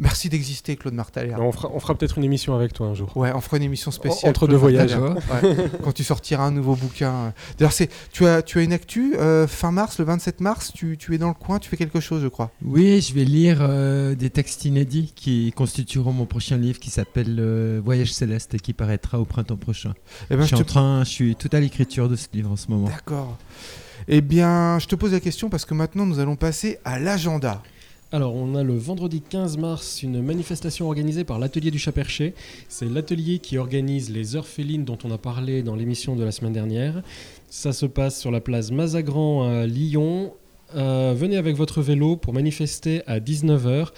Merci 0.00 0.30
d'exister, 0.30 0.76
Claude 0.76 0.94
Martaler. 0.94 1.34
On 1.38 1.52
fera, 1.52 1.70
on 1.74 1.78
fera 1.78 1.94
peut-être 1.94 2.16
une 2.16 2.24
émission 2.24 2.54
avec 2.54 2.72
toi 2.72 2.86
un 2.86 2.94
jour. 2.94 3.14
Ouais, 3.18 3.32
on 3.34 3.40
fera 3.42 3.58
une 3.58 3.64
émission 3.64 3.90
spéciale. 3.90 4.30
Entre 4.30 4.46
Claude 4.46 4.50
deux 4.52 4.56
voyages. 4.56 4.96
Martaler. 4.96 5.48
Ouais, 5.50 5.70
quand 5.84 5.92
tu 5.92 6.04
sortiras 6.04 6.44
un 6.44 6.50
nouveau 6.52 6.74
bouquin. 6.74 7.34
D'ailleurs, 7.58 7.72
c'est, 7.72 7.90
tu 8.10 8.26
as, 8.26 8.40
tu 8.40 8.58
as 8.58 8.62
une 8.62 8.72
actu 8.72 9.14
euh, 9.16 9.46
fin 9.46 9.72
mars, 9.72 9.98
le 9.98 10.06
27 10.06 10.40
mars. 10.40 10.72
Tu, 10.74 10.96
tu 10.96 11.14
es 11.14 11.18
dans 11.18 11.28
le 11.28 11.34
coin, 11.34 11.58
tu 11.58 11.68
fais 11.68 11.76
quelque 11.76 12.00
chose, 12.00 12.22
je 12.22 12.28
crois. 12.28 12.50
Oui, 12.64 13.02
je 13.02 13.12
vais 13.12 13.24
lire 13.24 13.58
euh, 13.90 14.14
des 14.14 14.30
textes 14.30 14.64
inédits 14.64 15.12
qui 15.14 15.52
constitueront 15.52 16.12
mon 16.12 16.26
prochain 16.26 16.56
livre 16.56 16.78
qui 16.78 16.90
s'appelle 16.90 17.36
euh, 17.38 17.80
Voyage 17.84 18.12
céleste 18.12 18.54
et 18.54 18.60
qui 18.60 18.72
paraîtra 18.72 19.18
au 19.18 19.24
printemps 19.24 19.56
prochain. 19.56 19.94
Eh 20.30 20.36
ben, 20.36 20.42
je, 20.42 20.46
suis 20.46 20.56
je 20.56 20.62
en 20.62 20.64
train, 20.64 21.04
je 21.04 21.10
suis 21.10 21.36
tout 21.36 21.48
à 21.52 21.60
l'écriture 21.60 22.08
de 22.08 22.16
ce 22.16 22.28
livre 22.32 22.50
en 22.50 22.56
ce 22.56 22.68
moment. 22.68 22.88
D'accord. 22.88 23.36
Eh 24.08 24.20
bien, 24.20 24.78
je 24.78 24.86
te 24.86 24.94
pose 24.94 25.12
la 25.12 25.20
question 25.20 25.50
parce 25.50 25.64
que 25.64 25.74
maintenant, 25.74 26.06
nous 26.06 26.20
allons 26.20 26.36
passer 26.36 26.78
à 26.84 26.98
l'agenda. 26.98 27.62
Alors, 28.12 28.34
on 28.34 28.56
a 28.56 28.64
le 28.64 28.76
vendredi 28.76 29.20
15 29.20 29.56
mars 29.56 30.02
une 30.02 30.20
manifestation 30.20 30.86
organisée 30.86 31.22
par 31.22 31.38
l'Atelier 31.38 31.70
du 31.70 31.78
Chat-Perché. 31.78 32.34
C'est 32.68 32.88
l'atelier 32.88 33.38
qui 33.38 33.56
organise 33.56 34.10
les 34.10 34.34
heures 34.34 34.48
félines 34.48 34.84
dont 34.84 34.98
on 35.04 35.12
a 35.12 35.18
parlé 35.18 35.62
dans 35.62 35.76
l'émission 35.76 36.16
de 36.16 36.24
la 36.24 36.32
semaine 36.32 36.52
dernière. 36.52 37.02
Ça 37.48 37.72
se 37.72 37.86
passe 37.86 38.18
sur 38.18 38.30
la 38.30 38.40
place 38.40 38.72
Mazagran 38.72 39.48
à 39.48 39.66
Lyon. 39.66 40.32
Euh, 40.74 41.14
venez 41.16 41.36
avec 41.36 41.56
votre 41.56 41.82
vélo 41.82 42.16
pour 42.16 42.32
manifester 42.32 43.02
à 43.06 43.20
19h 43.20 43.88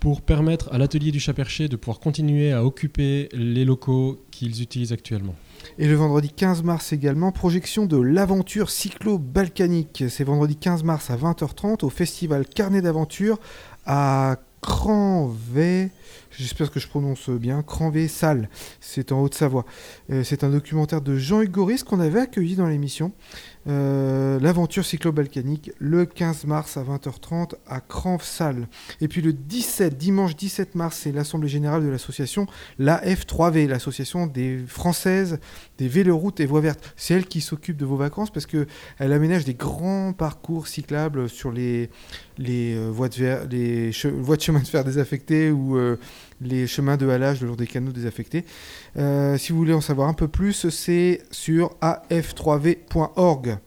pour 0.00 0.20
permettre 0.20 0.68
à 0.72 0.78
l'Atelier 0.78 1.10
du 1.10 1.20
Chat-Perché 1.20 1.68
de 1.68 1.76
pouvoir 1.76 1.98
continuer 1.98 2.52
à 2.52 2.64
occuper 2.64 3.28
les 3.32 3.64
locaux 3.64 4.22
qu'ils 4.30 4.60
utilisent 4.60 4.92
actuellement. 4.92 5.34
Et 5.78 5.88
le 5.88 5.94
vendredi 5.94 6.30
15 6.30 6.62
mars 6.62 6.92
également, 6.92 7.32
projection 7.32 7.86
de 7.86 7.96
l'aventure 7.96 8.68
cyclo-balkanique. 8.68 10.04
C'est 10.08 10.24
vendredi 10.24 10.56
15 10.56 10.82
mars 10.82 11.10
à 11.10 11.16
20h30 11.16 11.84
au 11.84 11.90
festival 11.90 12.46
Carnet 12.46 12.82
d'aventure 12.82 13.38
à 13.86 14.36
Cranvé. 14.60 15.90
J'espère 16.30 16.70
que 16.70 16.80
je 16.80 16.88
prononce 16.88 17.28
bien. 17.28 17.62
Cranvé 17.62 18.08
Salle. 18.08 18.48
C'est 18.80 19.12
en 19.12 19.22
Haute-Savoie. 19.22 19.66
Euh, 20.10 20.24
c'est 20.24 20.42
un 20.42 20.48
documentaire 20.48 21.00
de 21.00 21.16
Jean-Hugues 21.16 21.50
Goris 21.50 21.82
qu'on 21.82 22.00
avait 22.00 22.20
accueilli 22.20 22.56
dans 22.56 22.66
l'émission. 22.66 23.12
Euh, 23.66 24.38
L'aventure 24.40 24.84
cyclo-balkanique 24.84 25.72
le 25.78 26.04
15 26.06 26.44
mars 26.44 26.76
à 26.76 26.82
20h30 26.82 27.54
à 27.66 27.80
Cranves-Salle. 27.80 28.68
Et 29.00 29.08
puis 29.08 29.22
le 29.22 29.32
17, 29.32 29.96
dimanche 29.96 30.36
17 30.36 30.74
mars, 30.74 31.00
c'est 31.02 31.12
l'Assemblée 31.12 31.48
Générale 31.48 31.82
de 31.84 31.88
l'association 31.88 32.46
la 32.78 33.02
F3V, 33.04 33.66
l'association 33.68 34.26
des 34.26 34.58
Françaises 34.66 35.38
des 35.78 35.88
véloroutes 35.88 36.40
et 36.40 36.46
voies 36.46 36.60
vertes. 36.60 36.92
C'est 36.96 37.14
elle 37.14 37.26
qui 37.26 37.40
s'occupe 37.40 37.76
de 37.76 37.84
vos 37.84 37.96
vacances 37.96 38.30
parce 38.30 38.46
que 38.46 38.66
elle 38.98 39.12
aménage 39.12 39.44
des 39.44 39.54
grands 39.54 40.12
parcours 40.12 40.68
cyclables 40.68 41.28
sur 41.28 41.52
les, 41.52 41.90
les, 42.38 42.74
euh, 42.74 42.90
voies, 42.90 43.08
de 43.08 43.46
de 43.46 44.40
chemin 44.40 44.60
de 44.60 44.66
fer 44.66 44.84
désaffectées 44.84 45.50
ou 45.50 45.76
euh, 45.76 45.96
les 46.40 46.66
chemins 46.66 46.96
de 46.96 47.08
halage 47.08 47.40
le 47.40 47.48
long 47.48 47.56
des 47.56 47.66
canaux 47.66 47.92
désaffectés. 47.92 48.44
Euh, 48.96 49.38
si 49.38 49.52
vous 49.52 49.58
voulez 49.58 49.72
en 49.72 49.80
savoir 49.80 50.08
un 50.08 50.14
peu 50.14 50.28
plus, 50.28 50.68
c'est 50.68 51.22
sur 51.30 51.76
af3v.org. 51.80 53.58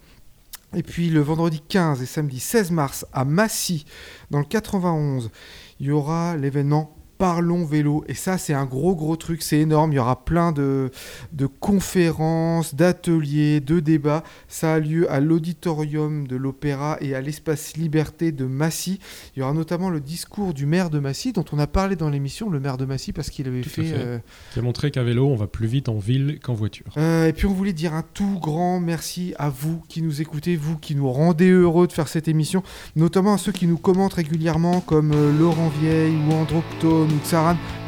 Et 0.76 0.84
puis 0.84 1.10
le 1.10 1.22
vendredi 1.22 1.62
15 1.68 2.02
et 2.02 2.06
samedi 2.06 2.40
16 2.40 2.72
mars 2.72 3.06
à 3.14 3.24
Massy, 3.24 3.86
dans 4.32 4.40
le 4.40 4.46
91, 4.46 5.32
il 5.80 5.88
y 5.88 5.92
aura 5.92 6.36
l'événement 6.36 6.97
Parlons 7.18 7.66
vélo. 7.66 8.04
Et 8.08 8.14
ça, 8.14 8.38
c'est 8.38 8.54
un 8.54 8.66
gros, 8.66 8.96
gros 8.96 9.16
truc, 9.16 9.42
c'est 9.42 9.60
énorme. 9.60 9.92
Il 9.92 9.96
y 9.96 10.00
aura 10.00 10.24
plein 10.24 10.52
de, 10.52 10.92
de 11.34 11.48
conférences, 11.48 12.76
d'ateliers, 12.76 13.60
de 13.60 13.80
débats. 13.80 14.24
Ça 14.48 14.76
a 14.76 14.80
lieu 14.80 15.12
à 15.12 15.20
l'auditorium 15.20 16.28
de 16.28 16.36
l'Opéra 16.36 16.98
et 17.02 17.16
à 17.16 17.22
l'espace 17.22 17.76
Liberté 17.76 18.32
de 18.32 18.46
Massy. 18.46 19.00
Il 19.36 19.40
y 19.40 19.42
aura 19.42 19.54
notamment 19.54 19.90
le 19.90 20.00
discours 20.00 20.54
du 20.54 20.66
maire 20.66 20.90
de 20.90 21.00
Massy, 21.00 21.34
dont 21.34 21.46
on 21.52 21.60
a 21.60 21.68
parlé 21.68 21.96
dans 21.96 22.10
l'émission, 22.10 22.50
le 22.50 22.60
maire 22.60 22.78
de 22.78 22.86
Massy, 22.86 23.14
parce 23.14 23.30
qu'il 23.30 23.48
avait 23.48 23.62
Tout 23.62 23.70
fait... 23.70 23.84
fait. 23.84 23.94
euh, 23.98 24.20
Qui 24.54 24.60
a 24.60 24.62
montré 24.62 24.92
qu'à 24.92 25.04
vélo, 25.04 25.28
on 25.28 25.36
va 25.36 25.48
plus 25.48 25.68
vite 25.68 25.90
en 25.90 25.98
ville 25.98 26.40
qu'en 26.42 26.54
voiture. 26.54 26.86
euh, 26.98 27.28
et 27.28 27.34
puis 27.34 27.48
on 27.48 27.54
voulait 27.54 27.74
dire 27.74 27.94
un 27.94 28.04
tout 28.14 28.38
grand 28.40 28.80
merci 28.80 29.34
à 29.40 29.50
vous 29.50 29.82
qui 29.88 30.02
nous 30.02 30.22
écoutez, 30.22 30.56
vous 30.56 30.78
qui 30.78 30.94
nous 30.96 31.12
rendez 31.12 31.50
heureux 31.50 31.88
de 31.88 31.94
faire 31.94 32.08
cette 32.08 32.28
émission, 32.28 32.62
notamment 32.96 33.34
à 33.34 33.38
ceux 33.38 33.52
qui 33.52 33.66
nous 33.68 33.78
commentent 33.78 34.14
régulièrement 34.14 34.82
comme 34.82 35.12
euh, 35.14 35.38
Laurent 35.38 35.70
Vieille 35.82 36.16
ou 36.28 36.34
Androctone 36.34 37.07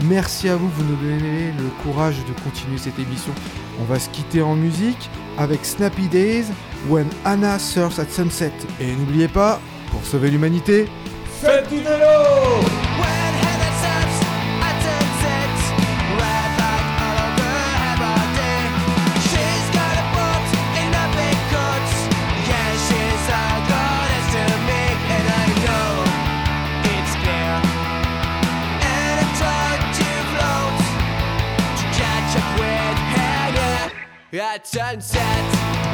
Merci 0.05 0.49
à 0.49 0.55
vous, 0.55 0.69
vous 0.69 0.83
nous 0.83 0.95
donnez 0.95 1.51
le 1.57 1.69
courage 1.83 2.15
de 2.25 2.43
continuer 2.43 2.77
cette 2.77 2.99
émission. 2.99 3.33
On 3.79 3.83
va 3.83 3.99
se 3.99 4.09
quitter 4.09 4.41
en 4.41 4.55
musique 4.55 5.09
avec 5.37 5.65
Snappy 5.65 6.07
Days, 6.07 6.45
When 6.87 7.07
Anna 7.25 7.59
Surfs 7.59 7.99
at 7.99 8.09
Sunset. 8.09 8.51
Et 8.79 8.95
n'oubliez 8.95 9.27
pas, 9.27 9.59
pour 9.91 10.03
sauver 10.03 10.29
l'humanité, 10.29 10.87
Faites 11.41 11.69
du 11.69 11.77
vélo 11.77 12.88
At 34.31 34.67
sunset 34.67 35.88